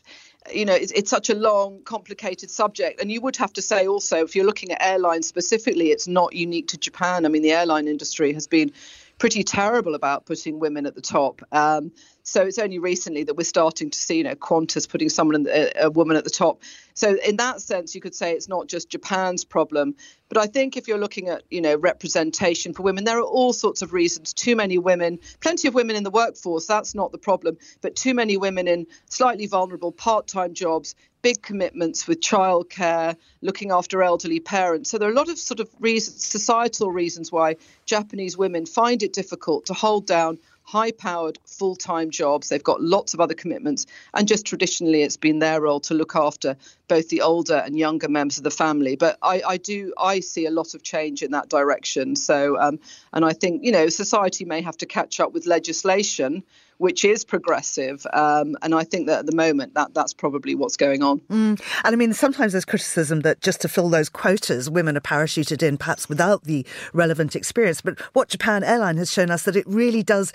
you 0.53 0.65
know, 0.65 0.75
it's, 0.75 0.93
it's, 0.93 1.11
such 1.11 1.31
a 1.31 1.35
long, 1.35 1.83
complicated 1.85 2.51
subject. 2.51 3.01
And 3.01 3.11
you 3.11 3.21
would 3.21 3.37
have 3.37 3.53
to 3.55 3.63
say 3.63 3.87
also, 3.87 4.19
if 4.25 4.37
you're 4.37 4.47
looking 4.47 4.73
at 4.73 4.83
airlines 4.83 5.27
specifically, 5.27 5.91
it's 5.91 6.09
not 6.09 6.35
unique 6.35 6.69
to 6.69 6.79
Japan. 6.79 7.27
I 7.27 7.29
mean, 7.29 7.43
the 7.43 7.53
airline 7.53 7.89
industry 7.89 8.33
has 8.33 8.47
been 8.47 8.73
pretty 9.19 9.43
terrible 9.43 9.95
about 9.95 10.27
putting 10.27 10.59
women 10.59 10.87
at 10.87 10.95
the 10.95 11.01
top. 11.01 11.43
Um, 11.53 11.93
so 12.27 12.43
it's 12.43 12.59
only 12.59 12.81
recently 12.81 13.23
that 13.23 13.37
we're 13.37 13.45
starting 13.45 13.89
to 13.89 13.99
see, 13.99 14.17
you 14.17 14.25
know, 14.25 14.35
Qantas 14.35 14.89
putting 14.89 15.09
someone, 15.09 15.45
the, 15.45 15.81
uh, 15.81 15.87
a 15.87 15.91
woman 15.91 16.17
at 16.17 16.25
the 16.25 16.31
top. 16.31 16.61
So 16.93 17.17
in 17.25 17.37
that 17.37 17.63
sense, 17.63 17.95
you 17.95 18.01
could 18.01 18.17
say 18.17 18.33
it's 18.33 18.49
not 18.49 18.67
just 18.67 18.91
Japan's 18.91 19.45
problem. 19.45 19.95
But 20.29 20.39
I 20.39 20.47
think 20.49 20.77
if 20.77 20.89
you're 20.89 20.99
looking 20.99 21.29
at, 21.29 21.45
you 21.51 21.61
know, 21.61 21.77
representation 21.77 22.75
for 22.75 22.83
women, 22.83 23.05
there 23.05 23.19
are 23.19 23.23
all 23.23 23.53
sorts 23.53 23.81
of 23.81 23.93
reasons. 23.93 24.33
Too 24.33 24.57
many 24.57 24.77
women, 24.77 25.21
plenty 25.39 25.69
of 25.69 25.75
women 25.75 25.95
in 25.95 26.03
the 26.03 26.11
workforce, 26.11 26.67
that's 26.67 26.97
not 26.97 27.13
the 27.13 27.19
problem. 27.19 27.59
But 27.81 27.95
too 27.95 28.13
many 28.13 28.37
women 28.37 28.67
in 28.67 28.89
slightly 29.09 29.47
vulnerable 29.47 29.93
part-time 29.93 30.53
jobs, 30.53 30.97
big 31.23 31.43
commitments 31.43 32.09
with 32.09 32.21
childcare, 32.21 33.15
looking 33.41 33.71
after 33.71 34.03
elderly 34.03 34.41
parents. 34.41 34.91
So 34.91 34.99
there 34.99 35.09
are 35.09 35.13
a 35.13 35.15
lot 35.15 35.29
of 35.29 35.39
sort 35.39 35.61
of 35.61 35.71
reasons, 35.79 36.25
societal 36.25 36.91
reasons 36.91 37.31
why 37.31 37.55
Japanese 37.85 38.37
women 38.37 38.67
find 38.67 39.05
it 39.05 39.13
difficult 39.13 39.67
to 39.67 39.75
hold 39.75 40.09
down 40.09 40.41
high 40.67 40.91
powered 40.91 41.39
full 41.47 41.77
time 41.77 42.11
jobs. 42.11 42.49
They've 42.49 42.63
got 42.63 42.83
lots 42.83 43.15
of 43.15 43.21
other 43.21 43.35
commitments. 43.35 43.87
And 44.13 44.29
just 44.29 44.45
traditionally, 44.45 45.03
it's 45.03 45.17
been 45.17 45.39
their 45.39 45.61
role 45.61 45.81
to 45.81 45.95
look 45.95 46.17
after 46.17 46.57
both 46.89 47.09
the 47.09 47.23
older 47.23 47.63
and 47.65 47.79
younger 47.79 48.09
members 48.09 48.37
of 48.37 48.45
the 48.45 48.51
family. 48.51 48.97
But 48.97 49.17
I, 49.23 49.43
I 49.47 49.57
do, 49.57 49.95
I 49.97 50.21
see 50.21 50.45
a 50.45 50.51
lot 50.51 50.75
of 50.75 50.83
change 50.83 51.23
in 51.23 51.31
that 51.31 51.49
direction. 51.49 52.17
So, 52.17 52.59
um, 52.61 52.81
and 53.13 53.25
I 53.25 53.33
think, 53.33 53.65
you 53.65 53.73
know, 53.73 53.89
society 53.89 54.45
may 54.45 54.61
have 54.61 54.77
to 54.79 54.87
catch 54.87 55.21
up 55.21 55.33
with 55.33 55.47
legislation 55.47 56.43
which 56.79 57.05
is 57.05 57.25
progressive. 57.25 58.07
Um, 58.13 58.57
and 58.63 58.75
I 58.75 58.85
think 58.85 59.07
that 59.07 59.21
at 59.21 59.27
the 59.27 59.35
moment 59.35 59.75
that 59.75 59.95
that's 59.95 60.13
probably 60.13 60.55
what's 60.55 60.77
going 60.77 61.03
on. 61.03 61.21
Mm. 61.31 61.61
And 61.85 61.93
I 61.93 61.97
mean, 61.97 62.13
sometimes 62.13 62.53
there's 62.53 62.65
criticism 62.65 63.21
that 63.21 63.41
just 63.41 63.61
to 63.63 63.69
fill 63.69 63.89
those 63.89 64.09
quotas, 64.09 64.69
women 64.69 64.97
are 64.97 65.01
parachuted 65.01 65.63
in, 65.63 65.77
perhaps 65.77 66.09
without 66.09 66.45
the 66.45 66.67
relevant 66.93 67.37
experience. 67.37 67.81
But 67.81 68.01
what 68.15 68.29
Japan 68.29 68.65
Airline 68.65 68.97
has 68.97 69.13
shown 69.13 69.31
us 69.31 69.45
that 69.45 69.57
it 69.57 69.67
really 69.67 70.03
does 70.03 70.33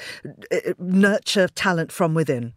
uh, 0.52 0.74
nurture 0.80 1.48
talent 1.50 1.92
from 1.92 2.14
within. 2.14 2.54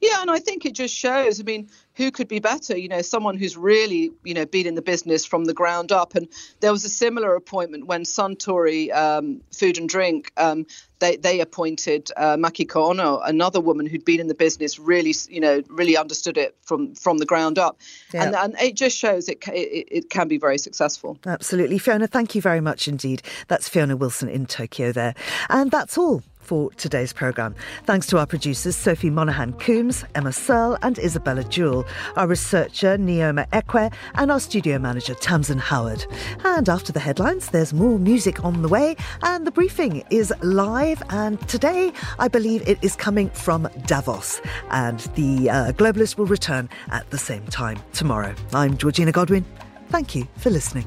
Yeah, 0.00 0.20
and 0.20 0.30
I 0.30 0.38
think 0.38 0.64
it 0.64 0.74
just 0.74 0.94
shows. 0.94 1.40
I 1.40 1.44
mean, 1.44 1.68
who 1.94 2.10
could 2.10 2.28
be 2.28 2.38
better? 2.38 2.76
You 2.76 2.88
know, 2.88 3.02
someone 3.02 3.36
who's 3.36 3.56
really, 3.56 4.10
you 4.24 4.34
know, 4.34 4.46
been 4.46 4.66
in 4.66 4.74
the 4.74 4.82
business 4.82 5.24
from 5.24 5.44
the 5.44 5.54
ground 5.54 5.92
up. 5.92 6.14
And 6.14 6.28
there 6.60 6.72
was 6.72 6.84
a 6.84 6.88
similar 6.88 7.34
appointment 7.34 7.86
when 7.86 8.04
Suntory 8.04 8.94
um, 8.94 9.40
Food 9.52 9.78
and 9.78 9.88
Drink 9.88 10.32
um, 10.36 10.66
they 11.00 11.16
they 11.16 11.40
appointed 11.40 12.10
uh, 12.16 12.36
Makiko 12.36 12.90
Ono, 12.90 13.18
another 13.20 13.60
woman 13.60 13.86
who'd 13.86 14.04
been 14.04 14.20
in 14.20 14.28
the 14.28 14.34
business, 14.34 14.78
really, 14.78 15.14
you 15.28 15.40
know, 15.40 15.62
really 15.68 15.96
understood 15.96 16.36
it 16.36 16.56
from 16.62 16.94
from 16.94 17.18
the 17.18 17.26
ground 17.26 17.58
up, 17.58 17.78
yeah. 18.12 18.24
and 18.24 18.34
and 18.34 18.54
it 18.60 18.74
just 18.74 18.96
shows 18.96 19.28
it, 19.28 19.46
it 19.48 19.88
it 19.90 20.10
can 20.10 20.28
be 20.28 20.38
very 20.38 20.58
successful. 20.58 21.18
Absolutely, 21.26 21.78
Fiona. 21.78 22.06
Thank 22.06 22.34
you 22.34 22.42
very 22.42 22.60
much 22.60 22.88
indeed. 22.88 23.22
That's 23.48 23.68
Fiona 23.68 23.96
Wilson 23.96 24.28
in 24.28 24.46
Tokyo 24.46 24.92
there, 24.92 25.14
and 25.48 25.70
that's 25.70 25.96
all 25.98 26.22
for 26.48 26.70
today's 26.78 27.12
programme. 27.12 27.54
Thanks 27.84 28.06
to 28.06 28.16
our 28.16 28.26
producers 28.26 28.74
Sophie 28.74 29.10
Monaghan 29.10 29.52
Coombs, 29.52 30.02
Emma 30.14 30.32
Searle, 30.32 30.78
and 30.80 30.98
Isabella 30.98 31.44
Jewell, 31.44 31.86
our 32.16 32.26
researcher 32.26 32.96
Neoma 32.96 33.46
Ekwe, 33.50 33.92
and 34.14 34.32
our 34.32 34.40
studio 34.40 34.78
manager 34.78 35.12
Tamsin 35.12 35.58
Howard. 35.58 36.06
And 36.44 36.66
after 36.70 36.90
the 36.90 37.00
headlines, 37.00 37.50
there's 37.50 37.74
more 37.74 37.98
music 37.98 38.42
on 38.46 38.62
the 38.62 38.68
way, 38.68 38.96
and 39.22 39.46
the 39.46 39.50
briefing 39.50 40.02
is 40.10 40.32
live. 40.40 41.02
And 41.10 41.38
today, 41.48 41.92
I 42.18 42.28
believe 42.28 42.66
it 42.66 42.78
is 42.80 42.96
coming 42.96 43.28
from 43.28 43.68
Davos, 43.84 44.40
and 44.70 45.00
the 45.16 45.50
uh, 45.50 45.72
Globalist 45.72 46.16
will 46.16 46.24
return 46.26 46.70
at 46.90 47.10
the 47.10 47.18
same 47.18 47.44
time 47.48 47.78
tomorrow. 47.92 48.34
I'm 48.54 48.78
Georgina 48.78 49.12
Godwin. 49.12 49.44
Thank 49.90 50.14
you 50.14 50.26
for 50.38 50.48
listening. 50.48 50.86